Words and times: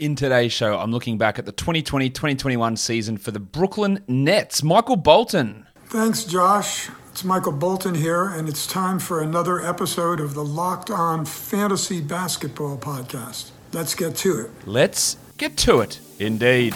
In 0.00 0.16
today's 0.16 0.50
show, 0.50 0.78
I'm 0.78 0.92
looking 0.92 1.18
back 1.18 1.38
at 1.38 1.44
the 1.44 1.52
2020 1.52 2.08
2021 2.08 2.78
season 2.78 3.18
for 3.18 3.32
the 3.32 3.38
Brooklyn 3.38 4.02
Nets. 4.08 4.62
Michael 4.62 4.96
Bolton. 4.96 5.66
Thanks, 5.88 6.24
Josh. 6.24 6.88
It's 7.10 7.22
Michael 7.22 7.52
Bolton 7.52 7.94
here, 7.94 8.24
and 8.24 8.48
it's 8.48 8.66
time 8.66 8.98
for 8.98 9.20
another 9.20 9.60
episode 9.60 10.18
of 10.18 10.32
the 10.32 10.42
Locked 10.42 10.88
On 10.88 11.26
Fantasy 11.26 12.00
Basketball 12.00 12.78
Podcast. 12.78 13.50
Let's 13.74 13.94
get 13.94 14.16
to 14.16 14.40
it. 14.40 14.50
Let's 14.64 15.18
get 15.36 15.58
to 15.58 15.80
it, 15.80 16.00
indeed. 16.18 16.74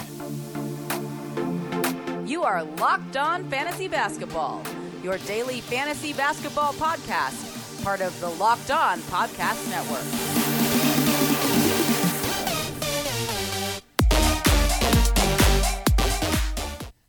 You 2.27 2.43
are 2.43 2.63
Locked 2.63 3.17
On 3.17 3.49
Fantasy 3.49 3.87
Basketball, 3.87 4.61
your 5.01 5.17
daily 5.17 5.61
fantasy 5.61 6.13
basketball 6.13 6.73
podcast, 6.73 7.83
part 7.83 8.01
of 8.01 8.19
the 8.21 8.29
Locked 8.29 8.69
On 8.69 8.99
Podcast 8.99 9.67
Network. 9.71 10.44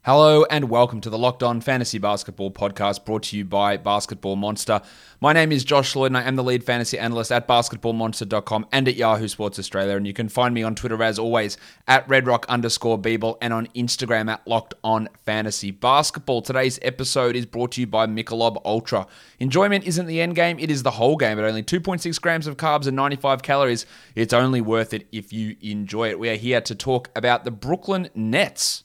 Hello 0.07 0.45
and 0.49 0.71
welcome 0.71 1.01
to 1.01 1.11
the 1.11 1.19
Locked 1.19 1.43
On 1.43 1.61
Fantasy 1.61 1.99
Basketball 1.99 2.53
podcast 2.53 3.05
brought 3.05 3.25
to 3.25 3.37
you 3.37 3.45
by 3.45 3.77
Basketball 3.77 4.37
Monster. 4.37 4.81
My 5.21 5.33
name 5.33 5.51
is 5.51 5.65
Josh 5.65 5.97
Lloyd 5.97 6.13
and 6.13 6.17
I 6.17 6.23
am 6.23 6.37
the 6.37 6.45
lead 6.45 6.63
fantasy 6.63 6.97
analyst 6.97 7.33
at 7.33 7.49
basketballmonster.com 7.49 8.69
and 8.71 8.87
at 8.87 8.95
Yahoo 8.95 9.27
Sports 9.27 9.59
Australia. 9.59 9.97
And 9.97 10.07
you 10.07 10.13
can 10.13 10.29
find 10.29 10.55
me 10.55 10.63
on 10.63 10.77
Twitter 10.77 11.03
as 11.03 11.19
always 11.19 11.57
at 11.89 12.07
redrock 12.07 12.47
underscore 12.47 13.01
bball 13.01 13.37
and 13.43 13.53
on 13.53 13.67
Instagram 13.75 14.31
at 14.31 14.47
Locked 14.47 14.75
On 14.85 15.09
Fantasy 15.25 15.73
Basketball. 15.73 16.41
Today's 16.41 16.79
episode 16.83 17.35
is 17.35 17.45
brought 17.45 17.73
to 17.73 17.81
you 17.81 17.89
by 17.89 18.07
Michelob 18.07 18.63
Ultra. 18.65 19.09
Enjoyment 19.41 19.89
isn't 19.89 20.07
the 20.07 20.21
end 20.21 20.37
game, 20.37 20.61
it 20.61 20.71
is 20.71 20.85
the 20.85 20.93
whole 20.93 21.17
game. 21.17 21.37
At 21.37 21.45
only 21.45 21.65
2.6 21.65 22.21
grams 22.21 22.47
of 22.47 22.57
carbs 22.57 22.87
and 22.87 22.95
95 22.95 23.43
calories, 23.43 23.87
it's 24.15 24.33
only 24.33 24.61
worth 24.61 24.95
it 24.95 25.09
if 25.11 25.33
you 25.33 25.57
enjoy 25.61 26.11
it. 26.11 26.21
We 26.21 26.29
are 26.29 26.37
here 26.37 26.61
to 26.61 26.77
talk 26.77 27.11
about 27.17 27.43
the 27.43 27.51
Brooklyn 27.51 28.09
Nets 28.15 28.85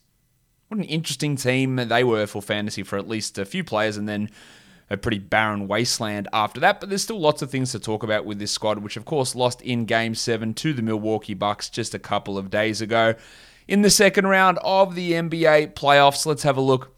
what 0.71 0.77
an 0.77 0.85
interesting 0.85 1.35
team 1.35 1.75
they 1.75 2.01
were 2.01 2.25
for 2.25 2.41
fantasy 2.41 2.81
for 2.81 2.97
at 2.97 3.05
least 3.05 3.37
a 3.37 3.43
few 3.43 3.61
players, 3.61 3.97
and 3.97 4.07
then 4.07 4.29
a 4.89 4.95
pretty 4.95 5.19
barren 5.19 5.67
wasteland 5.67 6.29
after 6.31 6.61
that. 6.61 6.79
But 6.79 6.87
there's 6.87 7.03
still 7.03 7.19
lots 7.19 7.41
of 7.41 7.51
things 7.51 7.73
to 7.73 7.79
talk 7.79 8.03
about 8.03 8.23
with 8.23 8.39
this 8.39 8.51
squad, 8.51 8.79
which 8.79 8.95
of 8.95 9.03
course 9.03 9.35
lost 9.35 9.61
in 9.61 9.83
Game 9.83 10.15
Seven 10.15 10.53
to 10.55 10.71
the 10.71 10.81
Milwaukee 10.81 11.33
Bucks 11.33 11.69
just 11.69 11.93
a 11.93 11.99
couple 11.99 12.37
of 12.37 12.49
days 12.49 12.79
ago. 12.79 13.15
In 13.67 13.81
the 13.81 13.89
second 13.89 14.27
round 14.27 14.59
of 14.63 14.95
the 14.95 15.11
NBA 15.11 15.73
playoffs, 15.73 16.25
let's 16.25 16.43
have 16.43 16.55
a 16.55 16.61
look 16.61 16.95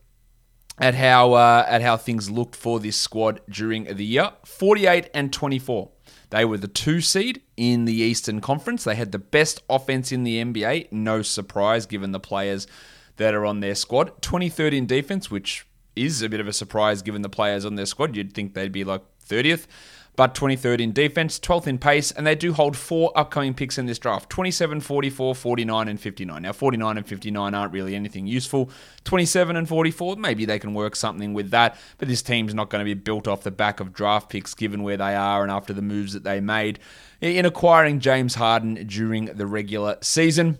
at 0.77 0.93
how 0.93 1.33
uh, 1.33 1.65
at 1.67 1.81
how 1.81 1.97
things 1.97 2.29
looked 2.29 2.55
for 2.55 2.79
this 2.79 2.95
squad 2.95 3.41
during 3.49 3.85
the 3.85 4.05
year. 4.05 4.33
48 4.45 5.09
and 5.15 5.33
24. 5.33 5.89
They 6.29 6.45
were 6.45 6.59
the 6.59 6.67
two 6.67 7.01
seed 7.01 7.41
in 7.57 7.85
the 7.85 7.95
Eastern 7.95 8.39
Conference. 8.39 8.83
They 8.83 8.95
had 8.95 9.11
the 9.11 9.19
best 9.19 9.63
offense 9.67 10.11
in 10.11 10.23
the 10.23 10.43
NBA. 10.43 10.91
No 10.91 11.23
surprise 11.23 11.87
given 11.87 12.11
the 12.11 12.19
players 12.19 12.67
that 13.17 13.33
are 13.33 13.45
on 13.45 13.59
their 13.59 13.75
squad. 13.75 14.21
23rd 14.21 14.73
in 14.73 14.85
defense, 14.85 15.29
which 15.29 15.65
is 15.95 16.21
a 16.21 16.29
bit 16.29 16.39
of 16.39 16.47
a 16.47 16.53
surprise 16.53 17.01
given 17.01 17.21
the 17.21 17.29
players 17.29 17.65
on 17.65 17.75
their 17.75 17.85
squad. 17.85 18.15
You'd 18.15 18.33
think 18.33 18.53
they'd 18.53 18.71
be 18.71 18.83
like 18.83 19.01
30th, 19.27 19.67
but 20.15 20.35
23rd 20.35 20.79
in 20.79 20.93
defense, 20.93 21.39
12th 21.39 21.67
in 21.67 21.77
pace, 21.77 22.11
and 22.11 22.25
they 22.25 22.35
do 22.35 22.53
hold 22.53 22.77
four 22.77 23.11
upcoming 23.15 23.53
picks 23.53 23.77
in 23.77 23.85
this 23.85 23.97
draft 23.97 24.29
27, 24.29 24.81
44, 24.81 25.35
49, 25.35 25.87
and 25.87 25.99
59. 25.99 26.41
Now, 26.41 26.53
49 26.53 26.97
and 26.97 27.07
59 27.07 27.53
aren't 27.53 27.73
really 27.73 27.95
anything 27.95 28.27
useful. 28.27 28.69
27 29.05 29.55
and 29.55 29.67
44, 29.67 30.15
maybe 30.17 30.45
they 30.45 30.59
can 30.59 30.73
work 30.73 30.95
something 30.95 31.33
with 31.33 31.51
that, 31.51 31.77
but 31.97 32.07
this 32.07 32.21
team's 32.21 32.53
not 32.53 32.69
going 32.69 32.79
to 32.79 32.85
be 32.85 32.93
built 32.93 33.27
off 33.27 33.43
the 33.43 33.51
back 33.51 33.79
of 33.79 33.93
draft 33.93 34.29
picks 34.29 34.53
given 34.53 34.83
where 34.83 34.97
they 34.97 35.15
are 35.15 35.41
and 35.41 35.51
after 35.51 35.73
the 35.73 35.81
moves 35.81 36.13
that 36.13 36.23
they 36.23 36.39
made 36.39 36.79
in 37.21 37.45
acquiring 37.45 37.99
James 37.99 38.35
Harden 38.35 38.85
during 38.87 39.25
the 39.25 39.47
regular 39.47 39.97
season. 40.01 40.59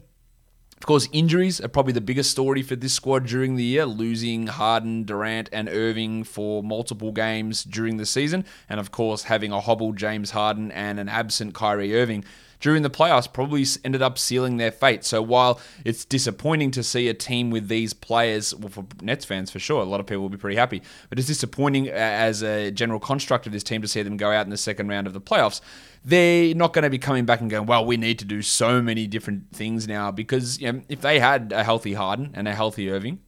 Of 0.83 0.87
course, 0.87 1.07
injuries 1.13 1.61
are 1.61 1.69
probably 1.69 1.93
the 1.93 2.01
biggest 2.01 2.29
story 2.31 2.61
for 2.61 2.75
this 2.75 2.91
squad 2.91 3.25
during 3.25 3.55
the 3.55 3.63
year, 3.63 3.85
losing 3.85 4.47
Harden, 4.47 5.05
Durant, 5.05 5.47
and 5.53 5.69
Irving 5.69 6.25
for 6.25 6.61
multiple 6.61 7.13
games 7.13 7.63
during 7.63 7.95
the 7.95 8.05
season. 8.05 8.44
And 8.67 8.81
of 8.81 8.91
course, 8.91 9.23
having 9.23 9.53
a 9.53 9.61
hobbled 9.61 9.95
James 9.95 10.31
Harden 10.31 10.73
and 10.73 10.99
an 10.99 11.07
absent 11.07 11.53
Kyrie 11.53 11.95
Irving 11.95 12.25
during 12.63 12.81
the 12.81 12.90
playoffs 12.90 13.31
probably 13.31 13.66
ended 13.84 14.01
up 14.01 14.18
sealing 14.18 14.56
their 14.56 14.72
fate. 14.72 15.03
So 15.03 15.22
while 15.22 15.59
it's 15.84 16.06
disappointing 16.06 16.72
to 16.72 16.81
see 16.81 17.09
a 17.09 17.13
team 17.13 17.50
with 17.50 17.68
these 17.68 17.94
players, 17.94 18.56
well, 18.56 18.69
for 18.69 18.85
Nets 19.01 19.25
fans 19.25 19.51
for 19.51 19.59
sure, 19.59 19.81
a 19.81 19.84
lot 19.84 20.00
of 20.00 20.06
people 20.06 20.22
will 20.22 20.29
be 20.29 20.38
pretty 20.38 20.56
happy, 20.56 20.81
but 21.09 21.19
it's 21.19 21.28
disappointing 21.28 21.90
as 21.90 22.41
a 22.41 22.72
general 22.72 23.02
construct 23.02 23.46
of 23.46 23.52
this 23.52 23.63
team 23.63 23.81
to 23.81 23.88
see 23.90 24.02
them 24.02 24.16
go 24.16 24.31
out 24.31 24.46
in 24.46 24.50
the 24.50 24.56
second 24.56 24.88
round 24.88 25.07
of 25.07 25.13
the 25.13 25.19
playoffs. 25.19 25.59
They're 26.06 26.56
not 26.56 26.72
going 26.72 26.84
to 26.84 26.90
be 26.90 27.00
coming 27.00 27.25
back 27.25 27.41
and 27.41 27.50
going, 27.50 27.66
well, 27.66 27.84
we 27.85 27.97
need 27.97 28.18
to 28.19 28.25
do 28.25 28.41
so 28.41 28.81
many 28.81 29.07
different 29.07 29.52
things 29.52 29.85
now 29.85 30.12
because 30.12 30.62
you 30.62 30.72
know, 30.72 30.81
if 30.88 31.02
they 31.02 31.19
had 31.19 31.52
a 31.52 31.66
healthy 31.66 31.96
Harden 31.96 32.31
and 32.34 32.47
a 32.47 32.56
healthy 32.56 32.90
Irving 32.90 33.19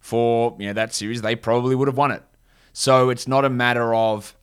for 0.00 0.54
you 0.58 0.66
know 0.66 0.74
that 0.74 0.92
series, 0.92 1.22
they 1.22 1.34
probably 1.34 1.74
would 1.74 1.88
have 1.88 1.96
won 1.96 2.10
it. 2.10 2.22
So 2.74 3.08
it's 3.08 3.26
not 3.26 3.46
a 3.46 3.50
matter 3.50 3.94
of 3.94 4.36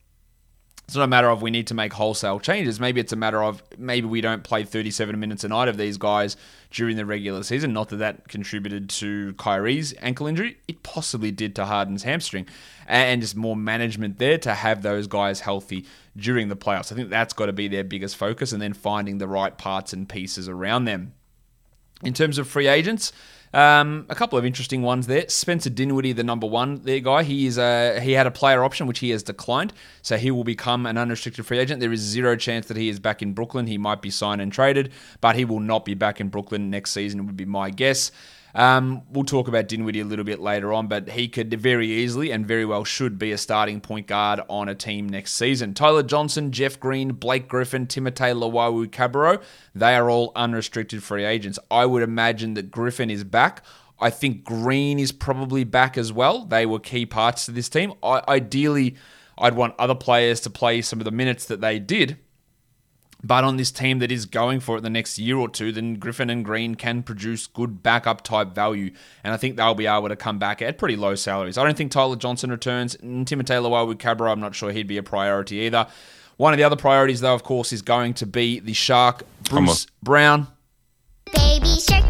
it's 0.90 0.96
not 0.96 1.04
a 1.04 1.08
matter 1.08 1.30
of 1.30 1.44
we 1.44 1.52
need 1.52 1.68
to 1.68 1.76
make 1.76 1.94
wholesale 1.94 2.40
changes. 2.40 2.80
Maybe 2.80 3.00
it's 3.00 3.14
a 3.14 3.16
matter 3.16 3.44
of 3.44 3.62
maybe 3.78 4.08
we 4.08 4.22
don't 4.22 4.42
play 4.44 4.64
37 4.64 5.20
minutes 5.20 5.44
a 5.44 5.48
night 5.48 5.68
of 5.68 5.78
these 5.78 5.98
guys 5.98 6.36
during 6.72 6.98
the 6.98 7.06
regular 7.06 7.44
season. 7.44 7.74
Not 7.74 7.90
that 7.90 7.98
that 7.98 8.28
contributed 8.28 8.90
to 8.90 9.34
Kyrie's 9.34 9.94
ankle 10.00 10.26
injury. 10.26 10.58
It 10.68 10.82
possibly 10.82 11.30
did 11.30 11.56
to 11.58 11.66
Harden's 11.66 12.02
hamstring. 12.02 12.48
And 12.88 13.22
just 13.22 13.36
more 13.36 13.56
management 13.56 14.18
there 14.18 14.40
to 14.40 14.56
have 14.56 14.82
those 14.82 15.06
guys 15.06 15.42
healthy 15.42 15.86
during 16.18 16.50
the 16.50 16.56
playoffs. 16.56 16.92
I 16.92 16.96
think 16.96 17.12
that's 17.12 17.34
got 17.34 17.46
to 17.46 17.54
be 17.54 17.68
their 17.68 17.84
biggest 17.84 18.16
focus 18.16 18.52
and 18.52 18.60
then 18.60 18.74
finding 18.74 19.20
the 19.20 19.28
right 19.28 19.56
parts 19.56 19.94
and 19.94 20.10
pieces 20.10 20.50
around 20.50 20.86
them. 20.86 21.14
In 22.02 22.16
terms 22.16 22.40
of 22.40 22.48
free 22.48 22.68
agents, 22.68 23.14
um, 23.54 24.06
a 24.10 24.16
couple 24.16 24.38
of 24.38 24.46
interesting 24.46 24.82
ones 24.82 25.08
there. 25.08 25.28
Spencer 25.28 25.70
Dinwiddie, 25.70 26.14
the 26.14 26.24
number 26.24 26.48
one 26.48 26.82
there 26.84 27.00
guy, 27.00 27.24
he 27.24 27.48
is 27.48 27.58
a, 27.58 28.00
he 28.00 28.14
had 28.14 28.28
a 28.28 28.32
player 28.32 28.64
option 28.64 28.88
which 28.88 29.00
he 29.00 29.10
has 29.10 29.24
declined, 29.24 29.74
so 30.02 30.18
he 30.18 30.32
will 30.32 30.44
become 30.44 30.86
an 30.86 30.98
unrestricted 30.98 31.46
free 31.46 31.60
agent. 31.60 31.80
There 31.80 31.92
is 31.92 32.02
zero 32.02 32.36
chance 32.36 32.68
that 32.68 32.78
he 32.78 32.90
is 32.90 33.00
back 33.00 33.22
in 33.22 33.34
Brooklyn. 33.34 33.68
He 33.68 33.78
might 33.78 34.02
be 34.02 34.10
signed 34.10 34.42
and 34.42 34.52
traded, 34.52 34.92
but 35.22 35.36
he 35.36 35.46
will 35.46 35.60
not 35.60 35.86
be 35.86 35.94
back 35.94 36.22
in 36.22 36.30
Brooklyn 36.30 36.70
next 36.70 36.92
season. 36.92 37.26
Would 37.26 37.38
be 37.38 37.46
my 37.46 37.70
guess. 37.70 38.12
Um, 38.56 39.04
we'll 39.12 39.26
talk 39.26 39.48
about 39.48 39.68
Dinwiddie 39.68 40.00
a 40.00 40.06
little 40.06 40.26
bit 40.26 40.40
later 40.40 40.74
on, 40.74 40.88
but 40.88 41.10
he 41.10 41.28
could 41.28 41.54
very 41.60 41.88
easily 41.88 42.32
and 42.32 42.46
very 42.46 42.66
well 42.66 42.84
should 42.84 43.20
be 43.20 43.32
a 43.32 43.38
starting 43.38 43.80
point 43.82 44.08
guard 44.08 44.42
on 44.50 44.70
a 44.70 44.76
team 44.76 45.08
next 45.08 45.34
season. 45.34 45.74
Tyler 45.74 46.04
Johnson, 46.04 46.52
Jeff 46.52 46.80
Green, 46.80 47.12
Blake 47.12 47.48
Griffin, 47.48 47.86
Timothé 47.86 48.34
Luwawu-Cabarrot, 48.34 49.42
they 49.76 49.96
are 49.96 50.10
all 50.10 50.32
unrestricted 50.36 51.04
free 51.04 51.26
agents. 51.26 51.60
I 51.70 51.86
would 51.86 52.04
imagine 52.04 52.56
that 52.56 52.72
Griffin 52.72 53.10
is 53.10 53.24
back. 53.24 53.64
I 54.00 54.10
think 54.10 54.44
Green 54.44 54.98
is 54.98 55.12
probably 55.12 55.64
back 55.64 55.98
as 55.98 56.12
well. 56.12 56.46
They 56.46 56.66
were 56.66 56.80
key 56.80 57.06
parts 57.06 57.46
to 57.46 57.52
this 57.52 57.70
team. 57.70 57.94
I, 58.02 58.24
ideally, 58.28 58.96
I'd 59.38 59.56
want 59.56 59.76
other 59.78 59.96
players 59.96 60.40
to 60.42 60.50
play 60.50 60.82
some 60.82 61.00
of 61.00 61.06
the 61.06 61.12
minutes 61.12 61.46
that 61.46 61.62
they 61.62 61.80
did 61.80 62.18
but 63.22 63.44
on 63.44 63.58
this 63.58 63.72
team 63.72 64.00
that 64.00 64.12
is 64.12 64.26
going 64.26 64.62
for 64.62 64.78
it 64.78 64.82
the 64.82 64.90
next 64.90 65.20
year 65.20 65.38
or 65.38 65.50
two, 65.50 65.72
then 65.72 65.96
Griffin 65.96 66.30
and 66.30 66.46
Green 66.46 66.76
can 66.76 67.04
produce 67.04 67.48
good 67.48 67.84
backup 67.84 68.22
type 68.24 68.56
value. 68.56 68.92
And 69.24 69.34
I 69.34 69.38
think 69.38 69.58
they'll 69.58 69.76
be 69.76 69.88
able 69.88 70.08
to 70.08 70.16
come 70.16 70.40
back 70.40 70.62
at 70.62 70.78
pretty 70.78 70.96
low 70.96 71.16
salaries. 71.16 71.58
I 71.58 71.64
don't 71.66 71.76
think 71.76 71.92
Tyler 71.92 72.16
Johnson 72.16 72.50
returns. 72.50 72.96
Timothé 72.98 73.62
Luwawu-Cabarrot, 73.62 74.32
I'm 74.32 74.40
not 74.40 74.56
sure 74.56 74.72
he'd 74.72 74.88
be 74.88 74.98
a 74.98 75.04
priority 75.04 75.58
either. 75.58 75.88
One 76.38 76.54
of 76.54 76.58
the 76.58 76.64
other 76.64 76.78
priorities, 76.78 77.20
though, 77.20 77.34
of 77.34 77.44
course, 77.44 77.74
is 77.74 77.82
going 77.82 78.14
to 78.16 78.26
be 78.26 78.60
the 78.60 78.72
Shark, 78.72 79.24
Bruce 79.44 79.88
Brown. 80.02 80.48
Baby 81.34 81.76
Shark, 81.78 82.06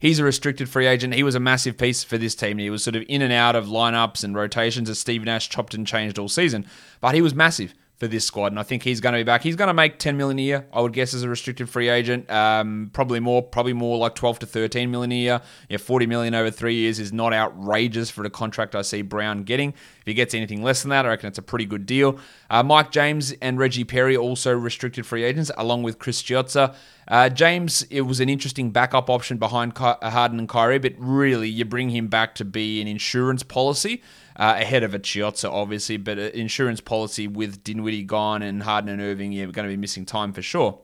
He's 0.00 0.18
a 0.18 0.24
restricted 0.24 0.68
free 0.68 0.88
agent. 0.88 1.14
He 1.14 1.22
was 1.22 1.36
a 1.36 1.40
massive 1.40 1.78
piece 1.78 2.02
for 2.02 2.18
this 2.18 2.34
team. 2.34 2.58
He 2.58 2.70
was 2.70 2.82
sort 2.82 2.96
of 2.96 3.04
in 3.08 3.22
and 3.22 3.32
out 3.32 3.54
of 3.54 3.66
lineups 3.66 4.24
and 4.24 4.34
rotations 4.34 4.90
as 4.90 4.98
Steve 4.98 5.22
Nash 5.22 5.48
chopped 5.48 5.74
and 5.74 5.86
changed 5.86 6.18
all 6.18 6.28
season, 6.28 6.66
but 7.00 7.14
he 7.14 7.22
was 7.22 7.36
massive 7.36 7.72
for 8.02 8.08
this 8.08 8.24
squad, 8.24 8.50
and 8.50 8.58
I 8.58 8.64
think 8.64 8.82
he's 8.82 9.00
going 9.00 9.12
to 9.12 9.20
be 9.20 9.22
back. 9.22 9.44
He's 9.44 9.54
going 9.54 9.68
to 9.68 9.74
make 9.74 10.00
10 10.00 10.16
million 10.16 10.36
a 10.40 10.42
year, 10.42 10.66
I 10.72 10.80
would 10.80 10.92
guess, 10.92 11.14
as 11.14 11.22
a 11.22 11.28
restricted 11.28 11.68
free 11.68 11.88
agent. 11.88 12.28
Um, 12.28 12.90
probably 12.92 13.20
more, 13.20 13.44
probably 13.44 13.74
more 13.74 13.96
like 13.96 14.16
12 14.16 14.40
to 14.40 14.46
13 14.46 14.90
million 14.90 15.12
a 15.12 15.14
year. 15.14 15.40
Yeah, 15.68 15.76
40 15.76 16.06
million 16.06 16.34
over 16.34 16.50
three 16.50 16.74
years 16.74 16.98
is 16.98 17.12
not 17.12 17.32
outrageous 17.32 18.10
for 18.10 18.24
the 18.24 18.28
contract 18.28 18.74
I 18.74 18.82
see 18.82 19.02
Brown 19.02 19.44
getting. 19.44 19.68
If 19.70 20.06
he 20.06 20.14
gets 20.14 20.34
anything 20.34 20.64
less 20.64 20.82
than 20.82 20.90
that, 20.90 21.06
I 21.06 21.10
reckon 21.10 21.28
it's 21.28 21.38
a 21.38 21.42
pretty 21.42 21.64
good 21.64 21.86
deal. 21.86 22.18
Uh, 22.50 22.64
Mike 22.64 22.90
James 22.90 23.30
and 23.40 23.56
Reggie 23.56 23.84
Perry 23.84 24.16
also 24.16 24.52
restricted 24.52 25.06
free 25.06 25.22
agents, 25.22 25.52
along 25.56 25.84
with 25.84 26.00
Chris 26.00 26.20
Chiozza. 26.24 26.74
Uh, 27.06 27.28
James, 27.28 27.82
it 27.84 28.00
was 28.00 28.18
an 28.18 28.28
interesting 28.28 28.72
backup 28.72 29.10
option 29.10 29.38
behind 29.38 29.78
Harden 29.78 30.40
and 30.40 30.48
Kyrie, 30.48 30.80
but 30.80 30.94
really, 30.98 31.48
you 31.48 31.64
bring 31.64 31.90
him 31.90 32.08
back 32.08 32.34
to 32.34 32.44
be 32.44 32.80
an 32.80 32.88
insurance 32.88 33.44
policy 33.44 34.02
uh, 34.36 34.56
ahead 34.58 34.82
of 34.82 34.94
a 34.94 34.98
Chiozza, 34.98 35.50
obviously, 35.50 35.96
but 35.96 36.18
an 36.18 36.32
insurance 36.32 36.80
policy 36.80 37.28
with 37.28 37.62
Dinwiddie 37.64 38.04
gone 38.04 38.42
and 38.42 38.62
Harden 38.62 38.90
and 38.90 39.00
Irving, 39.00 39.32
yeah, 39.32 39.46
we're 39.46 39.52
going 39.52 39.68
to 39.68 39.72
be 39.72 39.80
missing 39.80 40.06
time 40.06 40.32
for 40.32 40.42
sure. 40.42 40.80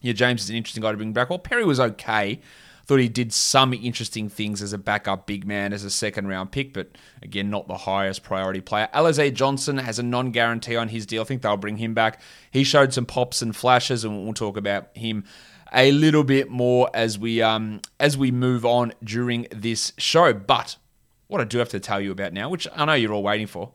Yeah, 0.00 0.12
James 0.12 0.44
is 0.44 0.50
an 0.50 0.56
interesting 0.56 0.82
guy 0.82 0.90
to 0.90 0.96
bring 0.96 1.12
back. 1.12 1.30
Well, 1.30 1.38
Perry 1.38 1.64
was 1.64 1.80
okay. 1.80 2.40
Thought 2.86 3.00
he 3.00 3.08
did 3.08 3.32
some 3.32 3.74
interesting 3.74 4.28
things 4.28 4.62
as 4.62 4.72
a 4.72 4.78
backup 4.78 5.26
big 5.26 5.44
man, 5.44 5.72
as 5.72 5.82
a 5.82 5.90
second 5.90 6.28
round 6.28 6.52
pick, 6.52 6.72
but 6.72 6.90
again, 7.20 7.50
not 7.50 7.66
the 7.66 7.78
highest 7.78 8.22
priority 8.22 8.60
player. 8.60 8.88
Alize 8.94 9.34
Johnson 9.34 9.78
has 9.78 9.98
a 9.98 10.04
non 10.04 10.30
guarantee 10.30 10.76
on 10.76 10.88
his 10.88 11.04
deal. 11.04 11.22
I 11.22 11.24
think 11.24 11.42
they'll 11.42 11.56
bring 11.56 11.78
him 11.78 11.94
back. 11.94 12.20
He 12.52 12.62
showed 12.62 12.92
some 12.92 13.04
pops 13.04 13.42
and 13.42 13.56
flashes, 13.56 14.04
and 14.04 14.22
we'll 14.22 14.34
talk 14.34 14.56
about 14.56 14.96
him 14.96 15.24
a 15.72 15.90
little 15.90 16.22
bit 16.22 16.48
more 16.48 16.88
as 16.94 17.18
we 17.18 17.42
um 17.42 17.80
as 17.98 18.16
we 18.16 18.30
move 18.30 18.64
on 18.64 18.92
during 19.02 19.48
this 19.50 19.92
show. 19.98 20.32
But 20.32 20.76
what 21.28 21.40
I 21.40 21.44
do 21.44 21.58
have 21.58 21.68
to 21.70 21.80
tell 21.80 22.00
you 22.00 22.12
about 22.12 22.32
now, 22.32 22.48
which 22.48 22.68
I 22.74 22.84
know 22.84 22.94
you're 22.94 23.12
all 23.12 23.22
waiting 23.22 23.46
for, 23.46 23.72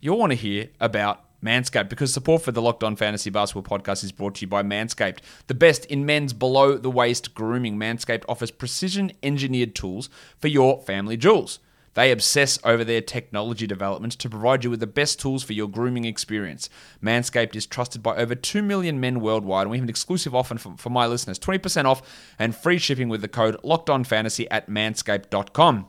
you'll 0.00 0.18
want 0.18 0.32
to 0.32 0.36
hear 0.36 0.68
about 0.80 1.24
Manscaped 1.44 1.90
because 1.90 2.12
support 2.12 2.42
for 2.42 2.52
the 2.52 2.62
Locked 2.62 2.82
On 2.82 2.96
Fantasy 2.96 3.28
Basketball 3.30 3.78
podcast 3.78 4.02
is 4.02 4.12
brought 4.12 4.36
to 4.36 4.42
you 4.42 4.46
by 4.46 4.62
Manscaped. 4.62 5.18
The 5.46 5.54
best 5.54 5.84
in 5.86 6.06
men's 6.06 6.32
below 6.32 6.78
the 6.78 6.90
waist 6.90 7.34
grooming, 7.34 7.76
Manscaped 7.76 8.24
offers 8.28 8.50
precision 8.50 9.12
engineered 9.22 9.74
tools 9.74 10.08
for 10.38 10.48
your 10.48 10.80
family 10.80 11.16
jewels. 11.16 11.58
They 11.92 12.10
obsess 12.10 12.58
over 12.64 12.82
their 12.82 13.00
technology 13.00 13.66
developments 13.66 14.16
to 14.16 14.30
provide 14.30 14.64
you 14.64 14.70
with 14.70 14.80
the 14.80 14.86
best 14.86 15.20
tools 15.20 15.44
for 15.44 15.52
your 15.52 15.68
grooming 15.68 16.04
experience. 16.04 16.68
Manscaped 17.02 17.54
is 17.54 17.66
trusted 17.66 18.02
by 18.02 18.16
over 18.16 18.34
2 18.34 18.62
million 18.62 18.98
men 18.98 19.20
worldwide, 19.20 19.62
and 19.62 19.70
we 19.70 19.76
have 19.76 19.84
an 19.84 19.90
exclusive 19.90 20.34
offer 20.34 20.56
for, 20.58 20.90
my 20.90 21.06
listeners 21.06 21.38
20% 21.38 21.84
off 21.84 22.02
and 22.38 22.56
free 22.56 22.78
shipping 22.78 23.08
with 23.08 23.20
the 23.20 23.28
code 23.28 23.56
LOCKEDONFANTASY 23.62 24.48
at 24.50 24.68
manscaped.com. 24.68 25.86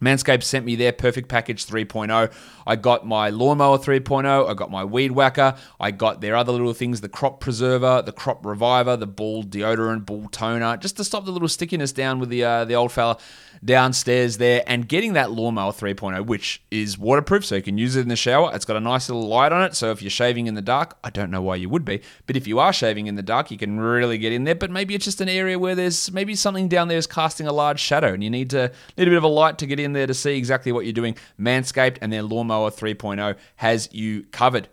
Manscaped 0.00 0.42
sent 0.42 0.64
me 0.64 0.76
their 0.76 0.92
perfect 0.92 1.28
package 1.28 1.66
3.0. 1.66 2.32
I 2.66 2.76
got 2.76 3.06
my 3.06 3.30
lawnmower 3.30 3.78
3.0. 3.78 4.48
I 4.48 4.54
got 4.54 4.70
my 4.70 4.84
weed 4.84 5.12
whacker. 5.12 5.54
I 5.78 5.90
got 5.90 6.20
their 6.20 6.36
other 6.36 6.52
little 6.52 6.74
things 6.74 7.00
the 7.00 7.08
crop 7.08 7.40
preserver, 7.40 8.02
the 8.02 8.12
crop 8.12 8.44
reviver, 8.44 8.96
the 8.96 9.06
ball 9.06 9.44
deodorant, 9.44 10.06
ball 10.06 10.28
toner, 10.30 10.76
just 10.76 10.96
to 10.96 11.04
stop 11.04 11.24
the 11.24 11.30
little 11.30 11.48
stickiness 11.48 11.92
down 11.92 12.18
with 12.18 12.28
the 12.28 12.44
uh, 12.44 12.64
the 12.64 12.74
old 12.74 12.92
fella 12.92 13.18
downstairs 13.64 14.38
there. 14.38 14.62
And 14.66 14.88
getting 14.88 15.14
that 15.14 15.30
lawnmower 15.30 15.72
3.0, 15.72 16.26
which 16.26 16.62
is 16.70 16.98
waterproof, 16.98 17.44
so 17.44 17.56
you 17.56 17.62
can 17.62 17.78
use 17.78 17.96
it 17.96 18.00
in 18.00 18.08
the 18.08 18.16
shower. 18.16 18.50
It's 18.54 18.64
got 18.64 18.76
a 18.76 18.80
nice 18.80 19.08
little 19.08 19.26
light 19.26 19.52
on 19.52 19.62
it, 19.62 19.74
so 19.74 19.90
if 19.90 20.02
you're 20.02 20.10
shaving 20.10 20.46
in 20.46 20.54
the 20.54 20.62
dark, 20.62 20.96
I 21.04 21.10
don't 21.10 21.30
know 21.30 21.42
why 21.42 21.56
you 21.56 21.68
would 21.68 21.84
be, 21.84 22.00
but 22.26 22.36
if 22.36 22.46
you 22.46 22.58
are 22.58 22.72
shaving 22.72 23.06
in 23.06 23.14
the 23.14 23.22
dark, 23.22 23.50
you 23.50 23.58
can 23.58 23.78
really 23.78 24.18
get 24.18 24.32
in 24.32 24.44
there. 24.44 24.54
But 24.54 24.70
maybe 24.70 24.94
it's 24.94 25.04
just 25.04 25.20
an 25.20 25.28
area 25.28 25.58
where 25.58 25.74
there's 25.74 26.10
maybe 26.12 26.34
something 26.34 26.68
down 26.68 26.88
there 26.88 26.98
is 26.98 27.06
casting 27.06 27.46
a 27.46 27.52
large 27.52 27.80
shadow, 27.80 28.12
and 28.12 28.24
you 28.24 28.30
need 28.30 28.50
to 28.50 28.72
need 28.96 29.08
a 29.08 29.10
bit 29.10 29.16
of 29.16 29.24
a 29.24 29.28
light 29.28 29.58
to 29.58 29.66
get 29.66 29.78
in 29.78 29.83
there 29.92 30.06
to 30.06 30.14
see 30.14 30.36
exactly 30.36 30.72
what 30.72 30.84
you're 30.84 30.92
doing. 30.92 31.16
Manscaped 31.38 31.98
and 32.00 32.12
their 32.12 32.22
lawnmower 32.22 32.70
3.0 32.70 33.36
has 33.56 33.88
you 33.92 34.24
covered. 34.32 34.68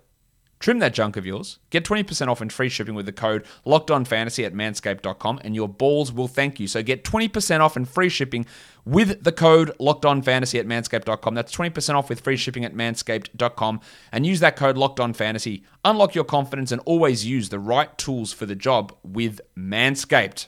Trim 0.62 0.78
that 0.78 0.94
junk 0.94 1.18
of 1.18 1.26
yours. 1.26 1.58
Get 1.72 1.84
20% 1.84 2.28
off 2.28 2.40
and 2.40 2.54
free 2.54 2.70
shipping 2.70 2.94
with 2.94 3.08
the 3.08 3.12
code 3.12 3.46
LOCKEDONFANTASY 3.66 4.46
at 4.46 4.54
manscaped.com 4.54 5.42
and 5.44 5.56
your 5.56 5.68
balls 5.68 6.12
will 6.12 6.28
thank 6.28 6.60
you. 6.60 6.68
So 6.68 6.84
get 6.84 7.04
20% 7.04 7.62
off 7.62 7.76
and 7.76 7.90
free 7.90 8.10
shipping 8.10 8.46
with 8.86 9.24
the 9.24 9.32
code 9.32 9.72
LOCKEDONFANTASY 9.80 10.60
at 10.60 10.68
manscaped.com. 10.68 11.34
That's 11.34 11.56
20% 11.56 11.96
off 11.96 12.10
with 12.10 12.22
free 12.22 12.38
shipping 12.38 12.64
at 12.64 12.76
manscaped.com 12.76 13.82
and 14.12 14.26
use 14.26 14.40
that 14.42 14.56
code 14.56 14.76
LOCKEDONFANTASY. 14.78 15.64
Unlock 15.84 16.14
your 16.14 16.26
confidence 16.26 16.72
and 16.72 16.80
always 16.86 17.26
use 17.26 17.50
the 17.50 17.60
right 17.60 17.98
tools 17.98 18.32
for 18.32 18.46
the 18.46 18.56
job 18.56 18.96
with 19.04 19.42
Manscaped. 19.58 20.46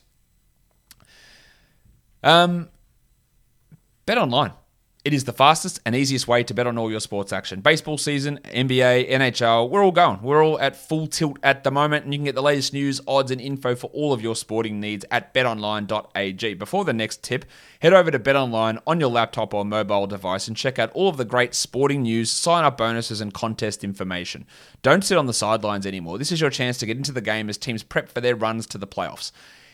Um, 2.21 2.69
Bet 4.05 4.17
online. 4.17 4.51
It 5.05 5.13
is 5.13 5.23
the 5.23 5.31
fastest 5.31 5.79
and 5.85 5.95
easiest 5.95 6.27
way 6.27 6.43
to 6.43 6.53
bet 6.53 6.67
on 6.67 6.77
all 6.77 6.91
your 6.91 6.99
sports 6.99 7.31
action. 7.31 7.61
Baseball 7.61 7.97
season, 7.97 8.39
NBA, 8.43 9.09
NHL, 9.09 9.69
we're 9.69 9.83
all 9.83 9.93
going. 9.93 10.21
We're 10.21 10.43
all 10.43 10.59
at 10.59 10.75
full 10.75 11.07
tilt 11.07 11.37
at 11.41 11.63
the 11.63 11.71
moment, 11.71 12.03
and 12.03 12.13
you 12.13 12.17
can 12.17 12.25
get 12.25 12.35
the 12.35 12.41
latest 12.41 12.73
news, 12.73 12.99
odds, 13.07 13.31
and 13.31 13.39
info 13.39 13.75
for 13.75 13.87
all 13.87 14.11
of 14.11 14.21
your 14.21 14.35
sporting 14.35 14.81
needs 14.81 15.05
at 15.09 15.33
betonline.ag. 15.33 16.53
Before 16.55 16.83
the 16.83 16.91
next 16.91 17.23
tip, 17.23 17.45
head 17.81 17.93
over 17.93 18.11
to 18.11 18.19
betonline 18.19 18.81
on 18.85 18.99
your 18.99 19.09
laptop 19.09 19.53
or 19.53 19.63
mobile 19.63 20.07
device 20.07 20.49
and 20.49 20.57
check 20.57 20.79
out 20.79 20.91
all 20.91 21.07
of 21.07 21.15
the 21.15 21.25
great 21.25 21.53
sporting 21.53 22.01
news, 22.01 22.29
sign 22.29 22.65
up 22.65 22.77
bonuses, 22.77 23.21
and 23.21 23.33
contest 23.33 23.85
information. 23.85 24.45
Don't 24.81 25.05
sit 25.05 25.17
on 25.17 25.27
the 25.27 25.33
sidelines 25.33 25.85
anymore. 25.85 26.17
This 26.17 26.31
is 26.31 26.41
your 26.41 26.49
chance 26.49 26.77
to 26.79 26.85
get 26.85 26.97
into 26.97 27.13
the 27.13 27.21
game 27.21 27.49
as 27.49 27.57
teams 27.57 27.83
prep 27.83 28.09
for 28.09 28.19
their 28.19 28.35
runs 28.35 28.67
to 28.67 28.77
the 28.77 28.87
playoffs. 28.87 29.31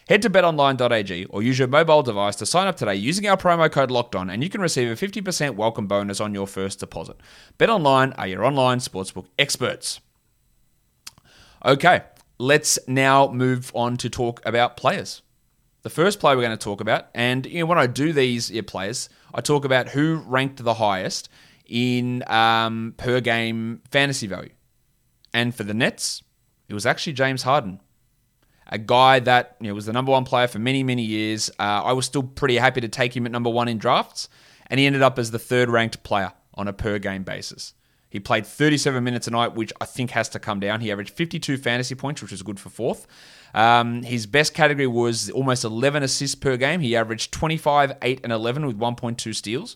Head 0.09 0.23
to 0.23 0.29
betonline.ag 0.31 1.25
or 1.25 1.43
use 1.43 1.59
your 1.59 1.67
mobile 1.67 2.01
device 2.01 2.35
to 2.37 2.45
sign 2.47 2.65
up 2.65 2.75
today 2.75 2.95
using 2.95 3.27
our 3.27 3.37
promo 3.37 3.71
code 3.71 3.91
locked 3.91 4.15
on, 4.15 4.27
and 4.31 4.43
you 4.43 4.49
can 4.49 4.59
receive 4.59 4.89
a 4.89 4.95
50% 4.95 5.53
welcome 5.53 5.85
bonus 5.85 6.19
on 6.19 6.33
your 6.33 6.47
first 6.47 6.79
deposit. 6.79 7.17
BetOnline 7.59 8.15
are 8.17 8.25
your 8.25 8.43
online 8.43 8.79
sportsbook 8.79 9.27
experts. 9.37 9.99
Okay, 11.63 12.01
let's 12.39 12.79
now 12.87 13.31
move 13.31 13.71
on 13.75 13.97
to 13.97 14.09
talk 14.09 14.41
about 14.47 14.77
players. 14.77 15.21
The 15.83 15.91
first 15.91 16.19
player 16.19 16.35
we're 16.35 16.41
going 16.41 16.57
to 16.57 16.63
talk 16.63 16.81
about, 16.81 17.09
and 17.13 17.45
you 17.45 17.59
know, 17.59 17.67
when 17.67 17.77
I 17.77 17.85
do 17.85 18.11
these 18.11 18.49
yeah, 18.49 18.63
players, 18.65 19.09
I 19.31 19.41
talk 19.41 19.63
about 19.63 19.89
who 19.89 20.23
ranked 20.25 20.63
the 20.63 20.73
highest 20.73 21.29
in 21.67 22.23
um, 22.25 22.95
per 22.97 23.21
game 23.21 23.83
fantasy 23.91 24.25
value. 24.25 24.53
And 25.35 25.53
for 25.53 25.61
the 25.61 25.75
Nets, 25.75 26.23
it 26.67 26.73
was 26.73 26.87
actually 26.87 27.13
James 27.13 27.43
Harden 27.43 27.79
a 28.69 28.77
guy 28.77 29.19
that 29.19 29.57
you 29.59 29.67
know, 29.67 29.73
was 29.73 29.87
the 29.87 29.93
number 29.93 30.11
one 30.11 30.23
player 30.23 30.47
for 30.47 30.59
many, 30.59 30.83
many 30.83 31.03
years. 31.03 31.49
Uh, 31.59 31.83
I 31.83 31.93
was 31.93 32.05
still 32.05 32.23
pretty 32.23 32.57
happy 32.57 32.81
to 32.81 32.87
take 32.87 33.15
him 33.15 33.25
at 33.25 33.31
number 33.31 33.49
one 33.49 33.67
in 33.67 33.77
drafts, 33.77 34.29
and 34.67 34.79
he 34.79 34.85
ended 34.85 35.01
up 35.01 35.19
as 35.19 35.31
the 35.31 35.39
third 35.39 35.69
ranked 35.69 36.03
player 36.03 36.33
on 36.53 36.67
a 36.67 36.73
per 36.73 36.99
game 36.99 37.23
basis. 37.23 37.73
He 38.09 38.19
played 38.19 38.45
37 38.45 39.03
minutes 39.03 39.27
a 39.27 39.31
night, 39.31 39.53
which 39.53 39.71
I 39.79 39.85
think 39.85 40.11
has 40.11 40.29
to 40.29 40.39
come 40.39 40.59
down. 40.59 40.81
He 40.81 40.91
averaged 40.91 41.11
52 41.11 41.57
fantasy 41.57 41.93
points, 41.93 42.21
which 42.21 42.31
was 42.31 42.41
good 42.41 42.59
for 42.59 42.69
fourth. 42.69 43.05
Um, 43.53 44.01
his 44.03 44.25
best 44.25 44.53
category 44.53 44.87
was 44.87 45.29
almost 45.29 45.63
11 45.63 46.01
assists 46.01 46.35
per 46.35 46.57
game. 46.57 46.81
He 46.81 46.95
averaged 46.95 47.31
25, 47.31 47.93
8, 48.01 48.21
and 48.23 48.33
11 48.33 48.65
with 48.65 48.79
1.2 48.79 49.35
steals. 49.35 49.75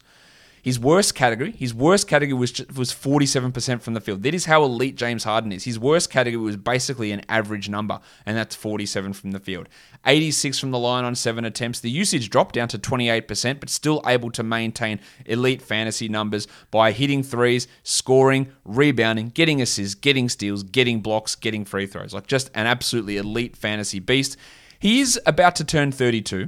His 0.63 0.79
worst 0.79 1.13
category, 1.13 1.51
his 1.51 1.73
worst 1.73 2.07
category 2.07 2.39
was 2.39 2.65
was 2.73 2.93
47% 2.93 3.81
from 3.81 3.95
the 3.95 3.99
field. 3.99 4.23
That 4.23 4.33
is 4.33 4.45
how 4.45 4.63
elite 4.63 4.95
James 4.95 5.25
Harden 5.25 5.51
is. 5.51 5.65
His 5.65 5.77
worst 5.77 6.09
category 6.09 6.41
was 6.41 6.55
basically 6.55 7.11
an 7.11 7.21
average 7.27 7.67
number, 7.67 7.99
and 8.25 8.37
that's 8.37 8.55
47 8.55 9.11
from 9.11 9.31
the 9.31 9.41
field. 9.41 9.67
86 10.05 10.57
from 10.59 10.71
the 10.71 10.79
line 10.79 11.03
on 11.03 11.15
seven 11.15 11.43
attempts. 11.43 11.81
The 11.81 11.89
usage 11.89 12.29
dropped 12.29 12.55
down 12.55 12.69
to 12.69 12.79
28%, 12.79 13.59
but 13.59 13.69
still 13.69 14.01
able 14.05 14.31
to 14.31 14.41
maintain 14.41 15.01
elite 15.25 15.61
fantasy 15.61 16.07
numbers 16.07 16.47
by 16.71 16.93
hitting 16.93 17.23
threes, 17.23 17.67
scoring, 17.83 18.49
rebounding, 18.63 19.29
getting 19.31 19.61
assists, 19.61 19.95
getting 19.95 20.29
steals, 20.29 20.63
getting 20.63 21.01
blocks, 21.01 21.35
getting 21.35 21.65
free 21.65 21.87
throws. 21.87 22.13
Like 22.13 22.27
just 22.27 22.49
an 22.55 22.67
absolutely 22.67 23.17
elite 23.17 23.57
fantasy 23.57 23.99
beast. 23.99 24.37
He 24.79 25.01
is 25.01 25.19
about 25.25 25.57
to 25.57 25.65
turn 25.65 25.91
32 25.91 26.47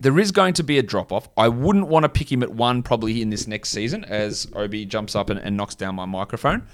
there 0.00 0.18
is 0.18 0.32
going 0.32 0.54
to 0.54 0.62
be 0.62 0.78
a 0.78 0.82
drop 0.82 1.12
off. 1.12 1.28
I 1.36 1.48
wouldn't 1.48 1.88
want 1.88 2.04
to 2.04 2.08
pick 2.08 2.30
him 2.30 2.42
at 2.42 2.50
one 2.50 2.82
probably 2.82 3.22
in 3.22 3.30
this 3.30 3.46
next 3.46 3.70
season 3.70 4.04
as 4.04 4.46
Obi 4.54 4.84
jumps 4.84 5.14
up 5.14 5.30
and, 5.30 5.40
and 5.40 5.56
knocks 5.56 5.74
down 5.74 5.94
my 5.94 6.04
microphone. 6.04 6.66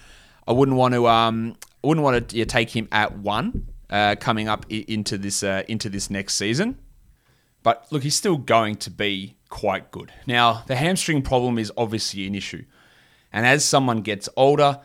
I 0.47 0.53
wouldn't 0.53 0.77
want 0.77 0.95
to 0.95 1.07
um 1.07 1.57
wouldn't 1.83 2.05
want 2.05 2.29
to 2.29 2.37
yeah, 2.37 2.45
take 2.45 2.71
him 2.71 2.89
at 2.93 3.19
one 3.19 3.69
uh, 3.91 4.17
coming 4.19 4.49
up 4.49 4.67
into 4.71 5.19
this 5.19 5.43
uh, 5.43 5.63
into 5.69 5.89
this 5.89 6.11
next 6.11 6.35
season. 6.35 6.79
But 7.63 7.87
look, 7.91 8.03
he's 8.03 8.17
still 8.17 8.39
going 8.39 8.77
to 8.77 8.91
be 8.91 9.37
quite 9.49 9.91
good. 9.91 10.13
Now, 10.27 10.65
the 10.67 10.77
hamstring 10.77 11.23
problem 11.23 11.59
is 11.59 11.71
obviously 11.77 12.27
an 12.27 12.35
issue. 12.35 12.65
And 13.33 13.47
as 13.47 13.65
someone 13.65 14.01
gets 14.01 14.29
older, 14.37 14.81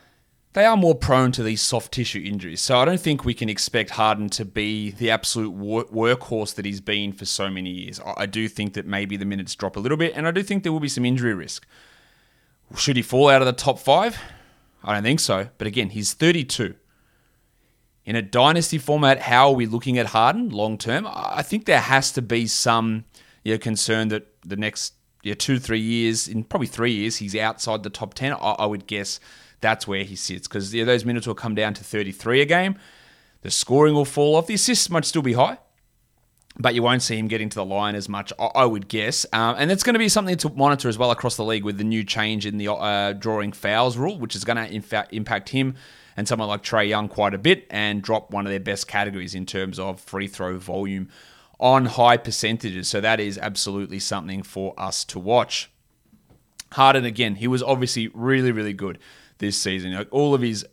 they 0.57 0.65
are 0.65 0.75
more 0.75 0.95
prone 0.95 1.31
to 1.31 1.43
these 1.43 1.61
soft 1.61 1.91
tissue 1.91 2.23
injuries. 2.25 2.61
So 2.61 2.79
I 2.79 2.85
don't 2.85 2.99
think 2.99 3.23
we 3.23 3.35
can 3.35 3.47
expect 3.47 3.91
Harden 3.91 4.27
to 4.29 4.43
be 4.43 4.89
the 4.89 5.11
absolute 5.11 5.55
workhorse 5.55 6.55
that 6.55 6.65
he's 6.65 6.81
been 6.81 7.13
for 7.13 7.25
so 7.25 7.47
many 7.47 7.69
years. 7.69 8.01
I 8.17 8.25
do 8.25 8.47
think 8.47 8.73
that 8.73 8.87
maybe 8.87 9.17
the 9.17 9.25
minutes 9.25 9.53
drop 9.53 9.75
a 9.75 9.79
little 9.79 9.99
bit, 9.99 10.13
and 10.15 10.27
I 10.27 10.31
do 10.31 10.41
think 10.41 10.63
there 10.63 10.71
will 10.71 10.79
be 10.79 10.89
some 10.89 11.05
injury 11.05 11.35
risk. 11.35 11.67
Should 12.75 12.95
he 12.95 13.03
fall 13.03 13.29
out 13.29 13.43
of 13.43 13.45
the 13.45 13.53
top 13.53 13.77
five? 13.77 14.17
I 14.83 14.95
don't 14.95 15.03
think 15.03 15.19
so. 15.19 15.49
But 15.59 15.67
again, 15.67 15.89
he's 15.89 16.13
32. 16.13 16.73
In 18.05 18.15
a 18.15 18.23
dynasty 18.23 18.79
format, 18.79 19.19
how 19.19 19.49
are 19.49 19.55
we 19.55 19.67
looking 19.67 19.99
at 19.99 20.07
Harden 20.07 20.49
long 20.49 20.79
term? 20.79 21.07
I 21.07 21.43
think 21.43 21.65
there 21.65 21.81
has 21.81 22.11
to 22.13 22.21
be 22.23 22.47
some 22.47 23.05
you 23.43 23.53
know, 23.53 23.59
concern 23.59 24.07
that 24.07 24.25
the 24.41 24.55
next 24.55 24.95
you 25.21 25.31
know, 25.31 25.35
two, 25.35 25.59
three 25.59 25.79
years, 25.79 26.27
in 26.27 26.43
probably 26.43 26.67
three 26.67 26.93
years, 26.93 27.17
he's 27.17 27.35
outside 27.35 27.83
the 27.83 27.91
top 27.91 28.15
10. 28.15 28.33
I, 28.33 28.37
I 28.37 28.65
would 28.65 28.87
guess 28.87 29.19
that's 29.61 29.87
where 29.87 30.03
he 30.03 30.15
sits 30.15 30.47
because 30.47 30.71
those 30.71 31.05
minutes 31.05 31.27
will 31.27 31.35
come 31.35 31.55
down 31.55 31.73
to 31.75 31.83
33 31.83 32.41
a 32.41 32.45
game. 32.45 32.77
The 33.41 33.51
scoring 33.51 33.93
will 33.93 34.05
fall 34.05 34.35
off. 34.35 34.47
The 34.47 34.55
assists 34.55 34.89
might 34.89 35.05
still 35.05 35.21
be 35.21 35.33
high, 35.33 35.57
but 36.59 36.75
you 36.75 36.83
won't 36.83 37.01
see 37.01 37.17
him 37.17 37.27
getting 37.27 37.49
to 37.49 37.55
the 37.55 37.65
line 37.65 37.95
as 37.95 38.09
much, 38.09 38.33
I 38.39 38.65
would 38.65 38.87
guess. 38.87 39.25
Um, 39.31 39.55
and 39.57 39.71
it's 39.71 39.83
going 39.83 39.93
to 39.93 39.99
be 39.99 40.09
something 40.09 40.37
to 40.37 40.49
monitor 40.49 40.89
as 40.89 40.97
well 40.97 41.11
across 41.11 41.37
the 41.37 41.45
league 41.45 41.63
with 41.63 41.77
the 41.77 41.83
new 41.83 42.03
change 42.03 42.45
in 42.45 42.57
the 42.57 42.71
uh, 42.71 43.13
drawing 43.13 43.51
fouls 43.51 43.97
rule, 43.97 44.17
which 44.17 44.35
is 44.35 44.43
going 44.43 44.57
to 44.57 44.71
in 44.71 44.81
fact 44.81 45.13
impact 45.13 45.49
him 45.49 45.75
and 46.15 46.27
someone 46.27 46.47
like 46.47 46.63
Trae 46.63 46.89
Young 46.89 47.07
quite 47.07 47.33
a 47.35 47.37
bit 47.37 47.67
and 47.69 48.01
drop 48.01 48.31
one 48.31 48.45
of 48.45 48.49
their 48.49 48.59
best 48.59 48.87
categories 48.87 49.35
in 49.35 49.45
terms 49.45 49.77
of 49.77 50.01
free 50.01 50.27
throw 50.27 50.57
volume 50.57 51.09
on 51.59 51.85
high 51.85 52.17
percentages. 52.17 52.87
So 52.87 53.01
that 53.01 53.19
is 53.19 53.37
absolutely 53.37 53.99
something 53.99 54.41
for 54.41 54.73
us 54.79 55.05
to 55.05 55.19
watch. 55.19 55.71
Harden 56.73 57.05
again, 57.05 57.35
he 57.35 57.47
was 57.47 57.63
obviously 57.63 58.09
really, 58.13 58.51
really 58.51 58.73
good 58.73 58.97
this 59.39 59.61
season. 59.61 59.95
All 60.11 60.33
of 60.33 60.41
his 60.41 60.65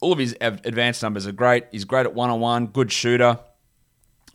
all 0.00 0.12
of 0.12 0.18
his 0.18 0.36
advanced 0.40 1.02
numbers 1.02 1.26
are 1.26 1.32
great. 1.32 1.66
He's 1.70 1.84
great 1.84 2.06
at 2.06 2.14
one 2.14 2.30
on 2.30 2.40
one, 2.40 2.66
good 2.66 2.90
shooter, 2.90 3.38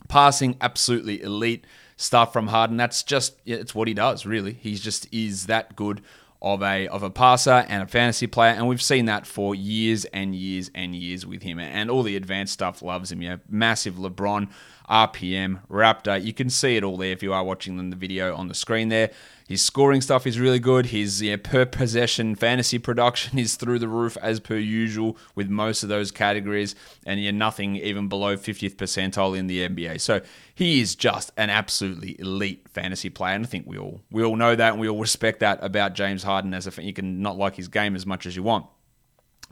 passing 0.08 0.56
absolutely 0.60 1.20
elite. 1.22 1.66
stuff 1.96 2.32
from 2.32 2.48
Harden. 2.48 2.76
That's 2.76 3.02
just 3.02 3.40
it's 3.44 3.74
what 3.74 3.88
he 3.88 3.94
does. 3.94 4.26
Really, 4.26 4.52
he's 4.52 4.80
just 4.80 5.12
is 5.12 5.46
that 5.46 5.74
good 5.76 6.02
of 6.42 6.62
a 6.62 6.86
of 6.88 7.02
a 7.02 7.10
passer 7.10 7.64
and 7.68 7.82
a 7.82 7.86
fantasy 7.86 8.26
player, 8.26 8.52
and 8.52 8.68
we've 8.68 8.82
seen 8.82 9.06
that 9.06 9.26
for 9.26 9.54
years 9.54 10.04
and 10.06 10.34
years 10.34 10.70
and 10.74 10.94
years 10.94 11.26
with 11.26 11.42
him. 11.42 11.58
And 11.58 11.90
all 11.90 12.02
the 12.02 12.16
advanced 12.16 12.52
stuff 12.52 12.82
loves 12.82 13.10
him. 13.10 13.22
Yeah, 13.22 13.36
massive 13.48 13.94
LeBron 13.94 14.48
RPM 14.88 15.60
Raptor. 15.68 16.22
You 16.22 16.32
can 16.32 16.50
see 16.50 16.76
it 16.76 16.84
all 16.84 16.96
there 16.96 17.12
if 17.12 17.22
you 17.22 17.32
are 17.32 17.42
watching 17.42 17.90
the 17.90 17.96
video 17.96 18.36
on 18.36 18.48
the 18.48 18.54
screen 18.54 18.88
there. 18.88 19.10
His 19.48 19.62
scoring 19.62 20.00
stuff 20.00 20.26
is 20.26 20.40
really 20.40 20.58
good. 20.58 20.86
His 20.86 21.22
yeah, 21.22 21.36
per 21.40 21.64
possession 21.64 22.34
fantasy 22.34 22.78
production 22.78 23.38
is 23.38 23.54
through 23.54 23.78
the 23.78 23.86
roof 23.86 24.16
as 24.20 24.40
per 24.40 24.56
usual 24.56 25.16
with 25.36 25.48
most 25.48 25.84
of 25.84 25.88
those 25.88 26.10
categories, 26.10 26.74
and 27.06 27.20
yeah, 27.20 27.30
nothing 27.30 27.76
even 27.76 28.08
below 28.08 28.36
50th 28.36 28.74
percentile 28.74 29.38
in 29.38 29.46
the 29.46 29.68
NBA. 29.68 30.00
So 30.00 30.20
he 30.52 30.80
is 30.80 30.96
just 30.96 31.30
an 31.36 31.50
absolutely 31.50 32.16
elite 32.18 32.66
fantasy 32.68 33.08
player, 33.08 33.36
and 33.36 33.46
I 33.46 33.48
think 33.48 33.66
we 33.68 33.78
all 33.78 34.00
we 34.10 34.24
all 34.24 34.36
know 34.36 34.56
that, 34.56 34.72
and 34.72 34.80
we 34.80 34.88
all 34.88 35.00
respect 35.00 35.40
that 35.40 35.62
about 35.62 35.94
James 35.94 36.24
Harden. 36.24 36.52
As 36.52 36.66
a 36.66 36.72
fan. 36.72 36.84
you 36.84 36.92
can 36.92 37.22
not 37.22 37.36
like 37.36 37.54
his 37.54 37.68
game 37.68 37.94
as 37.94 38.04
much 38.04 38.26
as 38.26 38.34
you 38.34 38.42
want, 38.42 38.66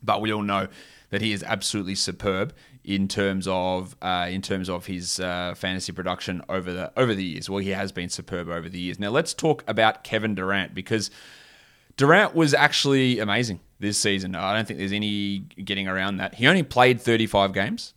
but 0.02 0.20
we 0.20 0.32
all 0.32 0.42
know 0.42 0.66
that 1.10 1.22
he 1.22 1.32
is 1.32 1.44
absolutely 1.44 1.94
superb 1.94 2.52
in 2.85 3.09
terms 3.09 3.49
of 3.49 3.97
uh, 4.03 4.29
in 4.31 4.43
terms 4.43 4.69
of 4.69 4.87
his 4.87 5.19
uh, 5.19 5.55
fantasy 5.57 5.93
production 5.93 6.43
over 6.49 6.73
the 6.73 6.93
over 6.99 7.14
the 7.14 7.25
years. 7.25 7.49
Well, 7.49 7.59
he 7.59 7.71
has 7.71 7.93
been 7.93 8.09
superb 8.09 8.49
over 8.49 8.69
the 8.69 8.79
years. 8.79 8.99
Now 8.99 9.11
let's 9.11 9.33
talk 9.35 9.64
about 9.67 10.05
Kevin 10.05 10.35
Durant 10.35 10.75
because 10.75 11.11
Durant 11.97 12.35
was 12.35 12.53
actually 12.53 13.19
amazing 13.19 13.61
this 13.81 13.99
season. 13.99 14.35
I 14.35 14.55
don't 14.55 14.67
think 14.67 14.79
there's 14.79 14.93
any 14.93 15.38
getting 15.38 15.88
around 15.88 16.19
that. 16.19 16.35
He 16.35 16.47
only 16.47 16.62
played 16.62 17.00
35 17.00 17.53
games. 17.53 17.95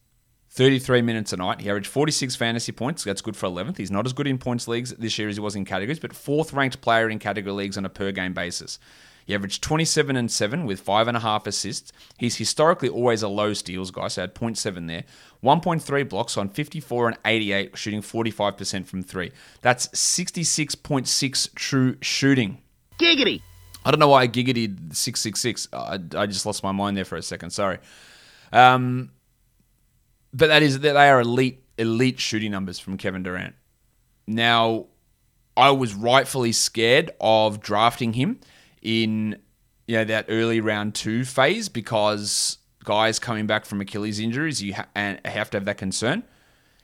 33 0.50 1.04
minutes 1.04 1.34
a 1.34 1.38
night. 1.38 1.62
He 1.62 1.70
averaged 1.70 1.86
46 1.86 2.36
fantasy 2.36 2.72
points. 2.72 3.04
That's 3.04 3.22
good 3.22 3.38
for 3.38 3.48
11th. 3.48 3.78
He's 3.78 3.92
not 3.92 4.08
as 4.08 4.14
good 4.14 4.26
in 4.26 4.40
points 4.40 4.68
leagues 4.68 4.90
this 4.96 5.20
year 5.20 5.30
as 5.30 5.36
he 5.36 5.40
was 5.40 5.56
in 5.56 5.66
categories, 5.66 6.00
but 6.00 6.14
fourth 6.14 6.52
ranked 6.52 6.82
player 6.82 7.12
in 7.12 7.20
category 7.20 7.54
leagues 7.54 7.78
on 7.78 7.86
a 7.86 7.90
per 7.90 8.12
game 8.12 8.34
basis. 8.34 8.80
He 9.28 9.36
averaged 9.36 9.62
27 9.62 10.16
and 10.16 10.32
7 10.32 10.66
with 10.66 10.84
5.5 10.84 11.48
assists. 11.48 11.92
He's 12.18 12.38
historically 12.38 12.88
always 12.88 13.22
a 13.22 13.28
low 13.28 13.54
steals 13.54 13.92
guy, 13.92 14.08
so 14.08 14.22
had 14.22 14.34
0.7 14.34 14.88
there. 14.88 15.04
1.3 15.44 16.10
blocks 16.10 16.38
on 16.38 16.48
54 16.48 17.10
and 17.10 17.18
88, 17.26 17.78
shooting 17.78 18.02
45% 18.02 18.88
from 18.88 19.04
three. 19.04 19.34
That's 19.62 19.88
66.6 19.90 21.54
true 21.56 21.98
shooting. 22.02 22.62
Giggity! 22.98 23.42
I 23.84 23.92
don't 23.92 24.00
know 24.00 24.08
why 24.08 24.22
I 24.22 24.28
giggity 24.30 24.68
666. 24.96 25.68
I, 25.74 26.00
I 26.16 26.26
just 26.26 26.46
lost 26.46 26.64
my 26.64 26.72
mind 26.72 26.96
there 26.96 27.06
for 27.06 27.18
a 27.18 27.22
second. 27.22 27.50
Sorry. 27.50 27.80
Um, 28.54 29.12
but 30.34 30.48
that 30.48 30.64
is 30.64 30.80
that 30.80 30.94
they 30.94 31.10
are 31.10 31.20
elite 31.20 31.64
elite 31.78 32.20
shooting 32.22 32.52
numbers 32.52 32.80
from 32.80 32.96
Kevin 32.96 33.24
Durant. 33.24 33.56
Now, 34.26 34.86
I 35.58 35.72
was 35.72 35.94
rightfully 35.94 36.54
scared 36.54 37.12
of 37.20 37.60
drafting 37.60 38.14
him 38.14 38.40
in 38.82 39.38
you 39.88 39.98
know 39.98 40.04
that 40.04 40.26
early 40.30 40.60
round 40.60 40.96
two 40.96 41.26
phase 41.26 41.70
because 41.70 42.58
guys 42.84 43.20
coming 43.20 43.46
back 43.46 43.66
from 43.66 43.82
Achilles 43.82 44.20
injuries, 44.20 44.62
you 44.62 44.74
ha- 44.74 44.88
and 44.96 45.20
have 45.26 45.50
to 45.52 45.58
have 45.58 45.66
that 45.66 45.78
concern. 45.78 46.24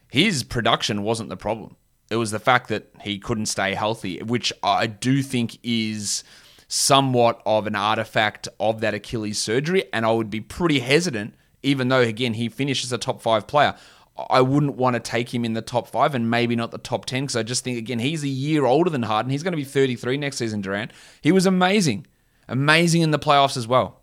His 0.10 0.44
production 0.44 1.04
wasn't 1.04 1.30
the 1.30 1.38
problem. 1.38 1.76
It 2.10 2.18
was 2.18 2.32
the 2.32 2.40
fact 2.40 2.68
that 2.68 2.92
he 3.02 3.18
couldn't 3.18 3.48
stay 3.48 3.74
healthy, 3.74 4.22
which 4.22 4.54
I 4.62 4.86
do 4.86 5.24
think 5.24 5.58
is 5.64 6.24
somewhat 6.68 7.42
of 7.46 7.68
an 7.68 7.76
artifact 7.76 8.48
of 8.60 8.82
that 8.82 8.94
Achilles 8.94 9.42
surgery. 9.42 9.86
And 9.94 10.06
I 10.06 10.12
would 10.12 10.30
be 10.30 10.42
pretty 10.42 10.80
hesitant, 10.80 11.36
even 11.64 11.88
though, 11.88 12.02
again, 12.02 12.34
he 12.34 12.50
finishes 12.50 12.92
a 12.92 12.98
top 12.98 13.22
five 13.22 13.48
player. 13.48 13.76
I 14.16 14.42
wouldn't 14.42 14.76
want 14.76 14.96
to 14.96 15.00
take 15.00 15.34
him 15.34 15.44
in 15.44 15.54
the 15.54 15.62
top 15.62 15.88
five 15.88 16.14
and 16.14 16.30
maybe 16.30 16.56
not 16.56 16.72
the 16.72 16.78
top 16.78 17.06
10 17.06 17.24
because 17.24 17.36
I 17.36 17.44
just 17.44 17.64
think, 17.64 17.80
again, 17.80 18.00
he's 18.00 18.24
a 18.24 18.28
year 18.28 18.66
older 18.66 18.90
than 18.90 19.04
Harden. 19.04 19.32
He's 19.32 19.42
going 19.42 19.54
to 19.54 19.58
be 19.58 19.64
33 19.64 20.18
next 20.18 20.38
season, 20.38 20.62
Durant. 20.62 20.92
He 21.22 21.32
was 21.32 21.48
amazing. 21.48 22.06
Amazing 22.48 23.02
in 23.02 23.12
the 23.12 23.20
playoffs 23.20 23.58
as 23.58 23.68
well. 23.68 24.02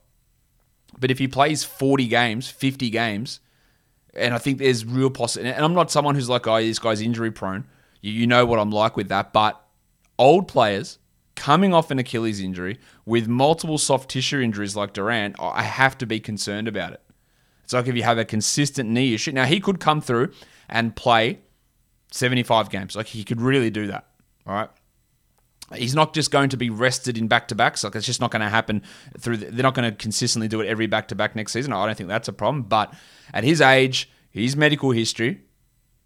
But 0.99 1.11
if 1.13 1.19
he 1.19 1.29
plays 1.29 1.63
40 1.63 2.09
games, 2.09 2.49
50 2.49 2.91
games, 2.91 3.41
and 4.15 4.35
I 4.35 4.39
think 4.39 4.59
there's 4.59 4.85
real 4.85 5.11
possibility, 5.11 5.55
and 5.55 5.65
I'm 5.65 5.75
not 5.75 5.93
someone 5.93 6.17
who's 6.17 6.29
like, 6.29 6.47
oh, 6.47 6.61
this 6.61 6.81
guy's 6.81 7.01
injury 7.01 7.31
prone. 7.31 7.67
You 8.01 8.27
know 8.27 8.45
what 8.47 8.59
I'm 8.59 8.71
like 8.71 8.97
with 8.97 9.09
that. 9.09 9.33
But 9.33 9.63
old 10.19 10.49
players 10.49 10.99
coming 11.37 11.73
off 11.73 11.91
an 11.91 11.99
Achilles 11.99 12.41
injury 12.41 12.79
with 13.07 13.29
multiple 13.29 13.79
soft 13.79 14.11
tissue 14.11 14.41
injuries 14.41 14.75
like 14.75 14.93
Durant, 14.93 15.37
I 15.39 15.63
have 15.63 15.97
to 15.99 16.07
be 16.07 16.19
concerned 16.19 16.67
about 16.67 16.93
it. 16.93 17.01
It's 17.71 17.73
like 17.73 17.87
if 17.87 17.95
you 17.95 18.03
have 18.03 18.19
a 18.19 18.25
consistent 18.25 18.91
knee 18.91 19.15
issue. 19.15 19.31
Now, 19.31 19.45
he 19.45 19.61
could 19.61 19.79
come 19.79 20.01
through 20.01 20.33
and 20.69 20.97
play 20.97 21.39
75 22.11 22.69
games. 22.69 22.97
Like, 22.97 23.07
he 23.07 23.23
could 23.23 23.41
really 23.41 23.71
do 23.71 23.87
that. 23.87 24.09
All 24.45 24.55
right. 24.55 24.71
He's 25.77 25.95
not 25.95 26.13
just 26.13 26.33
going 26.33 26.49
to 26.49 26.57
be 26.57 26.69
rested 26.69 27.17
in 27.17 27.29
back 27.29 27.47
to 27.47 27.55
backs. 27.55 27.85
Like, 27.85 27.95
it's 27.95 28.07
just 28.07 28.21
not 28.21 28.33
going 28.33 28.43
to 28.43 28.49
happen 28.49 28.83
through. 29.21 29.37
The, 29.37 29.47
they're 29.53 29.63
not 29.63 29.75
going 29.75 29.89
to 29.89 29.97
consistently 29.97 30.49
do 30.49 30.61
it 30.61 30.67
every 30.67 30.89
back 30.89 31.07
to 31.09 31.15
back 31.15 31.37
next 31.37 31.53
season. 31.53 31.73
I 31.73 31.87
don't 31.87 31.95
think 31.97 32.09
that's 32.09 32.27
a 32.27 32.33
problem. 32.33 32.65
But 32.65 32.93
at 33.33 33.45
his 33.45 33.61
age, 33.61 34.11
his 34.33 34.57
medical 34.57 34.91
history, 34.91 35.43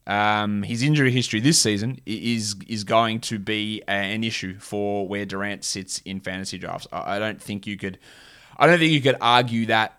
um, 0.07 0.65
his 0.65 0.83
injury 0.83 1.13
history 1.13 1.41
this 1.41 1.59
season 1.59 1.99
is 2.05 2.57
is 2.69 2.85
going 2.85 3.21
to 3.21 3.39
be 3.39 3.83
an 3.89 4.23
issue 4.23 4.59
for 4.59 5.09
where 5.09 5.25
Durant 5.25 5.65
sits 5.65 6.03
in 6.05 6.21
fantasy 6.21 6.59
drafts. 6.59 6.87
I 6.93 7.19
don't 7.19 7.41
think 7.41 7.67
you 7.67 7.79
could, 7.79 7.99
I 8.59 8.67
don't 8.67 8.79
think 8.79 8.93
you 8.93 9.01
could 9.01 9.17
argue 9.23 9.65
that 9.67 9.99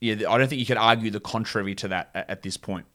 yeah, 0.00 0.14
I 0.28 0.38
don't 0.38 0.48
think 0.48 0.60
you 0.60 0.66
could 0.66 0.78
argue 0.78 1.10
the 1.10 1.20
contrary 1.20 1.74
to 1.76 1.88
that 1.88 2.10
at, 2.14 2.42
this 2.42 2.56
point. 2.56 2.86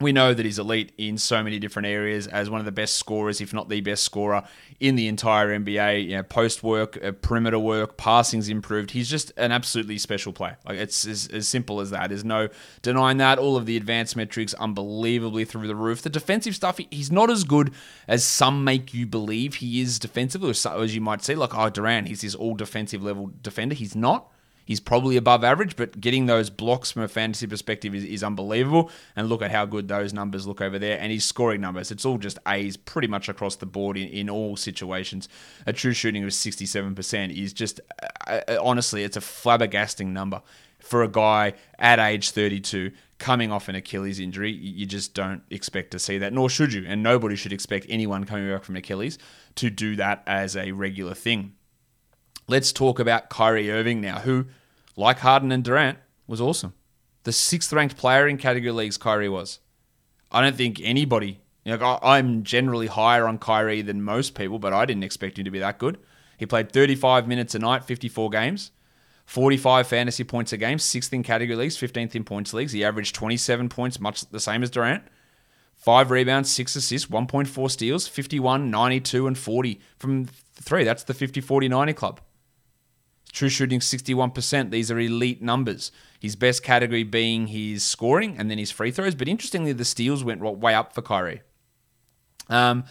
We 0.00 0.12
know 0.12 0.34
that 0.34 0.44
he's 0.44 0.58
elite 0.58 0.92
in 0.96 1.18
so 1.18 1.42
many 1.42 1.58
different 1.58 1.86
areas 1.86 2.26
as 2.26 2.50
one 2.50 2.60
of 2.60 2.66
the 2.66 2.72
best 2.72 2.94
scorers, 2.94 3.40
if 3.40 3.52
not 3.52 3.68
the 3.68 3.80
best 3.80 4.04
scorer 4.04 4.42
in 4.80 4.96
the 4.96 5.06
entire 5.08 5.56
NBA. 5.56 6.08
You 6.08 6.16
know, 6.16 6.22
post 6.22 6.62
work, 6.62 7.02
uh, 7.02 7.12
perimeter 7.12 7.58
work, 7.58 7.96
passing's 7.96 8.48
improved. 8.48 8.92
He's 8.92 9.08
just 9.08 9.32
an 9.36 9.50
absolutely 9.52 9.98
special 9.98 10.32
player. 10.32 10.56
Like 10.66 10.78
it's 10.78 11.06
as, 11.06 11.28
as 11.28 11.46
simple 11.48 11.80
as 11.80 11.90
that. 11.90 12.08
There's 12.08 12.24
no 12.24 12.48
denying 12.82 13.18
that. 13.18 13.38
All 13.38 13.56
of 13.56 13.66
the 13.66 13.76
advanced 13.76 14.16
metrics, 14.16 14.52
unbelievably 14.54 15.44
through 15.46 15.68
the 15.68 15.76
roof. 15.76 16.02
The 16.02 16.10
defensive 16.10 16.56
stuff, 16.56 16.78
he's 16.90 17.12
not 17.12 17.30
as 17.30 17.44
good 17.44 17.72
as 18.08 18.24
some 18.24 18.64
make 18.64 18.94
you 18.94 19.06
believe 19.06 19.56
he 19.56 19.80
is 19.80 20.00
defensively, 20.00 20.50
as 20.50 20.94
you 20.94 21.00
might 21.00 21.22
see. 21.24 21.34
Like, 21.36 21.56
oh, 21.56 21.70
Durant, 21.70 22.08
he's 22.08 22.22
this 22.22 22.34
all 22.34 22.54
defensive 22.54 23.02
level 23.02 23.30
defender. 23.42 23.74
He's 23.74 23.94
not. 23.96 24.28
He's 24.64 24.80
probably 24.80 25.16
above 25.16 25.44
average, 25.44 25.76
but 25.76 26.00
getting 26.00 26.26
those 26.26 26.48
blocks 26.48 26.90
from 26.90 27.02
a 27.02 27.08
fantasy 27.08 27.46
perspective 27.46 27.94
is, 27.94 28.04
is 28.04 28.24
unbelievable. 28.24 28.90
And 29.14 29.28
look 29.28 29.42
at 29.42 29.50
how 29.50 29.66
good 29.66 29.88
those 29.88 30.12
numbers 30.12 30.46
look 30.46 30.60
over 30.60 30.78
there. 30.78 30.98
And 30.98 31.12
his 31.12 31.24
scoring 31.24 31.60
numbers, 31.60 31.90
it's 31.90 32.04
all 32.04 32.18
just 32.18 32.38
A's 32.46 32.76
pretty 32.76 33.08
much 33.08 33.28
across 33.28 33.56
the 33.56 33.66
board 33.66 33.96
in, 33.96 34.08
in 34.08 34.30
all 34.30 34.56
situations. 34.56 35.28
A 35.66 35.72
true 35.72 35.92
shooting 35.92 36.24
of 36.24 36.30
67% 36.30 37.36
is 37.36 37.52
just, 37.52 37.80
uh, 38.26 38.40
uh, 38.48 38.58
honestly, 38.62 39.04
it's 39.04 39.16
a 39.16 39.20
flabbergasting 39.20 40.08
number 40.08 40.40
for 40.78 41.02
a 41.02 41.08
guy 41.08 41.54
at 41.78 41.98
age 41.98 42.30
32 42.30 42.90
coming 43.18 43.50
off 43.50 43.68
an 43.68 43.74
Achilles 43.74 44.20
injury. 44.20 44.52
You 44.52 44.86
just 44.86 45.14
don't 45.14 45.42
expect 45.50 45.90
to 45.92 45.98
see 45.98 46.18
that, 46.18 46.32
nor 46.32 46.50
should 46.50 46.72
you. 46.72 46.84
And 46.86 47.02
nobody 47.02 47.36
should 47.36 47.52
expect 47.52 47.86
anyone 47.88 48.24
coming 48.24 48.50
back 48.50 48.64
from 48.64 48.76
Achilles 48.76 49.18
to 49.56 49.70
do 49.70 49.96
that 49.96 50.22
as 50.26 50.56
a 50.56 50.72
regular 50.72 51.14
thing. 51.14 51.54
Let's 52.46 52.72
talk 52.72 52.98
about 52.98 53.30
Kyrie 53.30 53.70
Irving 53.70 54.00
now, 54.00 54.20
who, 54.20 54.46
like 54.96 55.20
Harden 55.20 55.50
and 55.50 55.64
Durant, 55.64 55.98
was 56.26 56.40
awesome. 56.40 56.74
The 57.22 57.32
sixth 57.32 57.72
ranked 57.72 57.96
player 57.96 58.28
in 58.28 58.36
category 58.36 58.72
leagues, 58.72 58.98
Kyrie 58.98 59.28
was. 59.28 59.60
I 60.30 60.42
don't 60.42 60.56
think 60.56 60.80
anybody, 60.82 61.40
you 61.64 61.76
know, 61.76 61.98
I'm 62.02 62.42
generally 62.42 62.86
higher 62.86 63.26
on 63.26 63.38
Kyrie 63.38 63.82
than 63.82 64.02
most 64.02 64.34
people, 64.34 64.58
but 64.58 64.72
I 64.72 64.84
didn't 64.84 65.04
expect 65.04 65.38
him 65.38 65.44
to 65.44 65.50
be 65.50 65.60
that 65.60 65.78
good. 65.78 65.98
He 66.36 66.44
played 66.44 66.72
35 66.72 67.26
minutes 67.26 67.54
a 67.54 67.58
night, 67.58 67.84
54 67.84 68.28
games, 68.30 68.72
45 69.24 69.86
fantasy 69.86 70.24
points 70.24 70.52
a 70.52 70.58
game, 70.58 70.78
sixth 70.78 71.12
in 71.12 71.22
category 71.22 71.56
leagues, 71.56 71.78
15th 71.78 72.14
in 72.14 72.24
points 72.24 72.52
leagues. 72.52 72.72
He 72.72 72.84
averaged 72.84 73.14
27 73.14 73.68
points, 73.70 74.00
much 74.00 74.28
the 74.30 74.40
same 74.40 74.62
as 74.62 74.70
Durant. 74.70 75.04
Five 75.74 76.10
rebounds, 76.10 76.50
six 76.50 76.76
assists, 76.76 77.10
1.4 77.10 77.70
steals, 77.70 78.06
51, 78.06 78.70
92, 78.70 79.26
and 79.26 79.36
40 79.36 79.80
from 79.98 80.26
three. 80.54 80.84
That's 80.84 81.04
the 81.04 81.14
50 81.14 81.40
40 81.40 81.68
90 81.68 81.92
club. 81.94 82.20
True 83.34 83.48
shooting 83.48 83.80
61%. 83.80 84.70
These 84.70 84.92
are 84.92 84.98
elite 84.98 85.42
numbers. 85.42 85.90
His 86.20 86.36
best 86.36 86.62
category 86.62 87.02
being 87.02 87.48
his 87.48 87.84
scoring 87.84 88.36
and 88.38 88.48
then 88.48 88.58
his 88.58 88.70
free 88.70 88.92
throws. 88.92 89.16
But 89.16 89.26
interestingly, 89.26 89.72
the 89.72 89.84
steals 89.84 90.22
went 90.22 90.40
way 90.40 90.72
up 90.72 90.94
for 90.94 91.02
Kyrie. 91.02 91.42
Um, 92.48 92.84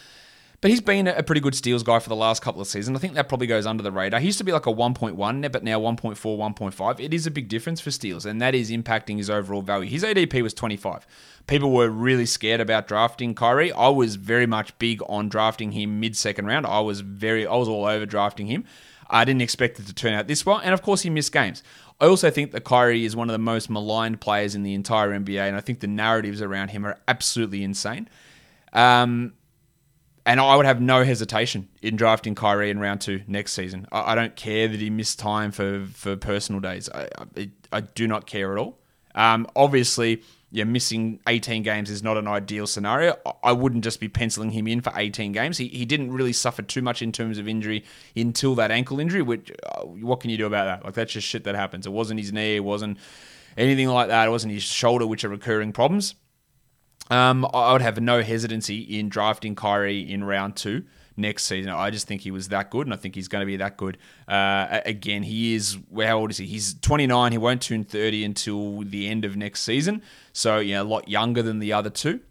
but 0.60 0.70
he's 0.70 0.82
been 0.82 1.08
a 1.08 1.24
pretty 1.24 1.40
good 1.40 1.56
steals 1.56 1.82
guy 1.84 2.00
for 2.00 2.10
the 2.10 2.16
last 2.16 2.42
couple 2.42 2.62
of 2.62 2.68
seasons. 2.68 2.98
I 2.98 3.00
think 3.00 3.14
that 3.14 3.30
probably 3.30 3.48
goes 3.48 3.66
under 3.66 3.84
the 3.84 3.92
radar. 3.92 4.20
He 4.20 4.26
used 4.28 4.38
to 4.38 4.44
be 4.44 4.52
like 4.52 4.66
a 4.66 4.74
1.1, 4.74 5.52
but 5.52 5.64
now 5.64 5.80
1.4, 5.80 6.16
1.5. 6.16 7.00
It 7.00 7.14
is 7.14 7.26
a 7.26 7.32
big 7.32 7.48
difference 7.48 7.80
for 7.80 7.92
steals, 7.92 8.26
and 8.26 8.42
that 8.42 8.56
is 8.56 8.72
impacting 8.72 9.18
his 9.18 9.30
overall 9.30 9.62
value. 9.62 9.90
His 9.90 10.04
ADP 10.04 10.42
was 10.42 10.54
25. 10.54 11.06
People 11.48 11.72
were 11.72 11.90
really 11.90 12.26
scared 12.26 12.62
about 12.62 12.88
drafting 12.88 13.36
Kyrie. 13.36 13.74
I 13.74 13.90
was 13.90 14.16
very 14.16 14.46
much 14.46 14.78
big 14.80 15.02
on 15.08 15.28
drafting 15.28 15.74
him 15.74 16.00
mid 16.00 16.16
second 16.16 16.46
round. 16.46 16.66
I 16.66 16.80
was 16.80 17.02
very, 17.02 17.46
I 17.46 17.56
was 17.56 17.68
all 17.68 17.86
over 17.86 18.06
drafting 18.06 18.48
him. 18.48 18.64
I 19.14 19.24
didn't 19.26 19.44
expect 19.44 19.80
it 19.80 19.86
to 19.86 19.94
turn 19.94 20.14
out 20.14 20.28
this 20.28 20.46
well, 20.46 20.58
and 20.58 20.74
of 20.74 20.82
course, 20.82 21.04
he 21.04 21.10
missed 21.10 21.32
games. 21.32 21.62
I 22.02 22.08
also 22.08 22.30
think 22.32 22.52
that 22.52 22.66
Kyrie 22.66 23.06
is 23.06 23.16
one 23.16 23.30
of 23.30 23.34
the 23.34 23.40
most 23.40 23.70
maligned 23.70 24.20
players 24.20 24.56
in 24.56 24.64
the 24.64 24.74
entire 24.74 25.12
NBA, 25.12 25.48
and 25.48 25.56
I 25.56 25.62
think 25.62 25.80
the 25.80 25.88
narratives 25.88 26.42
around 26.42 26.70
him 26.70 26.86
are 26.86 27.00
absolutely 27.08 27.64
insane. 27.64 28.10
Um, 28.74 29.34
and 30.26 30.40
I 30.40 30.56
would 30.56 30.66
have 30.66 30.82
no 30.82 31.04
hesitation 31.04 31.70
in 31.82 31.96
drafting 31.96 32.34
Kyrie 32.34 32.70
in 32.72 32.80
round 32.80 33.02
two 33.02 33.22
next 33.28 33.54
season. 33.54 33.88
I, 33.92 34.14
I 34.14 34.16
don't 34.16 34.36
care 34.36 34.68
that 34.68 34.80
he 34.80 34.90
missed 34.90 35.20
time 35.20 35.52
for, 35.52 35.86
for 35.94 36.16
personal 36.16 36.60
days. 36.60 36.90
I, 36.90 37.08
I, 37.38 37.50
I 37.72 37.82
do 37.82 38.08
not 38.08 38.26
care 38.26 38.52
at 38.54 38.58
all. 38.58 38.80
Um, 39.16 39.48
obviously, 39.56 40.24
yeah, 40.52 40.66
missing 40.66 41.20
18 41.28 41.64
games 41.64 41.90
is 41.90 42.04
not 42.04 42.18
an 42.18 42.28
ideal 42.28 42.68
scenario. 42.68 43.18
I 43.44 43.52
wouldn't 43.52 43.84
just 43.84 44.00
be 44.00 44.08
penciling 44.08 44.52
him 44.52 44.68
in 44.68 44.82
for 44.82 44.94
18 44.96 45.32
games. 45.32 45.58
He, 45.58 45.68
he 45.68 45.84
didn't 45.84 46.12
really 46.12 46.34
suffer 46.34 46.62
too 46.62 46.82
much 46.82 47.02
in 47.02 47.12
terms 47.12 47.40
of 47.40 47.48
injury 47.48 47.84
until 48.16 48.54
that 48.56 48.70
ankle 48.70 49.00
injury, 49.00 49.24
which, 49.24 49.52
uh, 49.64 49.82
what 49.82 50.20
can 50.20 50.30
you 50.30 50.38
do 50.38 50.46
about 50.46 50.66
that? 50.66 50.86
Like, 50.86 50.94
that's 50.94 51.14
just 51.14 51.28
shit 51.28 51.44
that 51.46 51.56
happens. 51.56 51.88
It 51.88 51.92
wasn't 51.92 52.20
his 52.20 52.32
knee, 52.32 52.58
it 52.58 52.64
wasn't 52.64 53.00
anything 53.58 53.88
like 53.88 54.10
that. 54.10 54.28
It 54.28 54.32
wasn't 54.32 54.54
his 54.54 54.64
shoulder, 54.64 55.08
which 55.08 55.24
are 55.24 55.30
recurring 55.30 55.74
problems. 55.74 56.16
Um, 57.10 57.48
I 57.54 57.74
would 57.74 57.82
have 57.82 58.00
no 58.00 58.22
hesitancy 58.22 58.80
in 58.80 59.10
drafting 59.10 59.56
Kyrie 59.56 60.02
in 60.02 60.24
round 60.24 60.56
two 60.56 60.86
next 61.16 61.46
season. 61.46 61.72
I 61.72 61.90
just 61.90 62.08
think 62.08 62.22
he 62.22 62.32
was 62.32 62.50
that 62.50 62.70
good, 62.70 62.88
and 62.88 62.94
I 62.94 62.98
think 62.98 63.16
he's 63.16 63.28
going 63.28 63.42
to 63.42 63.46
be 63.46 63.58
that 63.58 63.78
good. 63.78 63.98
Uh, 64.28 64.82
again, 64.86 65.24
he 65.24 65.56
is. 65.56 65.78
How 65.96 66.20
old 66.20 66.32
is 66.32 66.38
he? 66.38 66.46
He's 66.46 66.74
29. 66.76 67.32
He 67.32 67.38
won't 67.38 67.62
turn 67.62 67.84
30 67.84 68.24
until 68.24 68.80
the 68.82 69.08
end 69.08 69.26
of 69.26 69.36
next 69.36 69.62
season. 69.62 70.02
So 70.32 70.60
yeah, 70.60 70.82
a 70.82 70.84
lot 70.84 71.08
younger 71.08 71.42
than 71.42 71.60
the 71.60 71.74
other 71.74 71.90
two. 71.90 72.22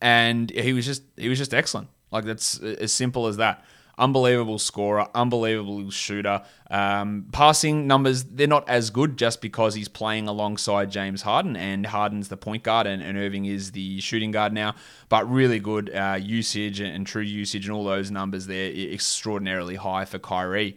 And 0.00 0.50
he 0.50 0.72
was 0.72 0.84
just 0.84 1.02
he 1.16 1.28
was 1.28 1.38
just 1.38 1.54
excellent. 1.54 1.88
Like 2.10 2.24
that's 2.24 2.58
as 2.60 2.92
simple 2.92 3.26
as 3.26 3.38
that 3.38 3.64
unbelievable 3.98 4.58
scorer, 4.58 5.08
unbelievable 5.14 5.90
shooter. 5.90 6.42
Um, 6.70 7.26
passing 7.32 7.86
numbers, 7.86 8.24
they're 8.24 8.46
not 8.46 8.68
as 8.68 8.90
good 8.90 9.16
just 9.16 9.40
because 9.40 9.74
he's 9.74 9.88
playing 9.88 10.28
alongside 10.28 10.90
James 10.90 11.22
Harden, 11.22 11.56
and 11.56 11.86
Harden's 11.86 12.28
the 12.28 12.36
point 12.36 12.62
guard, 12.62 12.86
and, 12.86 13.02
and 13.02 13.16
Irving 13.16 13.46
is 13.46 13.72
the 13.72 14.00
shooting 14.00 14.30
guard 14.30 14.52
now. 14.52 14.74
But 15.08 15.30
really 15.30 15.58
good 15.58 15.94
uh, 15.94 16.18
usage 16.20 16.80
and, 16.80 16.94
and 16.94 17.06
true 17.06 17.22
usage, 17.22 17.66
and 17.66 17.74
all 17.74 17.84
those 17.84 18.10
numbers 18.10 18.46
there 18.46 18.70
extraordinarily 18.70 19.76
high 19.76 20.04
for 20.04 20.18
Kyrie. 20.18 20.76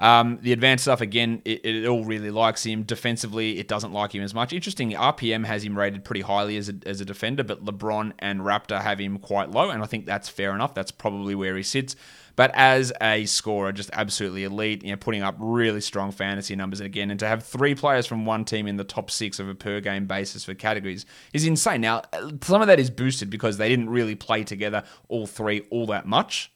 Um, 0.00 0.38
the 0.40 0.52
advanced 0.52 0.84
stuff, 0.84 1.02
again, 1.02 1.42
it, 1.44 1.62
it, 1.62 1.86
all 1.86 2.04
really 2.06 2.30
likes 2.30 2.64
him. 2.64 2.84
Defensively, 2.84 3.58
it 3.58 3.68
doesn't 3.68 3.92
like 3.92 4.14
him 4.14 4.22
as 4.22 4.32
much. 4.32 4.50
Interesting, 4.54 4.92
RPM 4.92 5.44
has 5.44 5.62
him 5.62 5.76
rated 5.76 6.04
pretty 6.04 6.22
highly 6.22 6.56
as 6.56 6.70
a, 6.70 6.74
as 6.86 7.02
a 7.02 7.04
defender, 7.04 7.44
but 7.44 7.62
LeBron 7.62 8.14
and 8.18 8.40
Raptor 8.40 8.80
have 8.80 8.98
him 8.98 9.18
quite 9.18 9.50
low, 9.50 9.68
and 9.68 9.82
I 9.82 9.86
think 9.86 10.06
that's 10.06 10.30
fair 10.30 10.54
enough. 10.54 10.72
That's 10.72 10.90
probably 10.90 11.34
where 11.34 11.54
he 11.54 11.62
sits. 11.62 11.96
But 12.40 12.52
as 12.54 12.90
a 13.02 13.26
scorer, 13.26 13.70
just 13.70 13.90
absolutely 13.92 14.44
elite, 14.44 14.82
you 14.82 14.92
know, 14.92 14.96
putting 14.96 15.22
up 15.22 15.34
really 15.38 15.82
strong 15.82 16.10
fantasy 16.10 16.56
numbers 16.56 16.80
again. 16.80 17.10
And 17.10 17.20
to 17.20 17.28
have 17.28 17.44
three 17.44 17.74
players 17.74 18.06
from 18.06 18.24
one 18.24 18.46
team 18.46 18.66
in 18.66 18.78
the 18.78 18.82
top 18.82 19.10
six 19.10 19.38
of 19.40 19.46
a 19.46 19.54
per 19.54 19.78
game 19.80 20.06
basis 20.06 20.46
for 20.46 20.54
categories 20.54 21.04
is 21.34 21.44
insane. 21.44 21.82
Now, 21.82 22.00
some 22.40 22.62
of 22.62 22.68
that 22.68 22.80
is 22.80 22.88
boosted 22.88 23.28
because 23.28 23.58
they 23.58 23.68
didn't 23.68 23.90
really 23.90 24.14
play 24.14 24.42
together, 24.42 24.84
all 25.08 25.26
three, 25.26 25.66
all 25.68 25.84
that 25.88 26.06
much. 26.06 26.50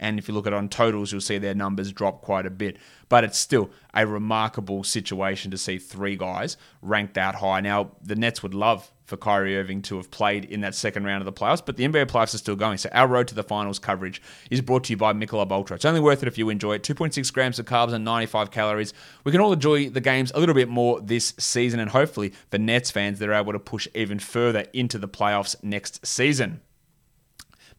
And 0.00 0.18
if 0.18 0.26
you 0.26 0.34
look 0.34 0.46
at 0.46 0.54
on 0.54 0.68
totals, 0.68 1.12
you'll 1.12 1.20
see 1.20 1.38
their 1.38 1.54
numbers 1.54 1.92
drop 1.92 2.22
quite 2.22 2.46
a 2.46 2.50
bit. 2.50 2.78
But 3.10 3.22
it's 3.22 3.38
still 3.38 3.70
a 3.94 4.06
remarkable 4.06 4.82
situation 4.82 5.50
to 5.50 5.58
see 5.58 5.78
three 5.78 6.16
guys 6.16 6.56
ranked 6.80 7.14
that 7.14 7.36
high. 7.36 7.60
Now, 7.60 7.92
the 8.02 8.16
Nets 8.16 8.42
would 8.42 8.54
love 8.54 8.90
for 9.04 9.18
Kyrie 9.18 9.58
Irving 9.58 9.82
to 9.82 9.96
have 9.96 10.10
played 10.10 10.46
in 10.46 10.62
that 10.62 10.74
second 10.74 11.04
round 11.04 11.20
of 11.20 11.26
the 11.26 11.32
playoffs, 11.32 11.62
but 11.64 11.76
the 11.76 11.86
NBA 11.86 12.06
playoffs 12.06 12.34
are 12.34 12.38
still 12.38 12.56
going. 12.56 12.78
So 12.78 12.88
our 12.92 13.06
road 13.06 13.28
to 13.28 13.34
the 13.34 13.42
finals 13.42 13.78
coverage 13.78 14.22
is 14.50 14.62
brought 14.62 14.84
to 14.84 14.92
you 14.92 14.96
by 14.96 15.12
Michelob 15.12 15.52
Ultra. 15.52 15.76
It's 15.76 15.84
only 15.84 16.00
worth 16.00 16.22
it 16.22 16.28
if 16.28 16.38
you 16.38 16.48
enjoy 16.48 16.74
it. 16.76 16.82
2.6 16.82 17.30
grams 17.32 17.58
of 17.58 17.66
carbs 17.66 17.92
and 17.92 18.04
95 18.04 18.50
calories. 18.50 18.94
We 19.24 19.32
can 19.32 19.40
all 19.40 19.52
enjoy 19.52 19.90
the 19.90 20.00
games 20.00 20.32
a 20.34 20.40
little 20.40 20.54
bit 20.54 20.68
more 20.68 21.00
this 21.00 21.34
season, 21.38 21.80
and 21.80 21.90
hopefully 21.90 22.32
for 22.50 22.56
Nets 22.58 22.90
fans, 22.90 23.18
they're 23.18 23.34
able 23.34 23.52
to 23.52 23.58
push 23.58 23.86
even 23.94 24.18
further 24.18 24.64
into 24.72 24.96
the 24.96 25.08
playoffs 25.08 25.56
next 25.62 26.06
season. 26.06 26.62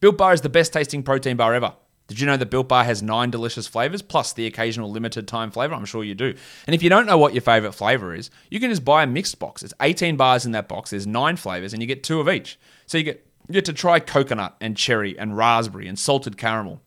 Built 0.02 0.18
Bar 0.18 0.34
is 0.34 0.42
the 0.42 0.50
best 0.50 0.74
tasting 0.74 1.02
protein 1.02 1.38
bar 1.38 1.54
ever. 1.54 1.74
Did 2.12 2.20
you 2.20 2.28
know 2.28 2.36
that 2.36 2.50
Built 2.50 2.68
Bar 2.68 2.84
has 2.84 3.02
nine 3.02 3.32
delicious 3.32 3.68
flavors 3.68 4.02
plus 4.02 4.34
the 4.34 4.46
occasional 4.46 4.92
limited 4.92 5.30
time 5.30 5.50
flavor? 5.50 5.74
I'm 5.74 5.86
sure 5.86 6.04
you 6.04 6.14
do. 6.14 6.36
And 6.68 6.76
if 6.76 6.84
you 6.84 6.90
don't 6.90 7.06
know 7.06 7.18
what 7.18 7.34
your 7.34 7.42
favorite 7.42 7.72
flavor 7.72 8.14
is, 8.14 8.30
you 8.50 8.60
can 8.60 8.70
just 8.70 8.84
buy 8.84 9.04
a 9.04 9.08
mixed 9.08 9.40
box. 9.40 9.64
It's 9.64 9.74
18 9.82 10.18
bars 10.18 10.46
in 10.46 10.52
that 10.52 10.68
box. 10.68 10.90
There's 10.90 11.08
nine 11.08 11.38
flavors, 11.38 11.72
and 11.72 11.82
you 11.82 11.88
get 11.88 12.04
two 12.04 12.20
of 12.20 12.28
each. 12.28 12.60
So 12.86 12.98
you 12.98 13.06
get 13.06 13.26
you 13.48 13.54
get 13.54 13.64
to 13.64 13.74
try 13.74 14.02
coconut 14.02 14.58
and 14.60 14.76
cherry 14.76 15.18
and 15.18 15.38
raspberry 15.38 15.88
and 15.88 15.98
salted 15.98 16.38
caramel 16.38 16.82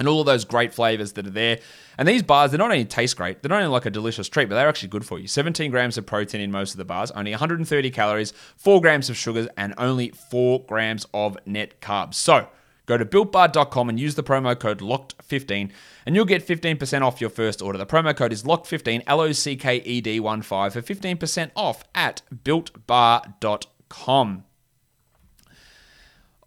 and 0.00 0.08
all 0.08 0.20
of 0.20 0.26
those 0.26 0.46
great 0.46 0.72
flavors 0.72 1.12
that 1.12 1.26
are 1.26 1.30
there. 1.30 1.58
And 1.98 2.08
these 2.08 2.22
bars, 2.22 2.50
they 2.50 2.56
not 2.56 2.70
only 2.70 2.86
taste 2.86 3.18
great, 3.18 3.42
they're 3.42 3.50
not 3.50 3.58
only 3.62 3.68
like 3.68 3.84
a 3.84 3.90
delicious 3.90 4.30
treat, 4.30 4.48
but 4.48 4.54
they're 4.54 4.68
actually 4.68 4.88
good 4.88 5.04
for 5.04 5.18
you. 5.18 5.28
17 5.28 5.70
grams 5.70 5.98
of 5.98 6.06
protein 6.06 6.40
in 6.40 6.50
most 6.50 6.72
of 6.72 6.78
the 6.78 6.86
bars, 6.86 7.10
only 7.10 7.30
130 7.32 7.90
calories, 7.90 8.32
4 8.56 8.80
grams 8.80 9.10
of 9.10 9.16
sugars, 9.18 9.46
and 9.58 9.74
only 9.76 10.08
4 10.08 10.64
grams 10.64 11.06
of 11.12 11.36
net 11.44 11.82
carbs. 11.82 12.14
So, 12.14 12.48
Go 12.90 12.98
to 12.98 13.06
builtbar.com 13.06 13.88
and 13.88 14.00
use 14.00 14.16
the 14.16 14.24
promo 14.24 14.58
code 14.58 14.80
LOCKED15 14.80 15.70
and 16.06 16.16
you'll 16.16 16.24
get 16.24 16.44
15% 16.44 17.02
off 17.02 17.20
your 17.20 17.30
first 17.30 17.62
order. 17.62 17.78
The 17.78 17.86
promo 17.86 18.16
code 18.16 18.32
is 18.32 18.42
LOCKED15, 18.42 19.04
L 19.06 19.20
O 19.20 19.30
C 19.30 19.54
K 19.54 19.76
E 19.76 20.00
D 20.00 20.18
1 20.18 20.42
5 20.42 20.72
for 20.72 20.82
15% 20.82 21.52
off 21.54 21.84
at 21.94 22.22
builtbar.com. 22.34 23.44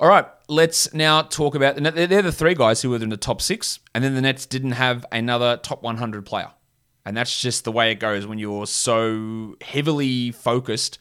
All 0.02 0.10
right, 0.10 0.26
let's 0.50 0.94
now 0.94 1.22
talk 1.22 1.56
about. 1.56 1.78
The. 1.78 1.92
They're 1.92 2.22
the 2.22 2.34
three 2.34 2.56
guys 2.56 2.82
who 2.82 2.90
were 2.90 2.98
in 2.98 3.08
the 3.08 3.16
top 3.16 3.42
six, 3.42 3.80
and 3.96 4.04
then 4.04 4.14
the 4.14 4.20
Nets 4.20 4.46
didn't 4.46 4.74
have 4.74 5.06
another 5.14 5.56
top 5.56 5.82
100 5.82 6.26
player. 6.26 6.52
And 7.06 7.16
that's 7.16 7.40
just 7.40 7.64
the 7.64 7.72
way 7.72 7.90
it 7.92 8.02
goes 8.02 8.28
when 8.28 8.38
you're 8.38 8.68
so 8.68 9.56
heavily 9.62 10.32
focused 10.32 11.00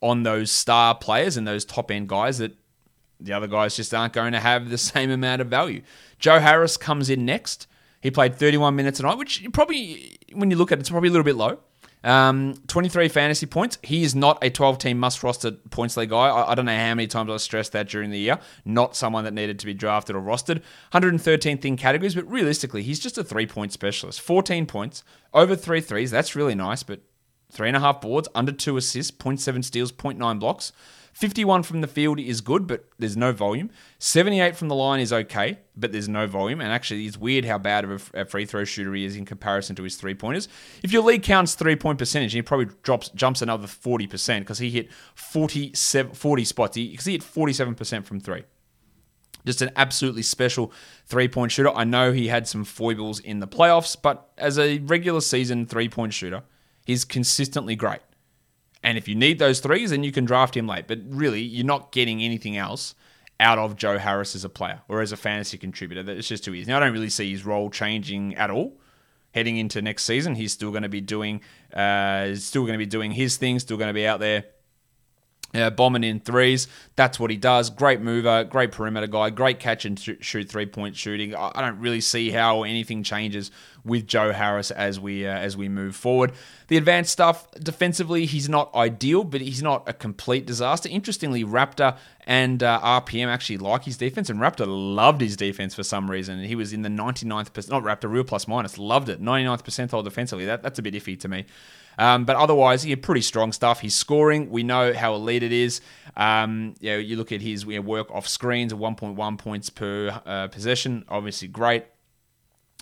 on 0.00 0.22
those 0.22 0.52
star 0.52 0.94
players 0.94 1.36
and 1.36 1.48
those 1.48 1.64
top 1.64 1.90
end 1.90 2.08
guys 2.08 2.38
that 2.38 2.56
the 3.24 3.32
other 3.32 3.46
guys 3.46 3.76
just 3.76 3.92
aren't 3.94 4.12
going 4.12 4.32
to 4.32 4.40
have 4.40 4.70
the 4.70 4.78
same 4.78 5.10
amount 5.10 5.40
of 5.40 5.48
value. 5.48 5.82
Joe 6.18 6.38
Harris 6.38 6.76
comes 6.76 7.10
in 7.10 7.24
next. 7.24 7.66
He 8.00 8.10
played 8.10 8.36
31 8.36 8.76
minutes 8.76 8.98
tonight, 8.98 9.16
which 9.16 9.46
probably, 9.52 10.18
when 10.32 10.50
you 10.50 10.56
look 10.56 10.70
at 10.70 10.78
it, 10.78 10.80
it's 10.80 10.90
probably 10.90 11.08
a 11.08 11.12
little 11.12 11.24
bit 11.24 11.36
low. 11.36 11.58
Um, 12.04 12.54
23 12.66 13.08
fantasy 13.08 13.46
points. 13.46 13.78
He 13.82 14.02
is 14.02 14.14
not 14.14 14.44
a 14.44 14.50
12 14.50 14.76
team 14.76 15.00
must 15.00 15.22
roster 15.22 15.52
points 15.52 15.96
league 15.96 16.10
guy. 16.10 16.28
I, 16.28 16.52
I, 16.52 16.54
don't 16.54 16.66
know 16.66 16.76
how 16.76 16.94
many 16.94 17.06
times 17.06 17.30
I 17.30 17.38
stressed 17.38 17.72
that 17.72 17.88
during 17.88 18.10
the 18.10 18.18
year. 18.18 18.38
Not 18.66 18.94
someone 18.94 19.24
that 19.24 19.32
needed 19.32 19.58
to 19.60 19.66
be 19.66 19.72
drafted 19.72 20.14
or 20.14 20.20
rostered. 20.20 20.60
113th 20.92 21.64
in 21.64 21.78
categories, 21.78 22.14
but 22.14 22.30
realistically, 22.30 22.82
he's 22.82 23.00
just 23.00 23.16
a 23.16 23.24
three 23.24 23.46
point 23.46 23.72
specialist. 23.72 24.20
14 24.20 24.66
points, 24.66 25.02
over 25.32 25.56
three 25.56 25.80
threes. 25.80 26.10
That's 26.10 26.36
really 26.36 26.54
nice, 26.54 26.82
but 26.82 27.00
three 27.50 27.68
and 27.68 27.76
a 27.76 27.80
half 27.80 28.02
boards, 28.02 28.28
under 28.34 28.52
two 28.52 28.76
assists, 28.76 29.10
0.7 29.10 29.64
steals, 29.64 29.90
0.9 29.90 30.38
blocks. 30.38 30.72
51 31.14 31.62
from 31.62 31.80
the 31.80 31.86
field 31.86 32.18
is 32.18 32.40
good, 32.40 32.66
but 32.66 32.86
there's 32.98 33.16
no 33.16 33.32
volume. 33.32 33.70
78 34.00 34.56
from 34.56 34.66
the 34.66 34.74
line 34.74 34.98
is 34.98 35.12
okay, 35.12 35.58
but 35.76 35.92
there's 35.92 36.08
no 36.08 36.26
volume. 36.26 36.60
And 36.60 36.72
actually, 36.72 37.06
it's 37.06 37.16
weird 37.16 37.44
how 37.44 37.56
bad 37.56 37.84
of 37.84 38.10
a 38.14 38.24
free 38.24 38.44
throw 38.44 38.64
shooter 38.64 38.92
he 38.94 39.04
is 39.04 39.14
in 39.14 39.24
comparison 39.24 39.76
to 39.76 39.84
his 39.84 39.94
three 39.94 40.14
pointers. 40.14 40.48
If 40.82 40.92
your 40.92 41.04
league 41.04 41.22
counts 41.22 41.54
three 41.54 41.76
point 41.76 41.98
percentage, 41.98 42.32
he 42.32 42.42
probably 42.42 42.66
drops 42.82 43.10
jumps 43.10 43.42
another 43.42 43.68
40% 43.68 44.40
because 44.40 44.58
he 44.58 44.70
hit 44.70 44.90
47, 45.14 46.14
40 46.14 46.44
spots. 46.44 46.76
He, 46.76 46.88
he 46.88 47.12
hit 47.12 47.22
47% 47.22 48.04
from 48.04 48.18
three. 48.18 48.42
Just 49.46 49.62
an 49.62 49.70
absolutely 49.76 50.22
special 50.22 50.72
three 51.06 51.28
point 51.28 51.52
shooter. 51.52 51.70
I 51.70 51.84
know 51.84 52.10
he 52.10 52.26
had 52.26 52.48
some 52.48 52.64
foibles 52.64 53.20
in 53.20 53.38
the 53.38 53.46
playoffs, 53.46 53.96
but 54.00 54.30
as 54.36 54.58
a 54.58 54.78
regular 54.80 55.20
season 55.20 55.66
three 55.66 55.88
point 55.88 56.12
shooter, 56.12 56.42
he's 56.84 57.04
consistently 57.04 57.76
great. 57.76 58.00
And 58.84 58.98
if 58.98 59.08
you 59.08 59.14
need 59.14 59.38
those 59.38 59.60
threes, 59.60 59.90
then 59.90 60.04
you 60.04 60.12
can 60.12 60.26
draft 60.26 60.56
him 60.56 60.68
late. 60.68 60.86
But 60.86 61.00
really, 61.08 61.40
you're 61.40 61.66
not 61.66 61.90
getting 61.90 62.22
anything 62.22 62.56
else 62.56 62.94
out 63.40 63.58
of 63.58 63.76
Joe 63.76 63.98
Harris 63.98 64.36
as 64.36 64.44
a 64.44 64.48
player 64.50 64.82
or 64.88 65.00
as 65.00 65.10
a 65.10 65.16
fantasy 65.16 65.56
contributor. 65.56 66.08
It's 66.12 66.28
just 66.28 66.44
too 66.44 66.54
easy. 66.54 66.70
Now, 66.70 66.76
I 66.76 66.80
don't 66.80 66.92
really 66.92 67.08
see 67.08 67.30
his 67.32 67.44
role 67.46 67.70
changing 67.70 68.36
at 68.36 68.50
all. 68.50 68.76
Heading 69.32 69.56
into 69.56 69.82
next 69.82 70.04
season, 70.04 70.36
he's 70.36 70.52
still 70.52 70.70
going 70.70 70.84
to 70.84 70.88
be 70.88 71.00
doing, 71.00 71.40
uh, 71.72 72.36
still 72.36 72.62
going 72.62 72.74
to 72.74 72.78
be 72.78 72.86
doing 72.86 73.10
his 73.10 73.36
thing. 73.36 73.58
Still 73.58 73.76
going 73.76 73.88
to 73.88 73.94
be 73.94 74.06
out 74.06 74.20
there 74.20 74.44
uh, 75.54 75.70
bombing 75.70 76.04
in 76.04 76.20
threes. 76.20 76.66
That's 76.96 77.18
what 77.18 77.30
he 77.30 77.36
does. 77.36 77.70
Great 77.70 78.00
mover, 78.00 78.44
great 78.44 78.72
perimeter 78.72 79.06
guy, 79.06 79.30
great 79.30 79.60
catch 79.60 79.84
and 79.84 79.98
shoot 79.98 80.48
three 80.48 80.66
point 80.66 80.96
shooting. 80.96 81.34
I 81.34 81.60
don't 81.60 81.78
really 81.78 82.00
see 82.00 82.30
how 82.30 82.62
anything 82.62 83.02
changes 83.02 83.50
with 83.84 84.06
Joe 84.06 84.32
Harris 84.32 84.70
as 84.70 84.98
we 84.98 85.26
uh, 85.26 85.36
as 85.36 85.56
we 85.56 85.68
move 85.68 85.94
forward. 85.94 86.32
The 86.68 86.76
advanced 86.76 87.12
stuff 87.12 87.50
defensively, 87.52 88.24
he's 88.24 88.48
not 88.48 88.74
ideal, 88.74 89.24
but 89.24 89.40
he's 89.40 89.62
not 89.62 89.88
a 89.88 89.92
complete 89.92 90.46
disaster. 90.46 90.88
Interestingly, 90.88 91.44
Raptor 91.44 91.98
and 92.26 92.62
uh, 92.62 92.80
RPM 92.82 93.26
actually 93.26 93.58
like 93.58 93.84
his 93.84 93.98
defense, 93.98 94.30
and 94.30 94.40
Raptor 94.40 94.66
loved 94.66 95.20
his 95.20 95.36
defense 95.36 95.74
for 95.74 95.82
some 95.82 96.10
reason. 96.10 96.42
He 96.42 96.54
was 96.54 96.72
in 96.72 96.82
the 96.82 96.88
99th 96.88 97.52
percent, 97.52 97.70
not 97.70 97.82
Raptor, 97.82 98.10
real 98.10 98.24
plus 98.24 98.48
minus, 98.48 98.78
loved 98.78 99.08
it, 99.08 99.20
99th 99.20 99.62
percentile 99.62 100.02
defensively. 100.02 100.46
That, 100.46 100.62
that's 100.62 100.78
a 100.78 100.82
bit 100.82 100.94
iffy 100.94 101.18
to 101.20 101.28
me. 101.28 101.44
Um, 101.98 102.24
but 102.24 102.36
otherwise, 102.36 102.82
he 102.82 102.90
had 102.90 103.02
pretty 103.02 103.20
strong 103.20 103.52
stuff. 103.52 103.80
He's 103.80 103.94
scoring. 103.94 104.50
We 104.50 104.62
know 104.62 104.92
how 104.92 105.14
elite 105.14 105.42
it 105.42 105.52
is. 105.52 105.80
Um, 106.16 106.74
you, 106.80 106.92
know, 106.92 106.98
you 106.98 107.16
look 107.16 107.32
at 107.32 107.40
his 107.40 107.64
you 107.64 107.76
know, 107.76 107.80
work 107.82 108.10
off 108.10 108.28
screens, 108.28 108.72
1.1 108.72 109.38
points 109.38 109.70
per 109.70 110.20
uh, 110.26 110.48
possession. 110.48 111.04
Obviously, 111.08 111.48
great. 111.48 111.84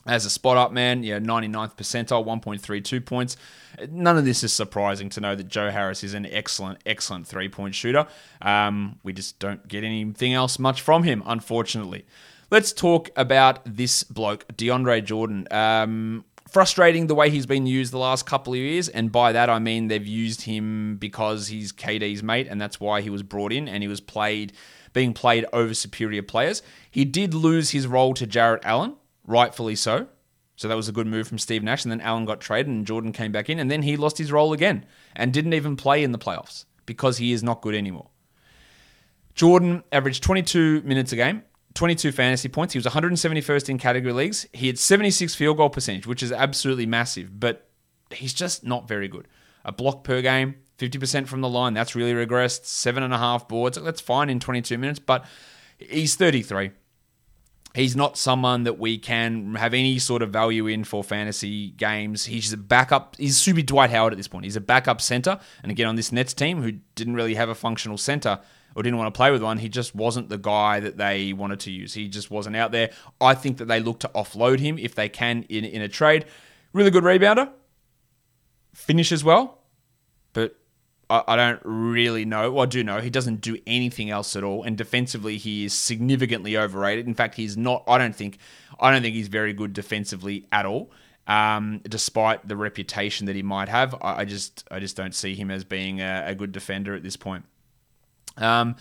as 0.07 0.27
a 0.27 0.31
spot 0.31 0.57
up 0.57 0.73
man, 0.73 1.03
yeah, 1.03 1.19
99th 1.19 1.77
percentile, 1.77 2.25
1.32 2.27 3.05
points. 3.05 3.37
None 3.91 4.19
of 4.19 4.25
this 4.25 4.43
is 4.43 4.53
surprising 4.53 5.09
to 5.11 5.21
know 5.21 5.35
that 5.35 5.49
Joe 5.49 5.71
Harris 5.71 6.05
is 6.05 6.15
an 6.15 6.27
excellent, 6.27 6.81
excellent 6.85 7.27
three 7.27 7.49
point 7.49 7.75
shooter. 7.75 8.07
Um, 8.41 8.99
we 9.03 9.13
just 9.13 9.39
don't 9.39 9.67
get 9.69 9.85
anything 9.85 10.35
else 10.35 10.59
much 10.59 10.81
from 10.81 11.05
him, 11.05 11.23
unfortunately. 11.27 12.05
Let's 12.51 12.73
talk 12.73 13.09
about 13.17 13.61
this 13.65 14.03
bloke, 14.03 14.47
DeAndre 14.49 15.03
Jordan. 15.03 15.49
Um, 15.51 16.27
frustrating 16.53 17.07
the 17.07 17.15
way 17.15 17.31
he's 17.31 17.47
been 17.47 17.67
used 17.67 17.93
the 17.93 17.99
last 17.99 18.27
couple 18.27 18.53
of 18.53 18.59
years, 18.59 18.89
and 18.89 19.11
by 19.11 19.33
that 19.33 19.49
I 19.49 19.59
mean 19.59 19.89
they've 19.89 20.07
used 20.07 20.43
him 20.43 20.97
because 20.99 21.49
he's 21.49 21.73
KD's 21.73 22.23
mate, 22.23 22.47
and 22.49 22.61
that's 22.61 22.79
why 22.79 23.01
he 23.01 23.09
was 23.09 23.23
brought 23.23 23.53
in 23.53 23.69
and 23.69 23.83
he 23.83 23.89
was 23.89 24.01
played 24.01 24.53
being 24.93 25.15
played 25.15 25.47
over 25.55 25.73
superior 25.73 26.23
players. 26.23 26.63
He 26.91 27.07
did 27.07 27.33
lose 27.33 27.71
his 27.71 27.87
role 27.87 28.13
to 28.13 28.27
Jarrett 28.27 28.63
Allen, 28.65 28.97
rightfully 29.27 29.75
so. 29.75 30.09
So 30.57 30.69
that 30.69 30.77
was 30.77 30.89
a 30.89 30.93
good 30.93 31.07
move 31.07 31.27
from 31.27 31.39
Steve 31.39 31.63
Nash, 31.63 31.85
and 31.85 31.91
then 31.91 32.03
Allen 32.03 32.27
got 32.27 32.41
traded 32.41 32.69
and 32.69 32.87
Jordan 32.87 33.13
came 33.13 33.33
back 33.33 33.49
in, 33.49 33.59
and 33.59 33.71
then 33.71 33.83
he 33.83 33.97
lost 33.97 34.19
his 34.19 34.31
role 34.31 34.53
again 34.53 34.85
and 35.17 35.33
didn't 35.33 35.55
even 35.55 35.77
play 35.77 36.05
in 36.05 36.13
the 36.13 36.19
playoffs 36.19 36.67
because 36.85 37.17
he 37.17 37.33
is 37.33 37.43
not 37.43 37.63
good 37.63 37.75
anymore. 37.75 38.11
Jordan 39.35 39.83
averaged 39.91 40.23
22 40.23 40.83
minutes 40.83 41.13
a 41.13 41.17
game, 41.17 41.43
22 41.75 42.13
fantasy 42.13 42.49
points. 42.49 42.75
He 42.75 42.79
was 42.79 42.87
171st 42.87 43.69
in 43.69 43.79
category 43.79 44.13
leagues. 44.13 44.47
He 44.53 44.67
had 44.67 44.79
76 44.79 45.35
field 45.35 45.57
goal 45.57 45.71
percentage, 45.71 46.07
which 46.07 46.23
is 46.23 46.33
absolutely 46.33 46.87
massive, 46.87 47.39
but 47.39 47.69
he's 48.11 48.35
just 48.35 48.65
not 48.65 48.89
very 48.89 49.09
good. 49.09 49.29
A 49.65 49.73
block 49.73 50.05
per 50.05 50.21
game, 50.21 50.57
50% 50.79 51.29
from 51.29 51.41
the 51.41 51.49
line, 51.49 51.75
that's 51.75 51.95
really 51.95 52.13
regressed. 52.13 52.67
Seven 52.67 53.03
and 53.03 53.15
a 53.15 53.19
half 53.19 53.49
boards, 53.49 53.79
that's 53.81 54.01
fine 54.01 54.29
in 54.29 54.41
22 54.41 54.77
minutes, 54.77 54.99
but 54.99 55.25
he's 55.79 56.17
33. 56.17 56.73
He's 57.75 57.97
not 57.97 58.19
someone 58.19 58.65
that 58.65 58.79
we 58.79 58.99
can 58.99 59.55
have 59.55 59.73
any 59.73 59.99
sort 59.99 60.21
of 60.21 60.31
value 60.31 60.67
in 60.67 60.85
for 60.85 61.03
fantasy 61.03 61.71
games. 61.71 62.27
He's 62.27 62.53
a 62.53 62.59
backup. 62.59 63.17
He's 63.17 63.39
super 63.39 63.63
Dwight 63.63 63.89
Howard 63.89 64.13
at 64.13 64.19
this 64.19 64.29
point. 64.29 64.45
He's 64.45 64.57
a 64.57 64.61
backup 64.61 65.01
center. 65.01 65.41
And 65.63 65.73
again, 65.73 65.87
on 65.87 65.97
this 65.97 66.13
Nets 66.13 66.35
team, 66.35 66.61
who 66.61 66.73
didn't 66.95 67.15
really 67.15 67.35
have 67.35 67.49
a 67.49 67.55
functional 67.55 67.97
center, 67.97 68.41
or 68.75 68.83
didn't 68.83 68.99
want 68.99 69.13
to 69.13 69.17
play 69.17 69.31
with 69.31 69.43
one. 69.43 69.59
He 69.59 69.69
just 69.69 69.95
wasn't 69.95 70.29
the 70.29 70.39
guy 70.39 70.81
that 70.81 70.97
they 70.97 71.33
wanted 71.33 71.61
to 71.61 71.71
use. 71.71 71.95
He 71.95 72.09
just 72.09 72.31
wasn't 72.31 72.57
out 72.57 72.73
there. 72.73 72.91
I 73.21 73.35
think 73.35 73.59
that 73.59 73.67
they 73.67 73.81
look 73.81 74.01
to 74.01 74.11
offload 74.15 74.59
him 74.59 74.79
if 74.79 74.95
they 74.95 75.09
can 75.09 75.45
in, 75.49 75.65
in 75.65 75.83
a 75.83 75.89
trade. 75.89 76.27
Really 76.73 76.91
good 76.91 77.05
rebounder, 77.05 77.51
finishes 78.75 79.23
well, 79.23 79.59
but 80.33 80.57
I, 81.11 81.23
I 81.29 81.37
don't 81.37 81.61
really 81.65 82.25
know. 82.25 82.51
Well, 82.51 82.63
I 82.63 82.67
do 82.67 82.83
know 82.83 83.01
he 83.01 83.11
doesn't 83.11 83.43
do 83.43 83.59
anything 83.67 84.11
else 84.11 84.35
at 84.35 84.43
all, 84.43 84.63
and 84.63 84.77
defensively 84.77 85.37
he 85.37 85.67
is 85.67 85.75
significantly 85.75 86.57
overrated. 86.57 87.07
In 87.07 87.15
fact, 87.15 87.35
he's 87.35 87.57
not. 87.57 87.85
I 87.87 87.99
don't 87.99 88.17
think. 88.17 88.39
I 88.81 88.91
don't 88.91 89.03
think 89.03 89.15
he's 89.15 89.29
very 89.29 89.53
good 89.53 89.73
defensively 89.73 90.47
at 90.51 90.67
all. 90.67 90.91
Um, 91.27 91.81
despite 91.89 92.49
the 92.49 92.57
reputation 92.57 93.27
that 93.27 93.37
he 93.37 93.43
might 93.43 93.69
have, 93.69 93.95
I, 94.03 94.21
I, 94.21 94.25
just 94.25 94.67
I 94.73 94.81
just 94.81 94.97
don't 94.97 95.15
see 95.15 95.37
him 95.37 95.53
as 95.53 95.63
being 95.63 96.01
a, 96.01 96.25
a 96.27 96.35
good 96.35 96.51
defender 96.51 96.95
at 96.95 97.05
this 97.05 97.17
point. 97.17 97.45
Um, 98.37 98.77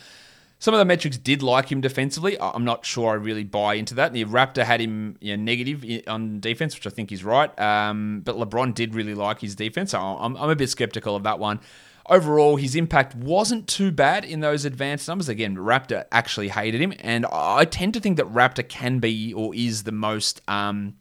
some 0.61 0.75
of 0.75 0.77
the 0.77 0.85
metrics 0.85 1.17
did 1.17 1.41
like 1.41 1.71
him 1.71 1.81
defensively. 1.81 2.37
I'm 2.39 2.63
not 2.63 2.85
sure 2.85 3.09
I 3.09 3.13
really 3.15 3.43
buy 3.43 3.73
into 3.73 3.95
that. 3.95 4.13
The 4.13 4.25
Raptor 4.25 4.63
had 4.63 4.79
him 4.79 5.17
you 5.19 5.35
know, 5.35 5.43
negative 5.43 6.03
on 6.05 6.39
defense, 6.39 6.75
which 6.75 6.85
I 6.85 6.91
think 6.91 7.11
is 7.11 7.23
right. 7.23 7.59
Um, 7.59 8.21
but 8.23 8.35
LeBron 8.35 8.75
did 8.75 8.93
really 8.93 9.15
like 9.15 9.41
his 9.41 9.55
defense. 9.55 9.89
So 9.89 9.99
I'm, 9.99 10.37
I'm 10.37 10.51
a 10.51 10.55
bit 10.55 10.69
skeptical 10.69 11.15
of 11.15 11.23
that 11.23 11.39
one. 11.39 11.61
Overall, 12.07 12.57
his 12.57 12.75
impact 12.75 13.15
wasn't 13.15 13.67
too 13.67 13.91
bad 13.91 14.23
in 14.23 14.41
those 14.41 14.63
advanced 14.63 15.07
numbers. 15.07 15.29
Again, 15.29 15.55
Raptor 15.55 16.05
actually 16.11 16.49
hated 16.49 16.79
him, 16.79 16.93
and 16.99 17.25
I 17.31 17.65
tend 17.65 17.95
to 17.95 17.99
think 17.99 18.17
that 18.17 18.27
Raptor 18.27 18.67
can 18.67 18.99
be 18.99 19.33
or 19.33 19.55
is 19.55 19.83
the 19.83 19.91
most. 19.91 20.41
Um, 20.47 20.95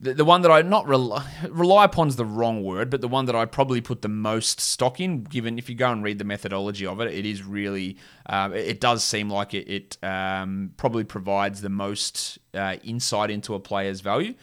the, 0.00 0.14
the 0.14 0.24
one 0.24 0.42
that 0.42 0.50
I 0.50 0.62
not 0.62 0.86
rely, 0.86 1.26
rely 1.48 1.84
upon 1.84 2.08
is 2.08 2.16
the 2.16 2.24
wrong 2.24 2.62
word, 2.62 2.90
but 2.90 3.00
the 3.00 3.08
one 3.08 3.26
that 3.26 3.36
I 3.36 3.44
probably 3.44 3.80
put 3.80 4.02
the 4.02 4.08
most 4.08 4.60
stock 4.60 5.00
in, 5.00 5.24
given 5.24 5.58
if 5.58 5.68
you 5.68 5.74
go 5.74 5.90
and 5.90 6.02
read 6.02 6.18
the 6.18 6.24
methodology 6.24 6.86
of 6.86 7.00
it, 7.00 7.12
it 7.12 7.26
is 7.26 7.42
really, 7.42 7.96
uh, 8.26 8.50
it 8.54 8.80
does 8.80 9.04
seem 9.04 9.30
like 9.30 9.54
it, 9.54 9.68
it 9.68 9.98
um, 10.02 10.72
probably 10.76 11.04
provides 11.04 11.60
the 11.60 11.68
most 11.68 12.38
uh, 12.54 12.76
insight 12.82 13.30
into 13.30 13.54
a 13.54 13.60
player's 13.60 14.00
value. 14.00 14.34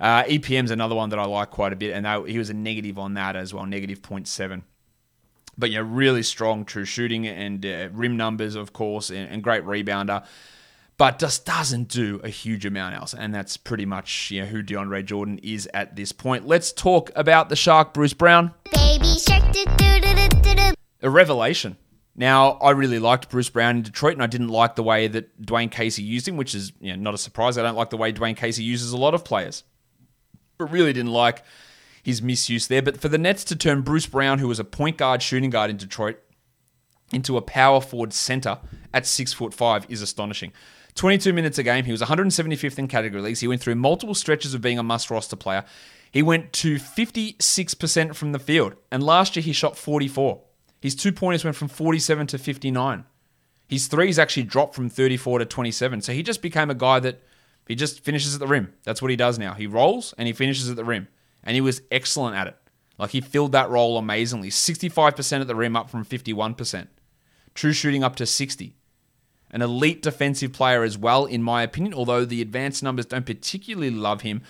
Uh, 0.00 0.24
EPM 0.24 0.64
is 0.64 0.70
another 0.70 0.94
one 0.94 1.08
that 1.08 1.18
I 1.18 1.24
like 1.24 1.50
quite 1.50 1.72
a 1.72 1.76
bit, 1.76 1.92
and 1.92 2.28
he 2.28 2.38
was 2.38 2.50
a 2.50 2.54
negative 2.54 2.98
on 2.98 3.14
that 3.14 3.36
as 3.36 3.54
well, 3.54 3.66
negative 3.66 4.02
0.7 4.02 4.62
but 5.58 5.70
yeah, 5.70 5.82
really 5.82 6.22
strong 6.22 6.66
true 6.66 6.84
shooting 6.84 7.26
and 7.26 7.64
uh, 7.64 7.88
rim 7.92 8.16
numbers, 8.16 8.56
of 8.56 8.74
course, 8.74 9.08
and, 9.08 9.26
and, 9.30 9.42
great 9.42 9.64
rebounder 9.64 10.22
but 10.98 11.18
just 11.18 11.44
doesn't 11.44 11.88
do 11.88 12.20
a 12.24 12.28
huge 12.28 12.64
amount 12.64 12.94
else. 12.94 13.14
And 13.14 13.34
that's 13.34 13.56
pretty 13.56 13.86
much 13.86 14.30
you 14.30 14.42
know, 14.42 14.46
who 14.46 14.62
DeAndre 14.62 15.04
Jordan 15.04 15.38
is 15.42 15.68
at 15.74 15.96
this 15.96 16.12
point. 16.12 16.46
Let's 16.46 16.72
talk 16.72 17.10
about 17.14 17.48
the 17.48 17.56
Shark, 17.56 17.92
Bruce 17.92 18.14
Brown. 18.14 18.52
Baby 18.72 19.14
shark, 19.18 19.42
a 21.02 21.10
revelation. 21.10 21.76
Now, 22.18 22.52
I 22.52 22.70
really 22.70 22.98
liked 22.98 23.28
Bruce 23.28 23.50
Brown 23.50 23.76
in 23.76 23.82
Detroit, 23.82 24.14
and 24.14 24.22
I 24.22 24.26
didn't 24.26 24.48
like 24.48 24.74
the 24.74 24.82
way 24.82 25.06
that 25.06 25.40
Dwayne 25.42 25.70
Casey 25.70 26.02
used 26.02 26.26
him, 26.26 26.38
which 26.38 26.54
is 26.54 26.72
you 26.80 26.96
know, 26.96 27.02
not 27.02 27.14
a 27.14 27.18
surprise. 27.18 27.58
I 27.58 27.62
don't 27.62 27.76
like 27.76 27.90
the 27.90 27.98
way 27.98 28.12
Dwayne 28.12 28.36
Casey 28.36 28.64
uses 28.64 28.92
a 28.92 28.96
lot 28.96 29.12
of 29.12 29.22
players, 29.22 29.64
but 30.56 30.72
really 30.72 30.94
didn't 30.94 31.12
like 31.12 31.42
his 32.02 32.22
misuse 32.22 32.68
there. 32.68 32.80
But 32.80 32.98
for 32.98 33.08
the 33.08 33.18
Nets 33.18 33.44
to 33.44 33.56
turn 33.56 33.82
Bruce 33.82 34.06
Brown, 34.06 34.38
who 34.38 34.48
was 34.48 34.58
a 34.58 34.64
point 34.64 34.96
guard, 34.96 35.22
shooting 35.22 35.50
guard 35.50 35.68
in 35.68 35.76
Detroit, 35.76 36.18
into 37.12 37.36
a 37.36 37.42
power 37.42 37.80
forward 37.80 38.12
center 38.12 38.58
at 38.94 39.06
six 39.06 39.32
foot 39.34 39.52
five 39.52 39.84
is 39.90 40.00
astonishing. 40.00 40.52
22 40.96 41.32
minutes 41.32 41.58
a 41.58 41.62
game. 41.62 41.84
He 41.84 41.92
was 41.92 42.00
175th 42.00 42.78
in 42.78 42.88
category 42.88 43.22
leagues. 43.22 43.40
He 43.40 43.48
went 43.48 43.60
through 43.60 43.76
multiple 43.76 44.14
stretches 44.14 44.54
of 44.54 44.62
being 44.62 44.78
a 44.78 44.82
must 44.82 45.10
roster 45.10 45.36
player. 45.36 45.64
He 46.10 46.22
went 46.22 46.52
to 46.54 46.76
56% 46.76 48.14
from 48.14 48.32
the 48.32 48.38
field, 48.38 48.74
and 48.90 49.02
last 49.02 49.36
year 49.36 49.42
he 49.42 49.52
shot 49.52 49.76
44. 49.76 50.42
His 50.80 50.94
two 50.94 51.12
pointers 51.12 51.44
went 51.44 51.56
from 51.56 51.68
47 51.68 52.28
to 52.28 52.38
59. 52.38 53.04
His 53.68 53.88
threes 53.88 54.18
actually 54.18 54.44
dropped 54.44 54.74
from 54.74 54.88
34 54.88 55.40
to 55.40 55.44
27. 55.44 56.00
So 56.00 56.12
he 56.12 56.22
just 56.22 56.40
became 56.40 56.70
a 56.70 56.74
guy 56.74 57.00
that 57.00 57.20
he 57.66 57.74
just 57.74 58.04
finishes 58.04 58.34
at 58.34 58.40
the 58.40 58.46
rim. 58.46 58.72
That's 58.84 59.02
what 59.02 59.10
he 59.10 59.16
does 59.16 59.38
now. 59.38 59.54
He 59.54 59.66
rolls 59.66 60.14
and 60.16 60.26
he 60.26 60.32
finishes 60.32 60.70
at 60.70 60.76
the 60.76 60.84
rim. 60.84 61.08
And 61.42 61.54
he 61.54 61.60
was 61.60 61.82
excellent 61.90 62.36
at 62.36 62.46
it. 62.46 62.56
Like 62.98 63.10
he 63.10 63.20
filled 63.20 63.52
that 63.52 63.68
role 63.68 63.98
amazingly. 63.98 64.50
65% 64.50 65.40
at 65.40 65.46
the 65.48 65.56
rim 65.56 65.76
up 65.76 65.90
from 65.90 66.04
51%. 66.04 66.86
True 67.54 67.72
shooting 67.72 68.04
up 68.04 68.14
to 68.16 68.26
60 68.26 68.75
an 69.56 69.62
elite 69.62 70.02
defensive 70.02 70.52
player 70.52 70.82
as 70.82 70.98
well, 70.98 71.24
in 71.24 71.42
my 71.42 71.62
opinion, 71.62 71.94
although 71.94 72.26
the 72.26 72.42
advanced 72.42 72.82
numbers 72.82 73.06
don't 73.06 73.24
particularly 73.24 73.90
love 73.90 74.20
him. 74.20 74.42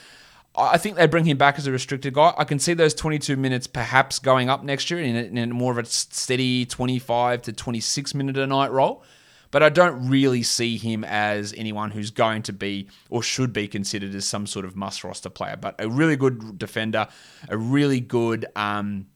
I 0.56 0.78
think 0.78 0.96
they 0.96 1.06
bring 1.06 1.26
him 1.26 1.38
back 1.38 1.58
as 1.58 1.68
a 1.68 1.70
restricted 1.70 2.12
guy. 2.12 2.34
I 2.36 2.42
can 2.42 2.58
see 2.58 2.74
those 2.74 2.92
22 2.92 3.36
minutes 3.36 3.68
perhaps 3.68 4.18
going 4.18 4.50
up 4.50 4.64
next 4.64 4.90
year 4.90 4.98
in, 4.98 5.14
a, 5.14 5.42
in 5.42 5.52
more 5.52 5.70
of 5.70 5.78
a 5.78 5.84
steady 5.84 6.66
25 6.66 7.42
to 7.42 7.52
26 7.52 8.14
minute 8.14 8.36
a 8.36 8.48
night 8.48 8.72
role. 8.72 9.04
But 9.52 9.62
I 9.62 9.68
don't 9.68 10.08
really 10.08 10.42
see 10.42 10.76
him 10.76 11.04
as 11.04 11.54
anyone 11.56 11.92
who's 11.92 12.10
going 12.10 12.42
to 12.42 12.52
be 12.52 12.88
or 13.08 13.22
should 13.22 13.52
be 13.52 13.68
considered 13.68 14.12
as 14.12 14.24
some 14.24 14.44
sort 14.44 14.64
of 14.64 14.74
must 14.74 15.04
roster 15.04 15.30
player. 15.30 15.56
But 15.56 15.76
a 15.78 15.88
really 15.88 16.16
good 16.16 16.58
defender, 16.58 17.06
a 17.48 17.56
really 17.56 18.00
good 18.00 18.44
um, 18.56 19.06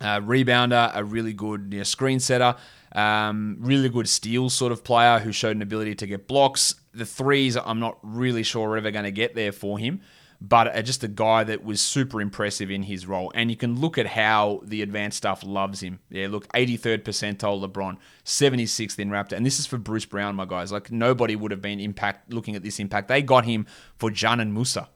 uh, 0.00 0.20
rebounder, 0.20 0.90
a 0.94 1.04
really 1.04 1.34
good 1.34 1.68
you 1.72 1.78
know, 1.78 1.84
screen 1.84 2.20
setter. 2.20 2.56
Um, 2.92 3.56
really 3.60 3.88
good 3.88 4.08
steal 4.08 4.50
sort 4.50 4.72
of 4.72 4.82
player 4.82 5.18
who 5.20 5.32
showed 5.32 5.56
an 5.56 5.62
ability 5.62 5.94
to 5.96 6.06
get 6.06 6.26
blocks. 6.26 6.74
The 6.92 7.06
threes, 7.06 7.56
I'm 7.56 7.78
not 7.78 7.98
really 8.02 8.42
sure 8.42 8.68
we're 8.68 8.78
ever 8.78 8.90
going 8.90 9.04
to 9.04 9.12
get 9.12 9.36
there 9.36 9.52
for 9.52 9.78
him, 9.78 10.00
but 10.40 10.74
uh, 10.74 10.82
just 10.82 11.04
a 11.04 11.08
guy 11.08 11.44
that 11.44 11.62
was 11.62 11.80
super 11.80 12.20
impressive 12.20 12.68
in 12.70 12.82
his 12.82 13.06
role. 13.06 13.30
And 13.34 13.48
you 13.48 13.56
can 13.56 13.78
look 13.78 13.96
at 13.96 14.06
how 14.06 14.62
the 14.64 14.82
advanced 14.82 15.18
stuff 15.18 15.44
loves 15.44 15.80
him. 15.80 16.00
Yeah, 16.10 16.26
look, 16.28 16.48
83rd 16.48 17.04
percentile 17.04 17.64
LeBron, 17.64 17.96
76th 18.24 18.98
in 18.98 19.10
Raptor. 19.10 19.32
And 19.32 19.46
this 19.46 19.60
is 19.60 19.66
for 19.66 19.78
Bruce 19.78 20.06
Brown, 20.06 20.34
my 20.34 20.44
guys. 20.46 20.72
Like, 20.72 20.90
nobody 20.90 21.36
would 21.36 21.52
have 21.52 21.62
been 21.62 21.78
impact 21.78 22.32
looking 22.32 22.56
at 22.56 22.64
this 22.64 22.80
impact. 22.80 23.06
They 23.06 23.22
got 23.22 23.44
him 23.44 23.66
for 23.98 24.10
Dzanan 24.10 24.52
Musa. 24.52 24.88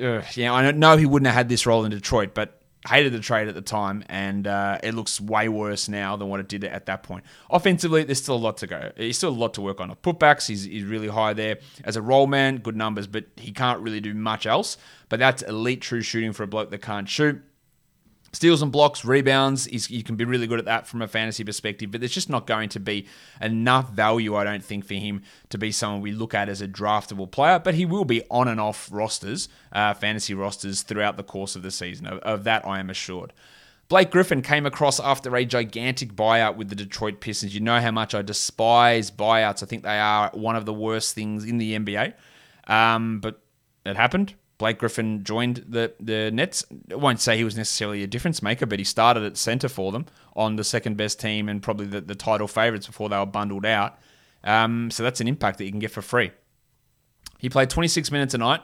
Ugh, 0.00 0.24
yeah, 0.34 0.52
I 0.52 0.70
know 0.72 0.96
he 0.96 1.06
wouldn't 1.06 1.26
have 1.26 1.36
had 1.36 1.48
this 1.48 1.66
role 1.66 1.84
in 1.84 1.90
Detroit, 1.90 2.34
but 2.34 2.60
hated 2.86 3.12
the 3.12 3.20
trade 3.20 3.48
at 3.48 3.54
the 3.54 3.62
time, 3.62 4.04
and 4.08 4.46
uh, 4.46 4.78
it 4.82 4.94
looks 4.94 5.20
way 5.20 5.48
worse 5.48 5.88
now 5.88 6.16
than 6.16 6.28
what 6.28 6.40
it 6.40 6.48
did 6.48 6.64
at 6.64 6.86
that 6.86 7.02
point. 7.02 7.24
Offensively, 7.50 8.04
there's 8.04 8.22
still 8.22 8.36
a 8.36 8.36
lot 8.36 8.58
to 8.58 8.66
go. 8.66 8.92
There's 8.96 9.16
still 9.16 9.30
a 9.30 9.32
lot 9.32 9.54
to 9.54 9.62
work 9.62 9.80
on. 9.80 9.94
Putbacks, 9.96 10.46
he's, 10.46 10.64
he's 10.64 10.84
really 10.84 11.08
high 11.08 11.32
there. 11.32 11.58
As 11.84 11.96
a 11.96 12.02
roll 12.02 12.26
man, 12.26 12.58
good 12.58 12.76
numbers, 12.76 13.06
but 13.06 13.24
he 13.36 13.52
can't 13.52 13.80
really 13.80 14.00
do 14.00 14.14
much 14.14 14.46
else. 14.46 14.76
But 15.08 15.18
that's 15.18 15.42
elite 15.42 15.80
true 15.80 16.02
shooting 16.02 16.32
for 16.32 16.42
a 16.42 16.46
bloke 16.46 16.70
that 16.70 16.82
can't 16.82 17.08
shoot. 17.08 17.42
Steals 18.34 18.62
and 18.62 18.72
blocks, 18.72 19.04
rebounds, 19.04 19.68
is, 19.68 19.88
you 19.90 20.02
can 20.02 20.16
be 20.16 20.24
really 20.24 20.48
good 20.48 20.58
at 20.58 20.64
that 20.64 20.88
from 20.88 21.00
a 21.00 21.06
fantasy 21.06 21.44
perspective, 21.44 21.92
but 21.92 22.00
there's 22.00 22.12
just 22.12 22.28
not 22.28 22.48
going 22.48 22.68
to 22.70 22.80
be 22.80 23.06
enough 23.40 23.90
value, 23.90 24.34
I 24.34 24.42
don't 24.42 24.64
think, 24.64 24.84
for 24.84 24.94
him 24.94 25.22
to 25.50 25.58
be 25.58 25.70
someone 25.70 26.00
we 26.00 26.10
look 26.10 26.34
at 26.34 26.48
as 26.48 26.60
a 26.60 26.66
draftable 26.66 27.30
player. 27.30 27.60
But 27.60 27.74
he 27.74 27.86
will 27.86 28.04
be 28.04 28.24
on 28.32 28.48
and 28.48 28.60
off 28.60 28.88
rosters, 28.90 29.48
uh, 29.70 29.94
fantasy 29.94 30.34
rosters, 30.34 30.82
throughout 30.82 31.16
the 31.16 31.22
course 31.22 31.54
of 31.54 31.62
the 31.62 31.70
season. 31.70 32.06
Of, 32.06 32.18
of 32.18 32.44
that, 32.44 32.66
I 32.66 32.80
am 32.80 32.90
assured. 32.90 33.32
Blake 33.88 34.10
Griffin 34.10 34.42
came 34.42 34.66
across 34.66 34.98
after 34.98 35.36
a 35.36 35.44
gigantic 35.44 36.14
buyout 36.14 36.56
with 36.56 36.70
the 36.70 36.74
Detroit 36.74 37.20
Pistons. 37.20 37.54
You 37.54 37.60
know 37.60 37.80
how 37.80 37.92
much 37.92 38.16
I 38.16 38.22
despise 38.22 39.12
buyouts. 39.12 39.62
I 39.62 39.66
think 39.66 39.84
they 39.84 40.00
are 40.00 40.30
one 40.32 40.56
of 40.56 40.66
the 40.66 40.72
worst 40.72 41.14
things 41.14 41.44
in 41.44 41.58
the 41.58 41.78
NBA. 41.78 42.14
Um, 42.66 43.20
but 43.20 43.40
it 43.86 43.94
happened. 43.94 44.34
Blake 44.64 44.78
Griffin 44.78 45.24
joined 45.24 45.62
the, 45.68 45.92
the 46.00 46.30
Nets. 46.30 46.64
I 46.90 46.94
won't 46.94 47.20
say 47.20 47.36
he 47.36 47.44
was 47.44 47.54
necessarily 47.54 48.02
a 48.02 48.06
difference 48.06 48.42
maker, 48.42 48.64
but 48.64 48.78
he 48.78 48.84
started 48.86 49.22
at 49.22 49.36
centre 49.36 49.68
for 49.68 49.92
them 49.92 50.06
on 50.34 50.56
the 50.56 50.64
second 50.64 50.96
best 50.96 51.20
team 51.20 51.50
and 51.50 51.62
probably 51.62 51.84
the, 51.84 52.00
the 52.00 52.14
title 52.14 52.48
favourites 52.48 52.86
before 52.86 53.10
they 53.10 53.18
were 53.18 53.26
bundled 53.26 53.66
out. 53.66 53.98
Um, 54.42 54.90
so 54.90 55.02
that's 55.02 55.20
an 55.20 55.28
impact 55.28 55.58
that 55.58 55.66
you 55.66 55.70
can 55.70 55.80
get 55.80 55.90
for 55.90 56.00
free. 56.00 56.30
He 57.38 57.50
played 57.50 57.68
26 57.68 58.10
minutes 58.10 58.32
a 58.32 58.38
night, 58.38 58.62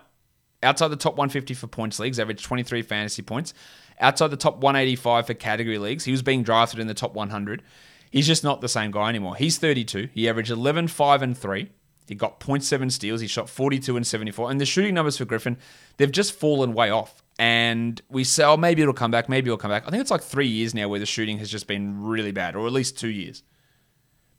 outside 0.63 0.89
the 0.89 0.97
top 0.97 1.17
150 1.17 1.53
for 1.53 1.67
points 1.67 1.99
leagues, 1.99 2.19
averaged 2.19 2.47
23 2.47 2.81
fantasy 2.81 3.21
points. 3.21 3.53
Outside 4.01 4.29
the 4.29 4.39
top 4.39 4.57
185 4.57 5.27
for 5.27 5.35
category 5.35 5.77
leagues, 5.77 6.07
he 6.07 6.13
was 6.13 6.23
being 6.23 6.43
drafted 6.43 6.81
in 6.81 6.87
the 6.87 6.95
top 6.95 7.13
100. 7.13 7.63
He's 8.11 8.27
just 8.27 8.43
not 8.43 8.63
the 8.63 8.71
same 8.71 8.91
guy 8.91 9.11
anymore. 9.11 9.37
He's 9.37 9.59
32. 9.59 10.09
He 10.15 10.31
averaged 10.31 10.51
11, 10.51 10.89
5, 10.89 11.21
and 11.21 11.37
3. 11.37 11.69
He 12.11 12.17
got 12.17 12.41
0.7 12.41 12.91
steals. 12.91 13.21
He 13.21 13.29
shot 13.29 13.49
42 13.49 13.97
and 13.97 14.05
74. 14.05 14.51
And 14.51 14.61
the 14.61 14.67
shooting 14.67 14.95
numbers 14.95 15.17
for 15.17 15.25
Griffin, 15.25 15.57
they've 15.97 16.11
just 16.11 16.33
fallen 16.33 16.75
way 16.75 16.91
off. 16.91 17.23
And 17.39 18.03
we 18.11 18.25
say, 18.25 18.43
oh, 18.43 18.57
maybe 18.57 18.83
it'll 18.83 18.93
come 18.93 19.13
back. 19.13 19.29
Maybe 19.29 19.47
it'll 19.47 19.59
come 19.59 19.71
back. 19.71 19.85
I 19.87 19.91
think 19.91 20.01
it's 20.01 20.11
like 20.11 20.21
three 20.21 20.49
years 20.49 20.75
now 20.75 20.89
where 20.89 20.99
the 20.99 21.07
shooting 21.07 21.39
has 21.39 21.49
just 21.49 21.69
been 21.69 22.03
really 22.03 22.33
bad, 22.33 22.57
or 22.57 22.67
at 22.67 22.73
least 22.73 22.99
two 22.99 23.11
years. 23.11 23.45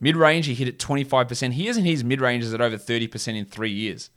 Mid 0.02 0.18
range, 0.18 0.48
he 0.48 0.54
hit 0.54 0.68
it 0.68 0.80
25%. 0.80 1.54
He 1.54 1.68
hit 1.68 1.78
his 1.78 2.04
mid 2.04 2.20
ranges 2.20 2.54
at 2.54 2.60
over 2.60 2.76
30% 2.76 3.38
in 3.38 3.46
three 3.46 3.72
years. 3.72 4.10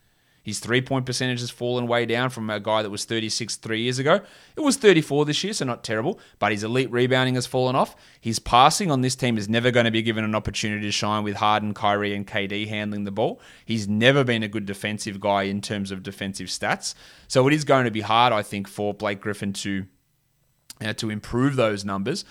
His 0.45 0.61
three 0.61 0.83
point 0.83 1.07
percentage 1.07 1.41
has 1.41 1.49
fallen 1.49 1.87
way 1.87 2.05
down 2.05 2.29
from 2.29 2.51
a 2.51 2.61
guy 2.61 2.83
that 2.83 2.91
was 2.91 3.07
36 3.07 3.57
three 3.57 3.81
years 3.81 3.99
ago. 3.99 4.21
It 4.55 4.61
was 4.61 4.77
34 4.77 5.25
this 5.25 5.43
year, 5.43 5.55
so 5.55 5.65
not 5.65 5.83
terrible, 5.83 6.21
but 6.39 6.53
his 6.53 6.63
elite 6.63 6.91
rebounding 6.91 7.35
has 7.37 7.47
fallen 7.47 7.75
off. 7.75 7.97
His 8.21 8.39
passing 8.39 8.91
on 8.91 9.01
this 9.01 9.17
team 9.17 9.39
is 9.39 9.49
never 9.49 9.71
going 9.71 9.87
to 9.87 9.91
be 9.91 10.03
given 10.03 10.23
an 10.23 10.35
opportunity 10.35 10.83
to 10.83 10.93
shine 10.93 11.25
with 11.25 11.37
Harden, 11.37 11.73
Kyrie, 11.73 12.15
and 12.15 12.27
KD 12.27 12.69
handling 12.69 13.05
the 13.05 13.11
ball. 13.11 13.41
He's 13.65 13.89
never 13.89 14.23
been 14.23 14.43
a 14.43 14.49
good 14.49 14.67
defensive 14.67 15.19
guy 15.19 15.45
in 15.45 15.63
terms 15.63 15.91
of 15.91 16.03
defensive 16.03 16.49
stats. 16.49 16.95
So 17.27 17.49
it 17.49 17.55
is 17.55 17.65
going 17.65 17.87
to 17.87 17.91
be 17.91 18.03
hard, 18.03 18.35
I 18.35 18.43
think, 18.43 18.69
for 18.69 18.93
Blake 18.93 19.23
Griffin 19.23 19.55
to, 19.55 19.87
uh, 20.83 20.93
to 20.93 21.09
improve 21.09 21.57
those 21.57 21.87
numbers. 21.87 22.27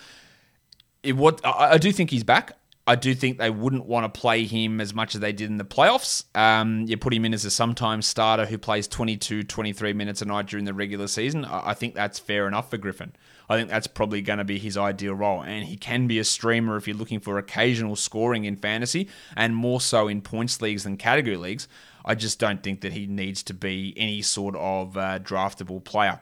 It, 1.02 1.16
what 1.16 1.44
I, 1.44 1.72
I 1.72 1.78
do 1.78 1.90
think 1.90 2.10
he's 2.10 2.24
back. 2.24 2.56
I 2.86 2.96
do 2.96 3.14
think 3.14 3.38
they 3.38 3.48
wouldn't 3.48 3.86
want 3.86 4.12
to 4.12 4.20
play 4.20 4.44
him 4.44 4.78
as 4.78 4.92
much 4.92 5.14
as 5.14 5.22
they 5.22 5.32
did 5.32 5.48
in 5.48 5.56
the 5.56 5.64
playoffs. 5.64 6.24
Um, 6.36 6.84
you 6.86 6.98
put 6.98 7.14
him 7.14 7.24
in 7.24 7.32
as 7.32 7.46
a 7.46 7.50
sometimes 7.50 8.06
starter 8.06 8.44
who 8.44 8.58
plays 8.58 8.86
22, 8.86 9.44
23 9.44 9.94
minutes 9.94 10.20
a 10.20 10.26
night 10.26 10.46
during 10.46 10.66
the 10.66 10.74
regular 10.74 11.06
season. 11.06 11.46
I 11.46 11.72
think 11.72 11.94
that's 11.94 12.18
fair 12.18 12.46
enough 12.46 12.68
for 12.68 12.76
Griffin. 12.76 13.14
I 13.48 13.56
think 13.56 13.70
that's 13.70 13.86
probably 13.86 14.20
going 14.20 14.38
to 14.38 14.44
be 14.44 14.58
his 14.58 14.76
ideal 14.76 15.14
role. 15.14 15.42
And 15.42 15.64
he 15.64 15.78
can 15.78 16.06
be 16.06 16.18
a 16.18 16.24
streamer 16.24 16.76
if 16.76 16.86
you're 16.86 16.96
looking 16.96 17.20
for 17.20 17.38
occasional 17.38 17.96
scoring 17.96 18.44
in 18.44 18.56
fantasy 18.56 19.08
and 19.34 19.56
more 19.56 19.80
so 19.80 20.06
in 20.06 20.20
points 20.20 20.60
leagues 20.60 20.84
than 20.84 20.98
category 20.98 21.38
leagues. 21.38 21.68
I 22.04 22.14
just 22.14 22.38
don't 22.38 22.62
think 22.62 22.82
that 22.82 22.92
he 22.92 23.06
needs 23.06 23.42
to 23.44 23.54
be 23.54 23.94
any 23.96 24.20
sort 24.20 24.56
of 24.56 24.98
uh, 24.98 25.20
draftable 25.20 25.82
player. 25.82 26.20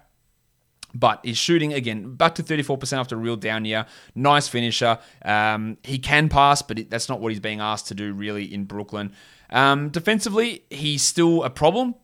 But 0.95 1.21
he's 1.25 1.39
shooting 1.39 1.73
again 1.73 2.15
back 2.17 2.35
to 2.37 2.43
34% 2.43 2.99
after 2.99 3.15
a 3.15 3.19
real 3.19 3.37
down 3.37 3.65
year. 3.65 3.87
Nice 4.15 4.49
finisher. 4.49 4.99
Um, 5.25 5.79
he 5.83 5.99
can 5.99 6.29
pass, 6.29 6.63
but 6.63 6.91
that's 6.91 7.09
not 7.09 7.21
what 7.21 7.33
he's 7.33 7.41
being 7.41 7.61
asked 7.61 7.89
to 7.89 7.95
do 7.95 8.13
really 8.13 8.53
in 8.53 8.65
Brooklyn. 8.65 9.13
Um, 9.51 9.91
defensively, 9.91 10.65
he's 10.71 11.03
still 11.03 11.45
a 11.45 11.51
problem. 11.51 11.95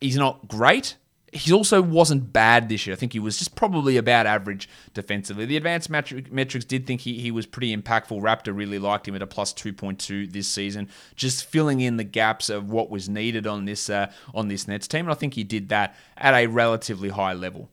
He's 0.00 0.16
not 0.16 0.46
great. 0.46 0.96
He 1.32 1.52
also 1.52 1.82
wasn't 1.82 2.32
bad 2.32 2.68
this 2.68 2.86
year. 2.86 2.94
I 2.94 2.98
think 2.98 3.12
he 3.12 3.18
was 3.18 3.38
just 3.38 3.56
probably 3.56 3.96
about 3.96 4.26
average 4.26 4.68
defensively. 4.94 5.44
The 5.44 5.56
advanced 5.56 5.90
metrics 5.90 6.64
did 6.64 6.86
think 6.86 7.00
he, 7.02 7.18
he 7.18 7.30
was 7.30 7.46
pretty 7.46 7.76
impactful. 7.76 8.20
Raptor 8.22 8.56
really 8.56 8.78
liked 8.78 9.08
him 9.08 9.14
at 9.14 9.22
a 9.22 9.26
plus 9.26 9.52
2.2 9.52 10.32
this 10.32 10.48
season, 10.48 10.88
just 11.14 11.44
filling 11.44 11.80
in 11.80 11.96
the 11.96 12.04
gaps 12.04 12.48
of 12.48 12.70
what 12.70 12.90
was 12.90 13.08
needed 13.08 13.46
on 13.46 13.64
this 13.64 13.90
uh, 13.90 14.10
on 14.34 14.48
this 14.48 14.68
Nets 14.68 14.86
team. 14.86 15.06
And 15.06 15.10
I 15.10 15.14
think 15.14 15.34
he 15.34 15.44
did 15.44 15.68
that 15.70 15.96
at 16.16 16.32
a 16.32 16.46
relatively 16.46 17.08
high 17.08 17.34
level. 17.34 17.70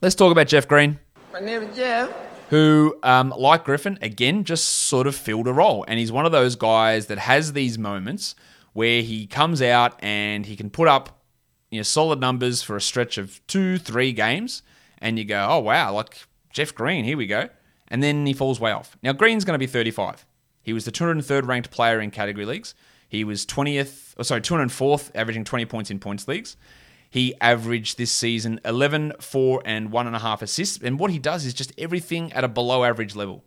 Let's 0.00 0.14
talk 0.14 0.32
about 0.32 0.48
Jeff 0.48 0.68
Green. 0.68 0.98
My 1.32 1.40
name 1.40 1.62
is 1.62 1.76
Jeff. 1.76 2.10
Who, 2.50 2.96
um, 3.02 3.32
like 3.36 3.64
Griffin, 3.64 3.98
again, 4.02 4.44
just 4.44 4.64
sort 4.68 5.06
of 5.06 5.16
filled 5.16 5.48
a 5.48 5.52
role. 5.52 5.84
And 5.88 5.98
he's 5.98 6.12
one 6.12 6.26
of 6.26 6.32
those 6.32 6.56
guys 6.56 7.06
that 7.06 7.18
has 7.18 7.52
these 7.52 7.78
moments 7.78 8.34
where 8.74 9.02
he 9.02 9.26
comes 9.26 9.62
out 9.62 9.98
and 10.02 10.44
he 10.46 10.56
can 10.56 10.68
put 10.68 10.88
up 10.88 11.22
you 11.70 11.78
know, 11.78 11.82
solid 11.84 12.20
numbers 12.20 12.62
for 12.62 12.76
a 12.76 12.80
stretch 12.80 13.18
of 13.18 13.44
two, 13.46 13.78
three 13.78 14.12
games. 14.12 14.62
And 14.98 15.18
you 15.18 15.24
go, 15.24 15.46
oh, 15.48 15.58
wow, 15.60 15.92
like 15.92 16.26
Jeff 16.52 16.74
Green, 16.74 17.04
here 17.04 17.16
we 17.16 17.26
go. 17.26 17.48
And 17.88 18.02
then 18.02 18.26
he 18.26 18.32
falls 18.32 18.60
way 18.60 18.72
off. 18.72 18.96
Now, 19.02 19.12
Green's 19.12 19.44
going 19.44 19.54
to 19.54 19.58
be 19.58 19.66
35. 19.66 20.26
He 20.62 20.72
was 20.72 20.84
the 20.84 20.92
203rd 20.92 21.46
ranked 21.46 21.70
player 21.70 22.00
in 22.00 22.10
category 22.10 22.46
leagues. 22.46 22.74
He 23.08 23.24
was 23.24 23.44
20th, 23.46 24.14
oh, 24.18 24.22
sorry, 24.22 24.40
204th, 24.40 25.10
averaging 25.14 25.44
20 25.44 25.64
points 25.66 25.90
in 25.90 25.98
points 25.98 26.26
leagues. 26.28 26.56
He 27.14 27.32
averaged 27.40 27.96
this 27.96 28.10
season 28.10 28.58
11, 28.64 29.12
4, 29.20 29.62
and 29.64 29.92
1.5 29.92 30.42
assists. 30.42 30.82
And 30.82 30.98
what 30.98 31.12
he 31.12 31.20
does 31.20 31.44
is 31.44 31.54
just 31.54 31.72
everything 31.78 32.32
at 32.32 32.42
a 32.42 32.48
below 32.48 32.82
average 32.82 33.14
level. 33.14 33.44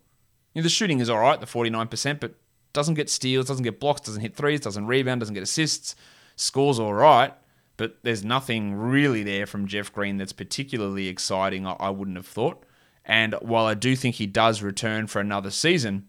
You 0.54 0.62
know, 0.62 0.62
the 0.62 0.70
shooting 0.70 1.00
is 1.00 1.10
all 1.10 1.18
right, 1.18 1.38
the 1.38 1.44
49%, 1.44 2.18
but 2.18 2.32
doesn't 2.72 2.94
get 2.94 3.10
steals, 3.10 3.44
doesn't 3.44 3.64
get 3.64 3.78
blocks, 3.78 4.00
doesn't 4.00 4.22
hit 4.22 4.34
threes, 4.34 4.60
doesn't 4.60 4.86
rebound, 4.86 5.20
doesn't 5.20 5.34
get 5.34 5.42
assists. 5.42 5.94
Scores 6.34 6.78
all 6.78 6.94
right, 6.94 7.34
but 7.76 7.98
there's 8.04 8.24
nothing 8.24 8.72
really 8.72 9.22
there 9.22 9.44
from 9.44 9.66
Jeff 9.66 9.92
Green 9.92 10.16
that's 10.16 10.32
particularly 10.32 11.08
exciting, 11.08 11.66
I 11.66 11.90
wouldn't 11.90 12.16
have 12.16 12.26
thought. 12.26 12.64
And 13.04 13.34
while 13.42 13.66
I 13.66 13.74
do 13.74 13.94
think 13.94 14.14
he 14.14 14.26
does 14.26 14.62
return 14.62 15.08
for 15.08 15.20
another 15.20 15.50
season, 15.50 16.08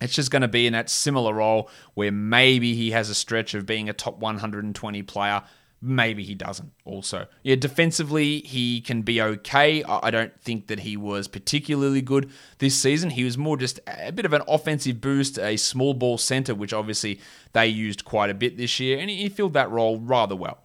it's 0.00 0.14
just 0.14 0.30
going 0.30 0.42
to 0.42 0.48
be 0.48 0.68
in 0.68 0.74
that 0.74 0.90
similar 0.90 1.34
role 1.34 1.68
where 1.94 2.12
maybe 2.12 2.76
he 2.76 2.92
has 2.92 3.10
a 3.10 3.16
stretch 3.16 3.52
of 3.52 3.66
being 3.66 3.88
a 3.88 3.92
top 3.92 4.18
120 4.20 5.02
player 5.02 5.42
maybe 5.82 6.22
he 6.22 6.34
doesn't 6.34 6.72
also. 6.84 7.26
Yeah, 7.42 7.56
defensively, 7.56 8.40
he 8.40 8.80
can 8.80 9.02
be 9.02 9.20
okay. 9.20 9.82
I 9.82 10.10
don't 10.10 10.40
think 10.40 10.68
that 10.68 10.80
he 10.80 10.96
was 10.96 11.26
particularly 11.26 12.00
good 12.00 12.30
this 12.58 12.80
season. 12.80 13.10
He 13.10 13.24
was 13.24 13.36
more 13.36 13.56
just 13.56 13.80
a 13.86 14.12
bit 14.12 14.24
of 14.24 14.32
an 14.32 14.42
offensive 14.46 15.00
boost, 15.00 15.38
a 15.38 15.56
small 15.56 15.92
ball 15.92 16.18
center, 16.18 16.54
which 16.54 16.72
obviously 16.72 17.20
they 17.52 17.66
used 17.66 18.04
quite 18.04 18.30
a 18.30 18.34
bit 18.34 18.56
this 18.56 18.78
year, 18.78 18.98
and 18.98 19.10
he 19.10 19.28
filled 19.28 19.54
that 19.54 19.70
role 19.70 19.98
rather 19.98 20.36
well. 20.36 20.62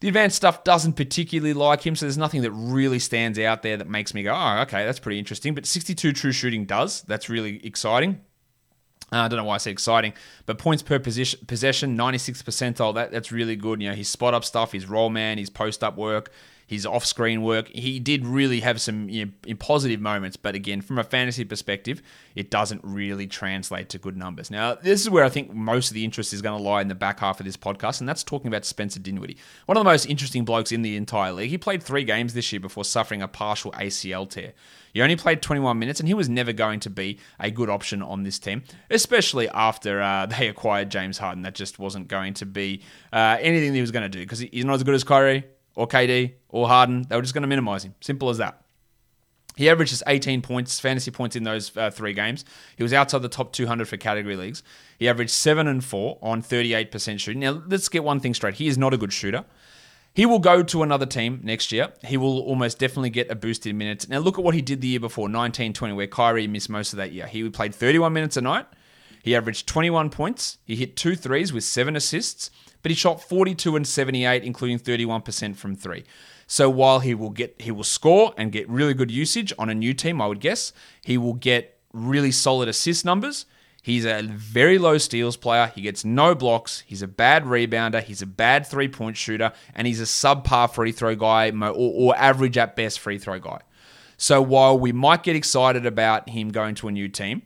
The 0.00 0.08
advanced 0.08 0.36
stuff 0.36 0.64
doesn't 0.64 0.92
particularly 0.94 1.54
like 1.54 1.84
him, 1.84 1.96
so 1.96 2.06
there's 2.06 2.16
nothing 2.16 2.42
that 2.42 2.52
really 2.52 3.00
stands 3.00 3.38
out 3.38 3.62
there 3.62 3.76
that 3.76 3.88
makes 3.88 4.14
me 4.14 4.22
go, 4.22 4.32
oh, 4.32 4.60
okay, 4.62 4.84
that's 4.84 5.00
pretty 5.00 5.18
interesting. 5.18 5.54
But 5.54 5.66
62 5.66 6.12
true 6.12 6.32
shooting 6.32 6.64
does. 6.64 7.02
That's 7.02 7.28
really 7.28 7.64
exciting. 7.66 8.20
Uh, 9.12 9.16
I 9.16 9.28
don't 9.28 9.38
know 9.38 9.44
why 9.44 9.54
I 9.54 9.58
said 9.58 9.70
exciting, 9.70 10.12
but 10.44 10.58
points 10.58 10.82
per 10.82 10.98
position, 10.98 11.40
possession, 11.46 11.96
96 11.96 12.42
percentile. 12.42 12.94
That 12.94 13.10
that's 13.10 13.32
really 13.32 13.56
good. 13.56 13.80
You 13.80 13.90
know, 13.90 13.94
his 13.94 14.08
spot 14.08 14.34
up 14.34 14.44
stuff, 14.44 14.72
his 14.72 14.86
roll 14.86 15.08
man, 15.10 15.38
his 15.38 15.50
post 15.50 15.82
up 15.82 15.96
work, 15.96 16.30
his 16.68 16.84
off 16.84 17.04
screen 17.04 17.40
work. 17.40 17.66
He 17.68 17.98
did 17.98 18.26
really 18.26 18.60
have 18.60 18.78
some 18.78 19.08
you 19.08 19.32
know, 19.46 19.54
positive 19.54 20.02
moments, 20.02 20.36
but 20.36 20.54
again, 20.54 20.82
from 20.82 20.98
a 20.98 21.02
fantasy 21.02 21.42
perspective, 21.42 22.02
it 22.34 22.50
doesn't 22.50 22.82
really 22.84 23.26
translate 23.26 23.88
to 23.88 23.98
good 23.98 24.18
numbers. 24.18 24.50
Now, 24.50 24.74
this 24.74 25.00
is 25.00 25.08
where 25.08 25.24
I 25.24 25.30
think 25.30 25.50
most 25.54 25.88
of 25.88 25.94
the 25.94 26.04
interest 26.04 26.34
is 26.34 26.42
going 26.42 26.58
to 26.58 26.62
lie 26.62 26.82
in 26.82 26.88
the 26.88 26.94
back 26.94 27.20
half 27.20 27.40
of 27.40 27.46
this 27.46 27.56
podcast, 27.56 28.00
and 28.00 28.08
that's 28.08 28.22
talking 28.22 28.48
about 28.48 28.66
Spencer 28.66 29.00
Dinwiddie, 29.00 29.38
one 29.64 29.78
of 29.78 29.80
the 29.80 29.90
most 29.90 30.04
interesting 30.04 30.44
blokes 30.44 30.70
in 30.70 30.82
the 30.82 30.94
entire 30.94 31.32
league. 31.32 31.48
He 31.48 31.56
played 31.56 31.82
three 31.82 32.04
games 32.04 32.34
this 32.34 32.52
year 32.52 32.60
before 32.60 32.84
suffering 32.84 33.22
a 33.22 33.28
partial 33.28 33.72
ACL 33.72 34.28
tear. 34.28 34.52
He 34.92 35.00
only 35.00 35.16
played 35.16 35.40
21 35.40 35.78
minutes, 35.78 36.00
and 36.00 36.06
he 36.06 36.12
was 36.12 36.28
never 36.28 36.52
going 36.52 36.80
to 36.80 36.90
be 36.90 37.18
a 37.40 37.50
good 37.50 37.70
option 37.70 38.02
on 38.02 38.24
this 38.24 38.38
team, 38.38 38.62
especially 38.90 39.48
after 39.48 40.02
uh, 40.02 40.26
they 40.38 40.48
acquired 40.48 40.90
James 40.90 41.16
Harden. 41.16 41.44
That 41.44 41.54
just 41.54 41.78
wasn't 41.78 42.08
going 42.08 42.34
to 42.34 42.44
be 42.46 42.82
uh, 43.10 43.38
anything 43.40 43.72
he 43.72 43.80
was 43.80 43.90
going 43.90 44.02
to 44.02 44.10
do 44.10 44.20
because 44.20 44.40
he's 44.40 44.66
not 44.66 44.74
as 44.74 44.82
good 44.82 44.94
as 44.94 45.02
Kyrie 45.02 45.44
or 45.74 45.88
KD 45.88 46.34
or 46.48 46.68
Harden. 46.68 47.06
They 47.08 47.16
were 47.16 47.22
just 47.22 47.34
going 47.34 47.42
to 47.42 47.48
minimize 47.48 47.84
him. 47.84 47.94
Simple 48.00 48.30
as 48.30 48.38
that. 48.38 48.62
He 49.56 49.68
averages 49.68 50.04
18 50.06 50.40
points, 50.40 50.78
fantasy 50.78 51.10
points 51.10 51.34
in 51.34 51.42
those 51.42 51.76
uh, 51.76 51.90
three 51.90 52.12
games. 52.12 52.44
He 52.76 52.84
was 52.84 52.92
outside 52.92 53.22
the 53.22 53.28
top 53.28 53.52
200 53.52 53.88
for 53.88 53.96
category 53.96 54.36
leagues. 54.36 54.62
He 55.00 55.08
averaged 55.08 55.32
7 55.32 55.66
and 55.66 55.84
4 55.84 56.18
on 56.22 56.42
38% 56.42 57.18
shooting. 57.18 57.40
Now, 57.40 57.62
let's 57.66 57.88
get 57.88 58.04
one 58.04 58.20
thing 58.20 58.34
straight. 58.34 58.54
He 58.54 58.68
is 58.68 58.78
not 58.78 58.94
a 58.94 58.96
good 58.96 59.12
shooter. 59.12 59.44
He 60.14 60.26
will 60.26 60.38
go 60.38 60.62
to 60.62 60.82
another 60.84 61.06
team 61.06 61.40
next 61.42 61.72
year. 61.72 61.92
He 62.04 62.16
will 62.16 62.40
almost 62.40 62.78
definitely 62.78 63.10
get 63.10 63.32
a 63.32 63.34
boost 63.34 63.66
in 63.66 63.76
minutes. 63.76 64.08
Now, 64.08 64.18
look 64.18 64.38
at 64.38 64.44
what 64.44 64.54
he 64.54 64.62
did 64.62 64.80
the 64.80 64.88
year 64.88 65.00
before, 65.00 65.28
19 65.28 65.72
20, 65.72 65.94
where 65.94 66.06
Kyrie 66.06 66.46
missed 66.46 66.70
most 66.70 66.92
of 66.92 66.96
that 66.98 67.10
year. 67.10 67.26
He 67.26 67.48
played 67.50 67.74
31 67.74 68.12
minutes 68.12 68.36
a 68.36 68.40
night. 68.40 68.66
He 69.22 69.34
averaged 69.34 69.66
21 69.66 70.10
points. 70.10 70.58
He 70.64 70.76
hit 70.76 70.96
two 70.96 71.16
threes 71.16 71.52
with 71.52 71.64
seven 71.64 71.96
assists, 71.96 72.50
but 72.82 72.90
he 72.90 72.94
shot 72.94 73.22
42 73.22 73.74
and 73.76 73.86
78, 73.86 74.44
including 74.44 74.78
31% 74.78 75.56
from 75.56 75.74
three. 75.74 76.04
So 76.50 76.70
while 76.70 77.00
he 77.00 77.14
will 77.14 77.30
get 77.30 77.60
he 77.60 77.70
will 77.70 77.84
score 77.84 78.32
and 78.38 78.50
get 78.50 78.68
really 78.70 78.94
good 78.94 79.10
usage 79.10 79.52
on 79.58 79.68
a 79.68 79.74
new 79.74 79.92
team, 79.92 80.20
I 80.20 80.26
would 80.26 80.40
guess, 80.40 80.72
he 81.04 81.18
will 81.18 81.34
get 81.34 81.78
really 81.92 82.32
solid 82.32 82.68
assist 82.68 83.04
numbers. 83.04 83.44
He's 83.82 84.06
a 84.06 84.22
very 84.22 84.78
low 84.78 84.96
steals 84.96 85.36
player. 85.36 85.70
He 85.74 85.82
gets 85.82 86.06
no 86.06 86.34
blocks. 86.34 86.82
He's 86.86 87.02
a 87.02 87.06
bad 87.06 87.44
rebounder. 87.44 88.02
He's 88.02 88.22
a 88.22 88.26
bad 88.26 88.66
three 88.66 88.88
point 88.88 89.18
shooter. 89.18 89.52
And 89.74 89.86
he's 89.86 90.00
a 90.00 90.04
subpar 90.04 90.72
free 90.72 90.90
throw 90.90 91.14
guy 91.14 91.50
or, 91.50 91.72
or 91.72 92.16
average 92.16 92.56
at 92.56 92.74
best 92.74 92.98
free 92.98 93.18
throw 93.18 93.38
guy. 93.38 93.60
So 94.16 94.40
while 94.40 94.78
we 94.78 94.90
might 94.90 95.22
get 95.22 95.36
excited 95.36 95.84
about 95.84 96.30
him 96.30 96.48
going 96.48 96.74
to 96.76 96.88
a 96.88 96.92
new 96.92 97.08
team, 97.08 97.42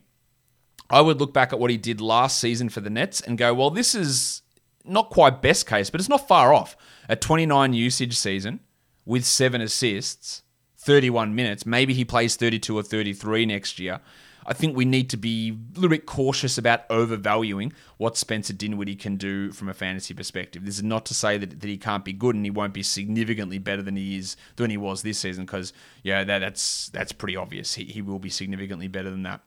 I 0.89 1.01
would 1.01 1.19
look 1.19 1.35
back 1.35 1.53
at 1.53 1.59
what 1.59 1.71
he 1.71 1.77
did 1.77 2.01
last 2.01 2.39
season 2.39 2.69
for 2.69 2.81
the 2.81 2.91
Nets 2.91 3.21
and 3.21 3.37
go, 3.37 3.53
well, 3.53 3.71
this 3.71 3.97
is 3.97 4.43
not 4.85 5.11
quite 5.11 5.43
best 5.43 5.67
case, 5.67 5.91
but 5.91 6.01
it's 6.01 6.09
not 6.09 6.29
far 6.29 6.55
off. 6.55 6.77
A 7.09 7.17
29 7.17 7.73
usage 7.73 8.17
season 8.17 8.61
with 9.05 9.25
seven 9.25 9.61
assists, 9.61 10.43
31 10.79 11.35
minutes. 11.35 11.65
Maybe 11.65 11.95
he 11.95 12.05
plays 12.05 12.37
32 12.37 12.77
or 12.77 12.83
33 12.83 13.47
next 13.47 13.79
year. 13.79 14.01
I 14.45 14.55
think 14.55 14.77
we 14.77 14.85
need 14.85 15.09
to 15.11 15.17
be 15.17 15.51
a 15.51 15.75
little 15.75 15.91
bit 15.91 16.05
cautious 16.05 16.59
about 16.59 16.85
overvaluing 16.91 17.73
what 17.97 18.17
Spencer 18.17 18.53
Dinwiddie 18.53 18.97
can 18.97 19.17
do 19.17 19.53
from 19.53 19.69
a 19.69 19.75
fantasy 19.75 20.15
perspective. 20.15 20.65
This 20.65 20.79
is 20.79 20.83
not 20.83 21.07
to 21.07 21.15
say 21.15 21.39
that, 21.39 21.61
that 21.61 21.69
he 21.69 21.77
can't 21.77 22.05
be 22.05 22.13
good 22.13 22.35
and 22.35 22.45
he 22.45 22.51
won't 22.51 22.75
be 22.75 22.83
significantly 22.83 23.59
better 23.59 23.83
than 23.83 23.95
he 23.95 24.19
is 24.19 24.37
than 24.57 24.71
he 24.71 24.77
was 24.77 25.03
this 25.03 25.19
season, 25.19 25.45
because 25.45 25.73
yeah, 26.03 26.25
that, 26.25 26.41
that's 26.41 26.89
that's 26.89 27.13
pretty 27.13 27.37
obvious. 27.37 27.75
He, 27.75 27.85
he 27.85 28.03
will 28.03 28.19
be 28.19 28.31
significantly 28.31 28.89
better 28.89 29.11
than 29.11 29.23
that 29.23 29.43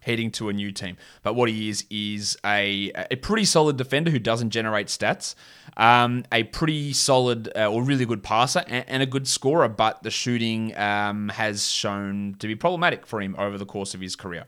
heading 0.00 0.30
to 0.32 0.48
a 0.48 0.52
new 0.52 0.72
team. 0.72 0.96
But 1.22 1.34
what 1.34 1.48
he 1.48 1.68
is 1.68 1.84
is 1.90 2.36
a 2.44 2.92
a 3.10 3.16
pretty 3.16 3.44
solid 3.44 3.76
defender 3.76 4.10
who 4.10 4.18
doesn't 4.18 4.50
generate 4.50 4.88
stats, 4.88 5.34
um, 5.76 6.24
a 6.32 6.44
pretty 6.44 6.92
solid 6.92 7.50
uh, 7.56 7.70
or 7.70 7.82
really 7.82 8.06
good 8.06 8.22
passer, 8.22 8.64
and, 8.66 8.84
and, 8.88 9.02
a 9.02 9.06
good 9.06 9.26
scorer. 9.26 9.68
But 9.68 10.02
the 10.02 10.10
shooting 10.10 10.76
um, 10.76 11.28
has 11.30 11.68
shown 11.68 12.36
to 12.38 12.46
be 12.46 12.54
problematic 12.54 13.06
for 13.06 13.20
him 13.20 13.34
over 13.38 13.58
the 13.58 13.66
course 13.66 13.94
of 13.94 14.00
his 14.00 14.16
career. 14.16 14.46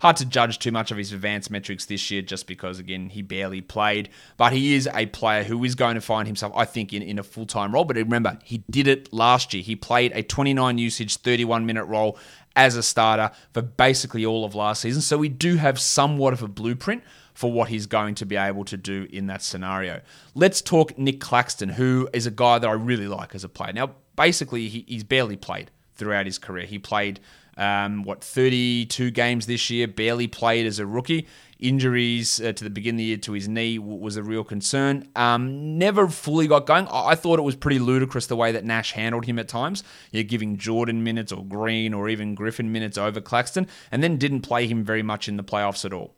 Hard 0.00 0.14
to 0.18 0.24
judge 0.24 0.60
too 0.60 0.70
much 0.70 0.92
of 0.92 0.96
his 0.96 1.12
advanced 1.12 1.50
metrics 1.50 1.86
this 1.86 2.08
year 2.08 2.22
just 2.22 2.46
because, 2.46 2.78
again, 2.78 3.08
he 3.08 3.20
barely 3.20 3.60
played. 3.60 4.10
But 4.36 4.52
he 4.52 4.74
is 4.74 4.88
a 4.94 5.06
player 5.06 5.42
who 5.42 5.64
is 5.64 5.74
going 5.74 5.96
to 5.96 6.00
find 6.00 6.28
himself, 6.28 6.52
I 6.54 6.66
think, 6.66 6.92
in, 6.92 7.02
in 7.02 7.18
a 7.18 7.24
full 7.24 7.46
time 7.46 7.74
role. 7.74 7.84
But 7.84 7.96
remember, 7.96 8.38
he 8.44 8.62
did 8.70 8.86
it 8.86 9.12
last 9.12 9.52
year. 9.52 9.62
He 9.62 9.74
played 9.74 10.12
a 10.14 10.22
29 10.22 10.78
usage, 10.78 11.16
31 11.16 11.66
minute 11.66 11.84
role 11.86 12.16
as 12.58 12.76
a 12.76 12.82
starter 12.82 13.30
for 13.54 13.62
basically 13.62 14.26
all 14.26 14.44
of 14.44 14.52
last 14.52 14.82
season. 14.82 15.00
So 15.00 15.16
we 15.16 15.28
do 15.28 15.56
have 15.56 15.78
somewhat 15.80 16.32
of 16.32 16.42
a 16.42 16.48
blueprint 16.48 17.04
for 17.32 17.52
what 17.52 17.68
he's 17.68 17.86
going 17.86 18.16
to 18.16 18.26
be 18.26 18.34
able 18.34 18.64
to 18.64 18.76
do 18.76 19.06
in 19.12 19.28
that 19.28 19.42
scenario. 19.42 20.00
Let's 20.34 20.60
talk 20.60 20.98
Nick 20.98 21.20
Claxton, 21.20 21.68
who 21.68 22.08
is 22.12 22.26
a 22.26 22.32
guy 22.32 22.58
that 22.58 22.68
I 22.68 22.72
really 22.72 23.06
like 23.06 23.32
as 23.36 23.44
a 23.44 23.48
player. 23.48 23.72
Now, 23.72 23.94
basically, 24.16 24.68
he, 24.68 24.84
he's 24.88 25.04
barely 25.04 25.36
played 25.36 25.70
throughout 25.94 26.26
his 26.26 26.36
career. 26.36 26.66
He 26.66 26.80
played 26.80 27.20
um, 27.56 28.02
what 28.02 28.24
32 28.24 29.12
games 29.12 29.46
this 29.46 29.70
year, 29.70 29.86
barely 29.86 30.26
played 30.26 30.66
as 30.66 30.80
a 30.80 30.86
rookie. 30.86 31.28
Injuries 31.58 32.40
uh, 32.40 32.52
to 32.52 32.64
the 32.64 32.70
beginning 32.70 32.96
of 32.96 32.98
the 32.98 33.04
year 33.04 33.16
to 33.16 33.32
his 33.32 33.48
knee 33.48 33.78
w- 33.78 33.98
was 33.98 34.16
a 34.16 34.22
real 34.22 34.44
concern. 34.44 35.08
Um, 35.16 35.76
never 35.76 36.06
fully 36.08 36.46
got 36.46 36.66
going. 36.66 36.86
I-, 36.88 37.08
I 37.08 37.14
thought 37.14 37.38
it 37.38 37.42
was 37.42 37.56
pretty 37.56 37.78
ludicrous 37.80 38.26
the 38.26 38.36
way 38.36 38.52
that 38.52 38.64
Nash 38.64 38.92
handled 38.92 39.24
him 39.24 39.38
at 39.38 39.48
times. 39.48 39.82
You're 40.12 40.22
giving 40.22 40.56
Jordan 40.56 41.02
minutes 41.02 41.32
or 41.32 41.44
Green 41.44 41.94
or 41.94 42.08
even 42.08 42.34
Griffin 42.34 42.70
minutes 42.70 42.96
over 42.96 43.20
Claxton, 43.20 43.66
and 43.90 44.02
then 44.02 44.18
didn't 44.18 44.42
play 44.42 44.66
him 44.66 44.84
very 44.84 45.02
much 45.02 45.28
in 45.28 45.36
the 45.36 45.44
playoffs 45.44 45.84
at 45.84 45.92
all. 45.92 46.14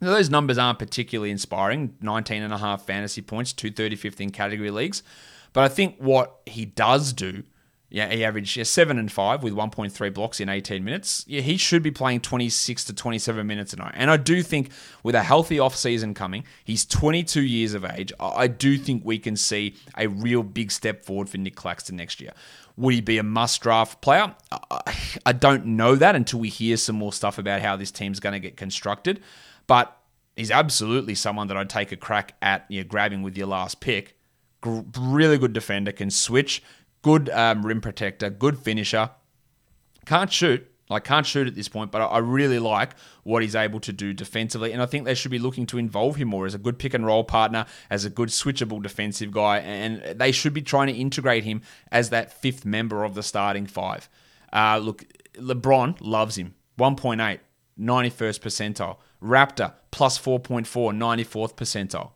Now, 0.00 0.10
those 0.10 0.30
numbers 0.30 0.58
aren't 0.58 0.78
particularly 0.78 1.30
inspiring 1.30 1.94
19 2.00 2.42
and 2.42 2.52
a 2.52 2.58
half 2.58 2.84
fantasy 2.86 3.22
points, 3.22 3.52
235th 3.52 4.20
in 4.20 4.30
category 4.30 4.70
leagues. 4.70 5.02
But 5.52 5.64
I 5.64 5.68
think 5.68 5.96
what 5.98 6.40
he 6.46 6.66
does 6.66 7.12
do 7.12 7.44
yeah, 7.88 8.08
he 8.10 8.24
averaged 8.24 8.56
yeah, 8.56 8.64
seven 8.64 8.98
and 8.98 9.10
five 9.10 9.42
with 9.42 9.54
1.3 9.54 10.12
blocks 10.12 10.40
in 10.40 10.48
18 10.48 10.82
minutes. 10.82 11.24
Yeah, 11.28 11.40
he 11.40 11.56
should 11.56 11.82
be 11.82 11.92
playing 11.92 12.20
26 12.20 12.84
to 12.84 12.92
27 12.92 13.46
minutes 13.46 13.72
a 13.72 13.76
night. 13.76 13.94
And 13.94 14.10
I 14.10 14.16
do 14.16 14.42
think 14.42 14.70
with 15.04 15.14
a 15.14 15.22
healthy 15.22 15.60
off 15.60 15.76
season 15.76 16.12
coming, 16.12 16.44
he's 16.64 16.84
22 16.84 17.42
years 17.42 17.74
of 17.74 17.84
age. 17.84 18.12
I 18.18 18.48
do 18.48 18.76
think 18.76 19.04
we 19.04 19.18
can 19.18 19.36
see 19.36 19.76
a 19.96 20.08
real 20.08 20.42
big 20.42 20.72
step 20.72 21.04
forward 21.04 21.28
for 21.28 21.38
Nick 21.38 21.54
Claxton 21.54 21.96
next 21.96 22.20
year. 22.20 22.32
Would 22.76 22.94
he 22.94 23.00
be 23.00 23.18
a 23.18 23.22
must 23.22 23.62
draft 23.62 24.00
player? 24.00 24.34
I 25.24 25.32
don't 25.32 25.64
know 25.64 25.94
that 25.94 26.16
until 26.16 26.40
we 26.40 26.48
hear 26.48 26.76
some 26.76 26.96
more 26.96 27.12
stuff 27.12 27.38
about 27.38 27.62
how 27.62 27.76
this 27.76 27.90
team's 27.90 28.20
going 28.20 28.34
to 28.34 28.40
get 28.40 28.56
constructed. 28.56 29.22
But 29.68 29.96
he's 30.36 30.50
absolutely 30.50 31.14
someone 31.14 31.46
that 31.48 31.56
I'd 31.56 31.70
take 31.70 31.92
a 31.92 31.96
crack 31.96 32.34
at 32.42 32.66
you 32.68 32.82
know, 32.82 32.88
grabbing 32.88 33.22
with 33.22 33.36
your 33.38 33.46
last 33.46 33.80
pick. 33.80 34.16
Really 34.64 35.38
good 35.38 35.52
defender, 35.52 35.92
can 35.92 36.10
switch, 36.10 36.62
good 37.06 37.30
um, 37.30 37.64
rim 37.64 37.80
protector, 37.80 38.28
good 38.28 38.58
finisher. 38.58 39.10
Can't 40.06 40.32
shoot, 40.32 40.68
like 40.90 41.04
can't 41.04 41.24
shoot 41.24 41.46
at 41.46 41.54
this 41.54 41.68
point, 41.68 41.92
but 41.92 42.00
I 42.00 42.18
really 42.18 42.58
like 42.58 42.96
what 43.22 43.42
he's 43.42 43.54
able 43.54 43.78
to 43.78 43.92
do 43.92 44.12
defensively, 44.12 44.72
and 44.72 44.82
I 44.82 44.86
think 44.86 45.04
they 45.04 45.14
should 45.14 45.30
be 45.30 45.38
looking 45.38 45.66
to 45.66 45.78
involve 45.78 46.16
him 46.16 46.26
more 46.26 46.46
as 46.46 46.54
a 46.54 46.58
good 46.58 46.80
pick 46.80 46.94
and 46.94 47.06
roll 47.06 47.22
partner, 47.22 47.66
as 47.90 48.04
a 48.04 48.10
good 48.10 48.30
switchable 48.30 48.82
defensive 48.82 49.30
guy, 49.30 49.58
and 49.58 50.18
they 50.18 50.32
should 50.32 50.52
be 50.52 50.62
trying 50.62 50.88
to 50.88 50.94
integrate 50.94 51.44
him 51.44 51.62
as 51.92 52.10
that 52.10 52.32
fifth 52.32 52.64
member 52.64 53.04
of 53.04 53.14
the 53.14 53.22
starting 53.22 53.68
five. 53.68 54.08
Uh, 54.52 54.80
look, 54.82 55.04
LeBron 55.34 55.98
loves 56.00 56.36
him. 56.36 56.56
1.8, 56.76 57.38
91st 57.78 58.40
percentile. 58.40 58.96
Raptor 59.22 59.74
plus 59.92 60.18
4.4, 60.18 60.66
94th 60.66 61.54
percentile. 61.54 62.10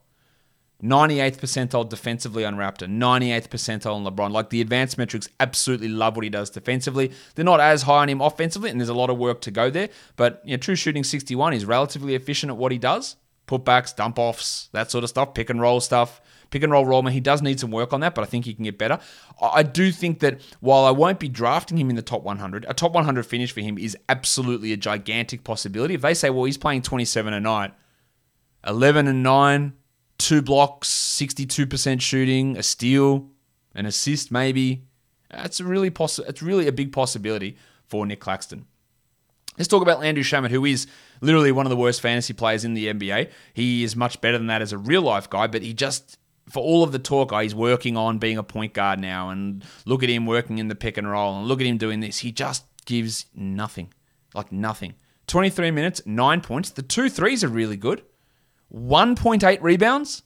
98th 0.83 1.38
percentile 1.38 1.88
defensively 1.88 2.45
on 2.45 2.57
Raptor, 2.57 2.88
98th 2.88 3.49
percentile 3.49 3.95
on 3.95 4.05
LeBron. 4.05 4.31
Like 4.31 4.51
the 4.51 4.61
advanced 4.61 4.99
metrics 4.99 5.29
absolutely 5.38 5.88
love 5.88 6.16
what 6.16 6.25
he 6.25 6.31
does 6.31 6.51
defensively. 6.51 7.12
They're 7.35 7.45
not 7.45 7.61
as 7.61 7.83
high 7.83 8.03
on 8.03 8.09
him 8.09 8.21
offensively, 8.21 8.71
and 8.71 8.81
there's 8.81 8.88
a 8.88 8.95
lot 8.95 9.11
of 9.11 9.19
work 9.19 9.40
to 9.43 9.51
go 9.51 9.71
there. 9.71 9.90
But 10.16 10.40
you 10.45 10.53
know, 10.53 10.57
true 10.59 10.77
shooting 10.77 11.05
61 11.05 11.53
is 11.53 11.64
relatively 11.64 12.14
efficient 12.14 12.51
at 12.51 12.57
what 12.57 12.73
he 12.73 12.79
does. 12.79 13.16
Putbacks, 13.47 13.95
dump 13.95 14.19
offs, 14.19 14.69
that 14.73 14.90
sort 14.90 15.05
of 15.05 15.11
stuff, 15.11 15.35
pick 15.35 15.51
and 15.51 15.61
roll 15.61 15.81
stuff. 15.81 16.21
Pick 16.51 16.64
and 16.64 16.73
roll 16.73 16.85
rollman, 16.85 17.12
he 17.12 17.21
does 17.21 17.43
need 17.43 17.61
some 17.61 17.71
work 17.71 17.93
on 17.93 18.01
that, 18.01 18.14
but 18.14 18.23
I 18.23 18.25
think 18.27 18.45
he 18.45 18.55
can 18.55 18.64
get 18.64 18.77
better. 18.77 18.99
I 19.40 19.62
do 19.62 19.93
think 19.93 20.19
that 20.19 20.40
while 20.59 20.85
I 20.85 20.90
won't 20.90 21.21
be 21.21 21.29
drafting 21.29 21.79
him 21.79 21.90
in 21.90 21.97
the 21.97 22.03
top 22.03 22.25
100, 22.25 22.66
a 22.69 22.75
top 22.75 22.93
100 22.93 23.25
finish 23.25 23.53
for 23.53 23.61
him 23.61 23.79
is 23.79 23.97
absolutely 24.09 24.73
a 24.73 24.77
gigantic 24.77 25.45
possibility. 25.45 25.95
If 25.95 26.01
they 26.01 26.12
say, 26.12 26.29
well, 26.29 26.45
he's 26.45 26.59
playing 26.59 26.83
27 26.83 27.33
a 27.33 27.38
night, 27.38 27.73
11 28.66 29.07
and 29.07 29.23
9, 29.23 29.73
two 30.20 30.42
blocks, 30.42 30.88
62% 30.88 32.00
shooting, 32.00 32.56
a 32.56 32.62
steal, 32.62 33.30
an 33.74 33.87
assist 33.87 34.30
maybe. 34.30 34.85
That's 35.30 35.61
really 35.61 35.90
possi- 35.90 36.28
It's 36.28 36.42
really 36.42 36.68
a 36.68 36.72
big 36.72 36.92
possibility 36.92 37.56
for 37.87 38.06
Nick 38.06 38.20
Claxton. 38.20 38.66
Let's 39.59 39.68
talk 39.68 39.83
about 39.83 40.00
Landry 40.00 40.22
Shamet, 40.22 40.50
who 40.50 40.64
is 40.64 40.87
literally 41.20 41.52
one 41.52 41.66
of 41.66 41.70
the 41.70 41.76
worst 41.76 42.00
fantasy 42.00 42.33
players 42.33 42.64
in 42.64 42.74
the 42.74 42.87
NBA. 42.87 43.30
He 43.52 43.83
is 43.83 43.96
much 43.96 44.20
better 44.20 44.38
than 44.38 44.46
that 44.46 44.62
as 44.62 44.72
a 44.72 44.78
real 44.78 45.02
life 45.02 45.28
guy, 45.28 45.46
but 45.46 45.62
he 45.62 45.74
just, 45.74 46.18
for 46.48 46.62
all 46.62 46.83
of 46.83 46.92
the 46.92 46.98
talk, 46.98 47.33
oh, 47.33 47.38
he's 47.38 47.54
working 47.54 47.96
on 47.96 48.18
being 48.18 48.38
a 48.38 48.42
point 48.42 48.74
guard 48.74 49.00
now, 49.00 49.30
and 49.30 49.64
look 49.87 50.02
at 50.02 50.09
him 50.09 50.26
working 50.26 50.59
in 50.59 50.68
the 50.68 50.74
pick 50.74 50.96
and 50.96 51.11
roll, 51.11 51.38
and 51.38 51.46
look 51.46 51.61
at 51.61 51.66
him 51.66 51.78
doing 51.78 52.00
this. 52.00 52.18
He 52.18 52.33
just 52.33 52.64
gives 52.85 53.26
nothing. 53.35 53.92
Like 54.35 54.52
nothing. 54.52 54.94
23 55.26 55.70
minutes, 55.70 56.02
nine 56.06 56.40
points. 56.40 56.70
The 56.70 56.83
two 56.83 57.09
threes 57.09 57.44
are 57.44 57.48
really 57.48 57.76
good. 57.76 58.02
1.8 58.72 59.59
rebounds, 59.61 60.22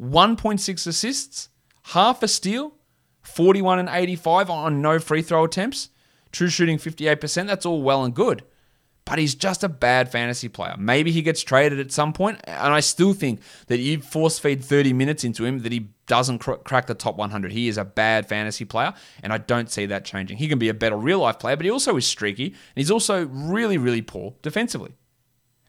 1.6 0.00 0.86
assists, 0.86 1.48
half 1.84 2.22
a 2.22 2.28
steal, 2.28 2.74
41 3.22 3.78
and 3.78 3.88
85 3.88 4.50
on 4.50 4.82
no 4.82 4.98
free 4.98 5.22
throw 5.22 5.44
attempts, 5.44 5.90
true 6.32 6.48
shooting 6.48 6.78
58%. 6.78 7.46
That's 7.46 7.66
all 7.66 7.82
well 7.82 8.04
and 8.04 8.14
good. 8.14 8.44
But 9.06 9.18
he's 9.18 9.34
just 9.34 9.62
a 9.62 9.68
bad 9.68 10.10
fantasy 10.10 10.48
player. 10.48 10.76
Maybe 10.78 11.12
he 11.12 11.20
gets 11.20 11.42
traded 11.42 11.78
at 11.78 11.92
some 11.92 12.14
point, 12.14 12.40
and 12.44 12.72
I 12.72 12.80
still 12.80 13.12
think 13.12 13.40
that 13.66 13.78
you 13.78 14.00
force 14.00 14.38
feed 14.38 14.64
30 14.64 14.94
minutes 14.94 15.24
into 15.24 15.44
him 15.44 15.58
that 15.58 15.72
he 15.72 15.90
doesn't 16.06 16.38
cr- 16.38 16.52
crack 16.54 16.86
the 16.86 16.94
top 16.94 17.16
100. 17.16 17.52
He 17.52 17.68
is 17.68 17.76
a 17.76 17.84
bad 17.84 18.26
fantasy 18.26 18.64
player, 18.64 18.94
and 19.22 19.30
I 19.30 19.38
don't 19.38 19.70
see 19.70 19.84
that 19.86 20.06
changing. 20.06 20.38
He 20.38 20.48
can 20.48 20.58
be 20.58 20.70
a 20.70 20.74
better 20.74 20.96
real 20.96 21.18
life 21.18 21.38
player, 21.38 21.54
but 21.54 21.66
he 21.66 21.70
also 21.70 21.96
is 21.98 22.06
streaky, 22.06 22.46
and 22.46 22.56
he's 22.76 22.90
also 22.90 23.26
really, 23.26 23.76
really 23.76 24.00
poor 24.00 24.34
defensively. 24.40 24.94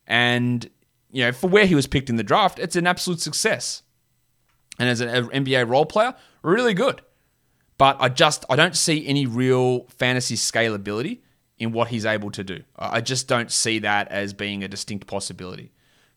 And 0.08 0.70
you 1.16 1.24
know, 1.24 1.32
for 1.32 1.48
where 1.48 1.66
he 1.66 1.76
was 1.76 1.88
picked 1.88 2.10
in 2.10 2.18
the 2.18 2.24
draft, 2.24 2.60
it's 2.60 2.76
an 2.76 2.86
absolute 2.86 3.22
success. 3.22 3.84
And 4.78 4.90
as 4.90 5.00
an 5.00 5.30
NBA 5.30 5.70
role 5.70 5.86
player, 5.86 6.14
really 6.44 6.74
good. 6.74 7.02
But 7.78 7.96
I 8.02 8.10
just 8.10 8.44
I 8.50 8.58
don't 8.58 8.76
see 8.76 9.08
any 9.08 9.26
real 9.26 9.86
fantasy 9.86 10.36
scalability 10.36 11.20
in 11.58 11.72
what 11.72 11.88
he's 11.88 12.06
able 12.06 12.32
to 12.32 12.44
do. 12.44 12.64
I 12.78 13.00
just 13.00 13.30
don't 13.30 13.50
see 13.50 13.80
that 13.80 14.10
as 14.10 14.34
being 14.34 14.62
a 14.62 14.68
distinct 14.68 15.08
possibility. 15.08 15.72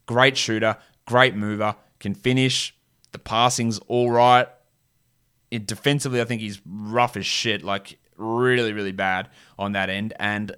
Great 0.07 0.37
shooter, 0.37 0.77
great 1.07 1.37
mover, 1.37 1.77
can 2.01 2.15
finish. 2.15 2.77
The 3.13 3.21
passing's 3.21 3.79
all 3.87 4.11
right. 4.11 4.49
It, 5.53 5.69
defensively, 5.69 6.21
I 6.21 6.25
think 6.25 6.41
he's 6.41 6.61
rough 6.67 7.17
as 7.17 7.25
shit, 7.25 7.63
like 7.63 7.99
really, 8.17 8.73
really 8.73 8.91
bad 8.91 9.29
on 9.61 9.73
that 9.73 9.91
end. 9.91 10.13
And 10.19 10.57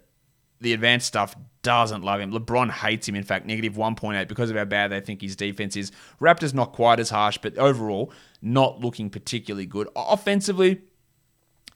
the 0.61 0.73
advanced 0.73 1.07
stuff 1.07 1.35
doesn't 1.63 2.03
love 2.03 2.21
him. 2.21 2.33
LeBron 2.33 2.71
hates 2.71 3.09
him, 3.09 3.15
in 3.15 3.23
fact, 3.23 3.47
negative 3.47 3.75
1.8 3.75 4.29
because 4.29 4.51
of 4.51 4.57
how 4.57 4.65
bad 4.65 4.91
they 4.91 5.01
think 5.01 5.21
his 5.21 5.37
defense 5.37 5.77
is. 5.77 5.93
Raptors 6.21 6.55
not 6.55 6.73
quite 6.73 7.01
as 7.01 7.11
harsh, 7.11 7.39
but 7.39 7.57
overall, 7.59 8.13
not 8.41 8.81
looking 8.81 9.11
particularly 9.11 9.67
good. 9.67 9.89
Offensively, 9.95 10.81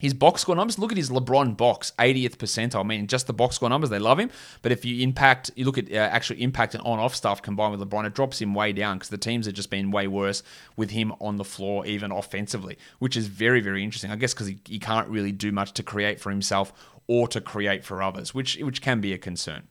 his 0.04 0.12
box 0.12 0.42
score 0.42 0.56
numbers, 0.56 0.78
look 0.78 0.90
at 0.90 0.98
his 0.98 1.08
LeBron 1.08 1.56
box, 1.56 1.92
80th 1.98 2.36
percentile. 2.36 2.80
I 2.80 2.82
mean, 2.82 3.06
just 3.06 3.26
the 3.26 3.32
box 3.32 3.56
score 3.56 3.68
numbers, 3.68 3.90
they 3.90 3.98
love 3.98 4.18
him. 4.18 4.30
But 4.60 4.72
if 4.72 4.84
you 4.84 5.02
impact, 5.02 5.50
you 5.54 5.64
look 5.64 5.78
at 5.78 5.90
uh, 5.90 5.94
actual 5.94 6.36
impact 6.36 6.74
and 6.74 6.82
on 6.84 6.98
off 6.98 7.14
stuff 7.14 7.40
combined 7.40 7.78
with 7.78 7.88
LeBron, 7.88 8.04
it 8.04 8.14
drops 8.14 8.40
him 8.40 8.54
way 8.54 8.72
down 8.72 8.96
because 8.96 9.08
the 9.08 9.18
teams 9.18 9.46
have 9.46 9.54
just 9.54 9.70
been 9.70 9.90
way 9.90 10.06
worse 10.06 10.42
with 10.76 10.90
him 10.90 11.14
on 11.20 11.36
the 11.36 11.44
floor, 11.44 11.86
even 11.86 12.10
offensively, 12.10 12.76
which 12.98 13.16
is 13.16 13.28
very, 13.28 13.60
very 13.60 13.84
interesting. 13.84 14.10
I 14.10 14.16
guess 14.16 14.34
because 14.34 14.48
he, 14.48 14.58
he 14.66 14.78
can't 14.78 15.08
really 15.08 15.32
do 15.32 15.52
much 15.52 15.72
to 15.72 15.82
create 15.82 16.20
for 16.20 16.30
himself 16.30 16.72
or 17.06 17.28
to 17.28 17.40
create 17.40 17.84
for 17.84 18.02
others, 18.02 18.34
which 18.34 18.56
which 18.56 18.80
can 18.82 19.00
be 19.00 19.12
a 19.12 19.18
concern. 19.18 19.68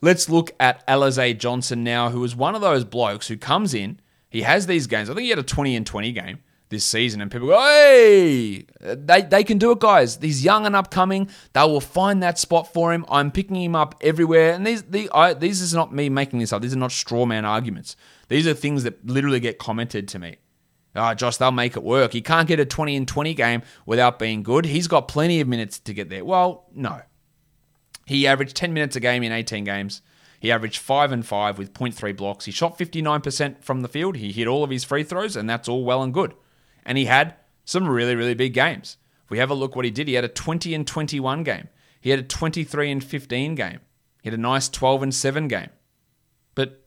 Let's 0.00 0.28
look 0.28 0.52
at 0.60 0.86
Alize 0.86 1.38
Johnson 1.38 1.82
now, 1.82 2.10
who 2.10 2.22
is 2.22 2.36
one 2.36 2.54
of 2.54 2.60
those 2.60 2.84
blokes 2.84 3.28
who 3.28 3.36
comes 3.36 3.74
in, 3.74 4.00
He 4.30 4.42
has 4.42 4.66
these 4.66 4.86
games. 4.86 5.10
I 5.10 5.14
think 5.14 5.24
he 5.24 5.30
had 5.30 5.38
a 5.38 5.42
20 5.42 5.74
and 5.74 5.86
20 5.86 6.12
game 6.12 6.38
this 6.68 6.84
season, 6.84 7.20
and 7.20 7.30
people 7.30 7.48
go, 7.48 7.58
hey, 7.58 8.66
they, 8.80 9.22
they 9.22 9.42
can 9.42 9.58
do 9.58 9.72
it, 9.72 9.80
guys. 9.80 10.18
He's 10.20 10.44
young 10.44 10.66
and 10.66 10.76
upcoming. 10.76 11.30
They 11.52 11.62
will 11.62 11.80
find 11.80 12.22
that 12.22 12.38
spot 12.38 12.72
for 12.72 12.92
him. 12.92 13.06
I'm 13.08 13.30
picking 13.30 13.56
him 13.56 13.74
up 13.74 13.94
everywhere. 14.00 14.52
And 14.52 14.66
these, 14.66 14.82
the, 14.82 15.10
I, 15.14 15.34
these 15.34 15.60
is 15.60 15.72
not 15.72 15.94
me 15.94 16.08
making 16.10 16.40
this 16.40 16.52
up. 16.52 16.62
These 16.62 16.74
are 16.74 16.78
not 16.78 16.92
straw 16.92 17.24
man 17.24 17.44
arguments. 17.44 17.96
These 18.28 18.46
are 18.46 18.54
things 18.54 18.82
that 18.82 19.04
literally 19.06 19.40
get 19.40 19.58
commented 19.58 20.08
to 20.08 20.18
me. 20.18 20.36
Oh, 20.96 21.14
Josh, 21.14 21.36
they'll 21.36 21.52
make 21.52 21.76
it 21.76 21.82
work. 21.82 22.12
He 22.12 22.20
can't 22.20 22.48
get 22.48 22.60
a 22.60 22.64
20 22.64 22.96
and 22.96 23.06
20 23.06 23.34
game 23.34 23.62
without 23.86 24.18
being 24.18 24.42
good. 24.42 24.64
He's 24.64 24.88
got 24.88 25.08
plenty 25.08 25.40
of 25.40 25.48
minutes 25.48 25.78
to 25.80 25.94
get 25.94 26.08
there. 26.08 26.24
Well, 26.24 26.66
no. 26.74 27.02
He 28.06 28.26
averaged 28.26 28.56
10 28.56 28.72
minutes 28.72 28.96
a 28.96 29.00
game 29.00 29.22
in 29.22 29.32
18 29.32 29.64
games. 29.64 30.02
He 30.40 30.50
averaged 30.50 30.78
5 30.78 31.12
and 31.12 31.26
5 31.26 31.58
with 31.58 31.74
0.3 31.74 32.16
blocks. 32.16 32.44
He 32.46 32.52
shot 32.52 32.78
59% 32.78 33.62
from 33.62 33.82
the 33.82 33.88
field. 33.88 34.16
He 34.16 34.32
hit 34.32 34.46
all 34.46 34.64
of 34.64 34.70
his 34.70 34.84
free 34.84 35.02
throws, 35.02 35.36
and 35.36 35.48
that's 35.48 35.68
all 35.68 35.84
well 35.84 36.02
and 36.02 36.14
good. 36.14 36.34
And 36.86 36.96
he 36.96 37.04
had 37.06 37.34
some 37.64 37.88
really, 37.88 38.14
really 38.14 38.34
big 38.34 38.54
games. 38.54 38.96
If 39.24 39.30
we 39.30 39.38
have 39.38 39.50
a 39.50 39.54
look 39.54 39.76
what 39.76 39.84
he 39.84 39.90
did, 39.90 40.08
he 40.08 40.14
had 40.14 40.24
a 40.24 40.28
20 40.28 40.74
and 40.74 40.86
21 40.86 41.42
game. 41.42 41.68
He 42.00 42.10
had 42.10 42.20
a 42.20 42.22
23 42.22 42.90
and 42.90 43.04
15 43.04 43.54
game. 43.56 43.80
He 44.22 44.30
had 44.30 44.38
a 44.38 44.40
nice 44.40 44.68
12 44.68 45.02
and 45.02 45.14
7 45.14 45.48
game. 45.48 45.70
But 46.54 46.84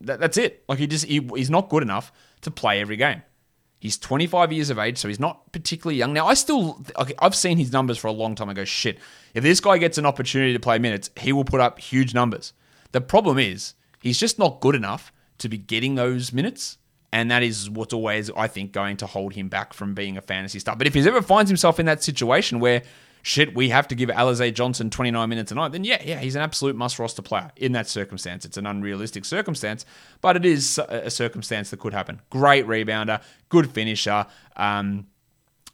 that, 0.00 0.20
that's 0.20 0.36
it. 0.36 0.64
Like 0.68 0.78
he 0.78 0.86
just 0.86 1.06
he, 1.06 1.26
he's 1.34 1.50
not 1.50 1.70
good 1.70 1.82
enough 1.82 2.12
to 2.42 2.50
play 2.50 2.80
every 2.80 2.96
game. 2.96 3.22
He's 3.80 3.96
25 3.96 4.52
years 4.52 4.70
of 4.70 4.78
age, 4.78 4.98
so 4.98 5.06
he's 5.06 5.20
not 5.20 5.52
particularly 5.52 5.96
young. 5.96 6.12
Now, 6.12 6.26
I 6.26 6.34
still, 6.34 6.84
I've 7.20 7.36
seen 7.36 7.58
his 7.58 7.72
numbers 7.72 7.96
for 7.96 8.08
a 8.08 8.12
long 8.12 8.34
time. 8.34 8.48
I 8.48 8.54
go, 8.54 8.64
shit, 8.64 8.98
if 9.34 9.44
this 9.44 9.60
guy 9.60 9.78
gets 9.78 9.98
an 9.98 10.06
opportunity 10.06 10.52
to 10.52 10.58
play 10.58 10.78
minutes, 10.78 11.10
he 11.16 11.32
will 11.32 11.44
put 11.44 11.60
up 11.60 11.78
huge 11.78 12.12
numbers. 12.12 12.52
The 12.90 13.00
problem 13.00 13.38
is, 13.38 13.74
he's 14.00 14.18
just 14.18 14.38
not 14.38 14.60
good 14.60 14.74
enough 14.74 15.12
to 15.38 15.48
be 15.48 15.58
getting 15.58 15.94
those 15.94 16.32
minutes. 16.32 16.78
And 17.12 17.30
that 17.30 17.42
is 17.42 17.70
what's 17.70 17.94
always, 17.94 18.30
I 18.36 18.48
think, 18.48 18.72
going 18.72 18.96
to 18.98 19.06
hold 19.06 19.32
him 19.32 19.48
back 19.48 19.72
from 19.72 19.94
being 19.94 20.16
a 20.16 20.22
fantasy 20.22 20.58
star. 20.58 20.76
But 20.76 20.86
if 20.86 20.94
he 20.94 21.00
ever 21.06 21.22
finds 21.22 21.48
himself 21.48 21.78
in 21.80 21.86
that 21.86 22.02
situation 22.02 22.60
where 22.60 22.82
shit, 23.22 23.54
we 23.54 23.68
have 23.70 23.88
to 23.88 23.94
give 23.94 24.08
Alize 24.08 24.52
Johnson 24.54 24.90
29 24.90 25.28
minutes 25.28 25.52
a 25.52 25.54
night, 25.54 25.72
then 25.72 25.84
yeah, 25.84 26.02
yeah, 26.04 26.18
he's 26.18 26.36
an 26.36 26.42
absolute 26.42 26.76
must 26.76 26.98
roster 26.98 27.22
player 27.22 27.50
in 27.56 27.72
that 27.72 27.88
circumstance. 27.88 28.44
It's 28.44 28.56
an 28.56 28.66
unrealistic 28.66 29.24
circumstance, 29.24 29.84
but 30.20 30.36
it 30.36 30.44
is 30.44 30.78
a 30.88 31.10
circumstance 31.10 31.70
that 31.70 31.80
could 31.80 31.92
happen. 31.92 32.20
Great 32.30 32.66
rebounder, 32.66 33.22
good 33.48 33.70
finisher. 33.70 34.26
Um, 34.56 35.06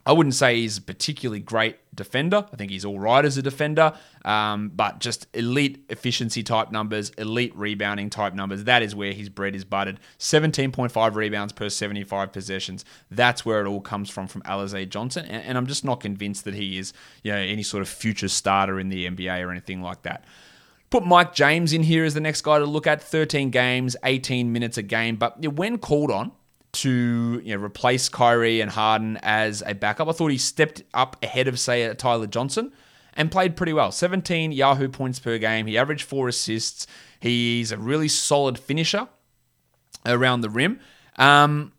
I 0.07 0.12
wouldn't 0.12 0.34
say 0.34 0.57
he's 0.57 0.78
particularly 0.78 1.40
great 1.40 1.78
defender. 1.95 2.47
I 2.53 2.57
think 2.57 2.70
he's 2.70 2.84
all 2.84 2.99
right 2.99 3.24
as 3.24 3.36
a 3.36 3.42
defender, 3.42 3.92
um, 4.24 4.70
but 4.74 4.99
just 4.99 5.26
elite 5.34 5.84
efficiency 5.88 6.42
type 6.42 6.70
numbers, 6.70 7.11
elite 7.11 7.55
rebounding 7.57 8.11
type 8.11 8.34
numbers. 8.34 8.64
That 8.64 8.82
is 8.82 8.95
where 8.95 9.12
his 9.12 9.28
bread 9.28 9.55
is 9.55 9.64
buttered. 9.64 10.01
17.5 10.18 11.14
rebounds 11.14 11.53
per 11.53 11.68
75 11.68 12.32
possessions. 12.32 12.84
That's 13.11 13.45
where 13.45 13.61
it 13.61 13.68
all 13.68 13.80
comes 13.80 14.11
from 14.11 14.26
from 14.26 14.42
Alize 14.42 14.88
Johnson, 14.88 15.26
and, 15.26 15.45
and 15.45 15.59
I'm 15.59 15.66
just 15.66 15.84
not 15.84 16.01
convinced 16.01 16.45
that 16.45 16.55
he 16.55 16.78
is 16.78 16.92
you 17.22 17.32
know, 17.32 17.38
any 17.38 17.62
sort 17.62 17.82
of 17.82 17.88
future 17.88 18.28
starter 18.28 18.78
in 18.78 18.88
the 18.88 19.09
NBA 19.09 19.45
or 19.45 19.51
anything 19.51 19.82
like 19.82 20.03
that. 20.03 20.24
Put 20.90 21.05
Mike 21.05 21.34
James 21.34 21.72
in 21.72 21.82
here 21.82 22.05
as 22.05 22.14
the 22.14 22.20
next 22.20 22.42
guy 22.42 22.59
to 22.59 22.66
look 22.66 22.86
at. 22.86 23.03
13 23.03 23.51
games, 23.51 23.97
18 24.05 24.53
minutes 24.53 24.78
a 24.78 24.82
game, 24.82 25.16
but 25.16 25.45
when 25.55 25.78
called 25.78 26.11
on, 26.11 26.32
to 26.75 27.41
you 27.45 27.57
know, 27.57 27.62
replace 27.62 28.09
Kyrie 28.09 28.61
and 28.61 28.70
Harden 28.70 29.18
as 29.22 29.62
a 29.66 29.75
backup. 29.75 30.09
I 30.09 30.12
thought 30.12 30.31
he 30.31 30.39
stepped 30.39 30.83
up 30.93 31.16
ahead 31.22 31.49
of, 31.49 31.59
say, 31.59 31.93
Tyler 31.95 32.27
Johnson 32.27 32.72
and 33.14 33.31
played 33.31 33.57
pretty 33.57 33.72
well. 33.72 33.93
17 33.93 34.53
Yahoo 34.53 34.89
points 34.89 35.18
per 35.18 35.39
game. 35.39 35.66
He 35.66 35.79
averaged 35.79 36.05
four 36.05 36.29
assists. 36.29 36.87
He's 37.20 37.72
a 37.72 37.79
really 37.79 38.09
solid 38.09 38.59
finisher 38.59 39.09
around 40.05 40.43
the 40.43 40.51
rim. 40.51 40.81
Um, 41.16 41.72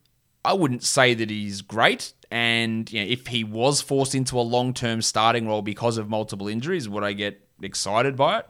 I 0.44 0.54
wouldn't 0.54 0.84
say 0.84 1.14
that 1.14 1.30
he's 1.30 1.62
great. 1.62 2.14
And 2.32 2.92
you 2.92 3.02
know, 3.02 3.10
if 3.10 3.28
he 3.28 3.44
was 3.44 3.82
forced 3.82 4.16
into 4.16 4.40
a 4.40 4.42
long 4.42 4.74
term 4.74 5.02
starting 5.02 5.48
role 5.48 5.62
because 5.62 5.98
of 5.98 6.10
multiple 6.10 6.48
injuries, 6.48 6.90
would 6.90 7.04
I 7.04 7.14
get 7.14 7.40
excited 7.62 8.16
by 8.16 8.40
it? 8.40 8.48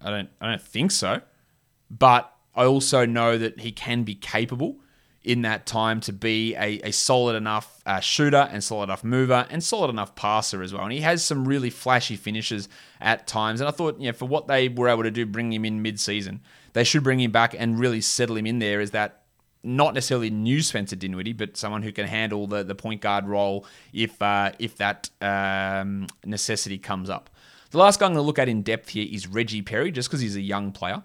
I 0.00 0.10
don't. 0.10 0.28
I 0.40 0.50
don't 0.50 0.62
think 0.62 0.90
so. 0.90 1.22
But 1.90 2.32
I 2.54 2.64
also 2.64 3.06
know 3.06 3.38
that 3.38 3.60
he 3.60 3.72
can 3.72 4.02
be 4.02 4.14
capable 4.14 4.76
in 5.24 5.42
that 5.42 5.66
time 5.66 6.00
to 6.00 6.12
be 6.12 6.54
a, 6.54 6.80
a 6.84 6.92
solid 6.92 7.34
enough 7.34 7.82
uh, 7.84 8.00
shooter 8.00 8.48
and 8.50 8.62
solid 8.62 8.84
enough 8.84 9.04
mover 9.04 9.46
and 9.50 9.62
solid 9.62 9.90
enough 9.90 10.14
passer 10.14 10.62
as 10.62 10.72
well. 10.72 10.84
And 10.84 10.92
he 10.92 11.00
has 11.00 11.24
some 11.24 11.46
really 11.46 11.70
flashy 11.70 12.16
finishes 12.16 12.68
at 13.00 13.26
times. 13.26 13.60
And 13.60 13.68
I 13.68 13.72
thought, 13.72 14.00
you 14.00 14.06
know, 14.06 14.12
for 14.12 14.26
what 14.26 14.46
they 14.46 14.68
were 14.68 14.88
able 14.88 15.02
to 15.02 15.10
do, 15.10 15.26
bring 15.26 15.52
him 15.52 15.64
in 15.64 15.82
mid-season, 15.82 16.40
they 16.72 16.84
should 16.84 17.02
bring 17.02 17.20
him 17.20 17.32
back 17.32 17.54
and 17.58 17.78
really 17.78 18.00
settle 18.00 18.36
him 18.36 18.46
in 18.46 18.58
there. 18.58 18.80
Is 18.80 18.92
that 18.92 19.22
not 19.64 19.92
necessarily 19.92 20.30
new 20.30 20.62
Spencer 20.62 20.96
Dinwiddie, 20.96 21.32
but 21.32 21.56
someone 21.56 21.82
who 21.82 21.92
can 21.92 22.06
handle 22.06 22.46
the, 22.46 22.62
the 22.62 22.74
point 22.74 23.00
guard 23.00 23.26
role 23.26 23.66
if 23.92 24.20
uh, 24.22 24.52
if 24.58 24.76
that 24.76 25.10
um, 25.20 26.06
necessity 26.24 26.78
comes 26.78 27.10
up. 27.10 27.28
The 27.70 27.78
last 27.78 28.00
guy 28.00 28.06
I'm 28.06 28.12
going 28.12 28.22
to 28.22 28.26
look 28.26 28.38
at 28.38 28.48
in 28.48 28.62
depth 28.62 28.90
here 28.90 29.06
is 29.10 29.26
Reggie 29.26 29.60
Perry, 29.62 29.90
just 29.90 30.08
because 30.08 30.20
he's 30.20 30.36
a 30.36 30.40
young 30.40 30.72
player 30.72 31.02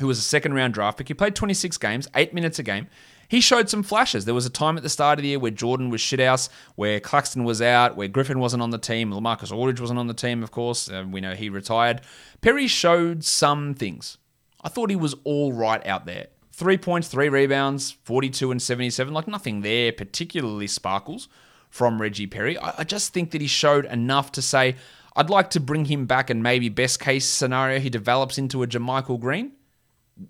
who 0.00 0.06
was 0.06 0.18
a 0.18 0.22
second 0.22 0.54
round 0.54 0.74
draft 0.74 0.98
pick. 0.98 1.08
He 1.08 1.14
played 1.14 1.36
26 1.36 1.76
games, 1.78 2.08
eight 2.14 2.34
minutes 2.34 2.58
a 2.58 2.62
game. 2.62 2.88
He 3.28 3.40
showed 3.40 3.68
some 3.68 3.84
flashes. 3.84 4.24
There 4.24 4.34
was 4.34 4.44
a 4.44 4.50
time 4.50 4.76
at 4.76 4.82
the 4.82 4.88
start 4.88 5.20
of 5.20 5.22
the 5.22 5.28
year 5.28 5.38
where 5.38 5.52
Jordan 5.52 5.88
was 5.88 6.00
shithouse, 6.00 6.48
where 6.74 6.98
Claxton 6.98 7.44
was 7.44 7.62
out, 7.62 7.96
where 7.96 8.08
Griffin 8.08 8.40
wasn't 8.40 8.62
on 8.62 8.70
the 8.70 8.78
team, 8.78 9.12
Lamarcus 9.12 9.52
Aldridge 9.52 9.80
wasn't 9.80 10.00
on 10.00 10.08
the 10.08 10.14
team, 10.14 10.42
of 10.42 10.50
course. 10.50 10.90
Uh, 10.90 11.04
we 11.08 11.20
know 11.20 11.34
he 11.34 11.48
retired. 11.48 12.00
Perry 12.40 12.66
showed 12.66 13.22
some 13.22 13.74
things. 13.74 14.18
I 14.64 14.68
thought 14.68 14.90
he 14.90 14.96
was 14.96 15.14
all 15.22 15.52
right 15.52 15.86
out 15.86 16.06
there. 16.06 16.26
Three 16.50 16.76
points, 16.76 17.06
three 17.06 17.28
rebounds, 17.28 17.92
42 18.02 18.50
and 18.50 18.60
77. 18.60 19.14
Like 19.14 19.28
nothing 19.28 19.60
there 19.60 19.92
particularly 19.92 20.66
sparkles 20.66 21.28
from 21.68 22.02
Reggie 22.02 22.26
Perry. 22.26 22.58
I, 22.58 22.74
I 22.78 22.84
just 22.84 23.12
think 23.12 23.30
that 23.30 23.40
he 23.40 23.46
showed 23.46 23.84
enough 23.84 24.32
to 24.32 24.42
say, 24.42 24.74
I'd 25.14 25.30
like 25.30 25.50
to 25.50 25.60
bring 25.60 25.84
him 25.84 26.06
back 26.06 26.30
and 26.30 26.42
maybe 26.42 26.68
best 26.68 26.98
case 26.98 27.26
scenario 27.26 27.78
he 27.78 27.90
develops 27.90 28.38
into 28.38 28.64
a 28.64 28.66
JaMychal 28.66 29.20
Green 29.20 29.52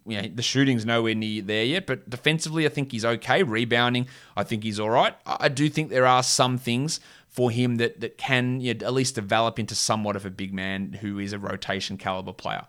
you 0.06 0.20
know, 0.20 0.28
the 0.34 0.42
shooting's 0.42 0.86
nowhere 0.86 1.14
near 1.14 1.42
there 1.42 1.64
yet, 1.64 1.86
but 1.86 2.08
defensively, 2.08 2.66
I 2.66 2.68
think 2.68 2.92
he's 2.92 3.04
okay. 3.04 3.42
Rebounding, 3.42 4.06
I 4.36 4.44
think 4.44 4.64
he's 4.64 4.80
all 4.80 4.90
right. 4.90 5.14
I 5.26 5.48
do 5.48 5.68
think 5.68 5.90
there 5.90 6.06
are 6.06 6.22
some 6.22 6.58
things 6.58 7.00
for 7.28 7.50
him 7.50 7.76
that 7.76 8.00
that 8.00 8.18
can 8.18 8.60
you 8.60 8.74
know, 8.74 8.86
at 8.86 8.92
least 8.92 9.14
develop 9.14 9.58
into 9.58 9.74
somewhat 9.74 10.16
of 10.16 10.26
a 10.26 10.30
big 10.30 10.52
man 10.52 10.94
who 10.94 11.18
is 11.18 11.32
a 11.32 11.38
rotation 11.38 11.96
caliber 11.96 12.32
player. 12.32 12.66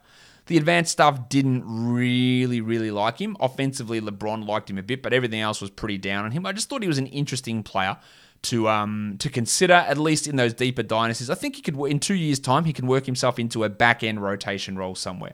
The 0.47 0.57
advanced 0.57 0.91
stuff 0.91 1.29
didn't 1.29 1.63
really, 1.65 2.61
really 2.61 2.91
like 2.91 3.19
him. 3.19 3.37
Offensively, 3.39 4.01
LeBron 4.01 4.47
liked 4.47 4.69
him 4.69 4.77
a 4.77 4.83
bit, 4.83 5.01
but 5.01 5.13
everything 5.13 5.39
else 5.39 5.61
was 5.61 5.69
pretty 5.69 5.97
down 5.97 6.25
on 6.25 6.31
him. 6.31 6.45
I 6.45 6.51
just 6.51 6.67
thought 6.67 6.81
he 6.81 6.87
was 6.87 6.97
an 6.97 7.07
interesting 7.07 7.63
player 7.63 7.97
to 8.43 8.67
um 8.67 9.15
to 9.19 9.29
consider 9.29 9.73
at 9.73 9.97
least 9.97 10.27
in 10.27 10.35
those 10.35 10.53
deeper 10.53 10.83
dynasties. 10.83 11.29
I 11.29 11.35
think 11.35 11.55
he 11.55 11.61
could 11.61 11.77
in 11.85 11.99
two 11.99 12.15
years' 12.15 12.39
time 12.39 12.65
he 12.65 12.73
can 12.73 12.87
work 12.87 13.05
himself 13.05 13.37
into 13.39 13.63
a 13.63 13.69
back 13.69 14.03
end 14.03 14.21
rotation 14.21 14.77
role 14.77 14.95
somewhere. 14.95 15.33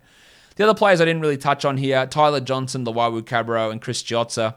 The 0.58 0.64
other 0.64 0.74
players 0.74 1.00
I 1.00 1.06
didn't 1.06 1.22
really 1.22 1.38
touch 1.38 1.66
on 1.66 1.78
here 1.78 2.06
Tyler 2.08 2.40
Johnson, 2.42 2.84
Luwawu-Cabarrot, 2.84 3.72
and 3.72 3.82
Chris 3.82 4.02
Chiozza. 4.02 4.56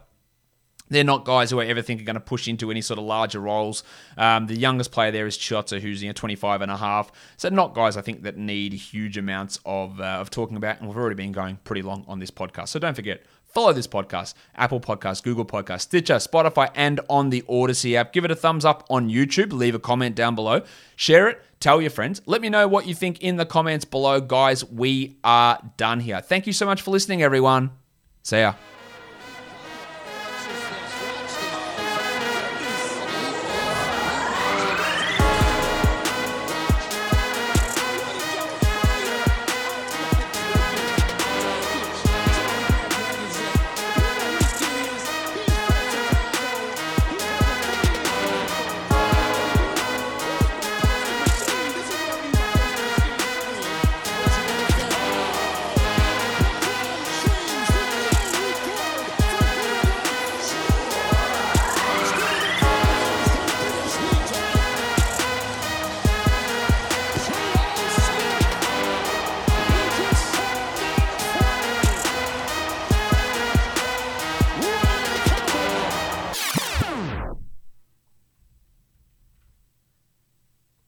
They're 0.89 1.05
not 1.05 1.25
guys 1.25 1.51
who 1.51 1.61
I 1.61 1.67
ever 1.67 1.83
think 1.83 2.01
are 2.01 2.05
going 2.05 2.15
to 2.15 2.21
push 2.21 2.49
into 2.49 2.71
any 2.71 2.81
sort 2.81 2.99
of 2.99 3.05
larger 3.05 3.39
roles. 3.39 3.85
Um, 4.17 4.49
the 4.49 4.57
youngest 4.57 4.91
player 4.91 5.13
there 5.13 5.27
is 5.27 5.39
Chiozza, 5.39 5.79
who's 5.81 6.03
you 6.03 6.09
know, 6.09 6.15
25 6.15 6.63
and 6.63 6.71
a 6.73 6.77
half. 6.77 7.13
So 7.37 7.49
not 7.51 7.75
guys 7.75 7.97
I 7.97 8.01
think 8.01 8.23
that 8.23 8.37
need 8.37 8.73
huge 8.73 9.17
amounts 9.17 9.61
of, 9.65 10.01
uh, 10.01 10.05
of 10.05 10.31
talking 10.31 10.57
about. 10.57 10.81
And 10.81 10.89
we've 10.89 10.97
already 10.97 11.15
been 11.15 11.31
going 11.33 11.59
pretty 11.63 11.83
long 11.83 12.05
on 12.09 12.19
this 12.19 12.31
podcast. 12.33 12.69
So 12.69 12.81
don't 12.81 12.97
forget, 12.97 13.23
follow 13.53 13.73
this 13.73 13.87
podcast, 13.87 14.35
Apple 14.55 14.81
Podcast, 14.81 15.23
Google 15.23 15.45
Podcast, 15.45 15.81
Stitcher, 15.83 16.15
Spotify, 16.15 16.71
and 16.75 17.01
on 17.09 17.31
the 17.31 17.45
Odyssey 17.49 17.97
app. 17.97 18.13
Give 18.13 18.25
it 18.25 18.31
a 18.31 18.37
thumbs 18.37 18.65
up 18.65 18.87
on 18.91 19.09
YouTube. 19.09 19.53
Leave 19.53 19.75
a 19.75 19.79
comment 19.79 20.15
down 20.15 20.35
below. 20.35 20.63
Share 20.97 21.29
it. 21.29 21.43
Tell 21.61 21.81
your 21.81 21.91
friends. 21.91 22.23
Let 22.25 22.41
me 22.41 22.49
know 22.49 22.67
what 22.67 22.87
you 22.87 22.95
think 22.95 23.21
in 23.21 23.37
the 23.37 23.45
comments 23.45 23.85
below. 23.85 24.21
Guys, 24.21 24.65
we 24.65 25.17
are 25.23 25.61
done 25.77 26.01
here. 26.01 26.21
Thank 26.21 26.47
you 26.47 26.53
so 26.53 26.65
much 26.65 26.81
for 26.81 26.91
listening, 26.91 27.23
everyone. 27.23 27.71
See 28.23 28.39
ya. 28.39 28.55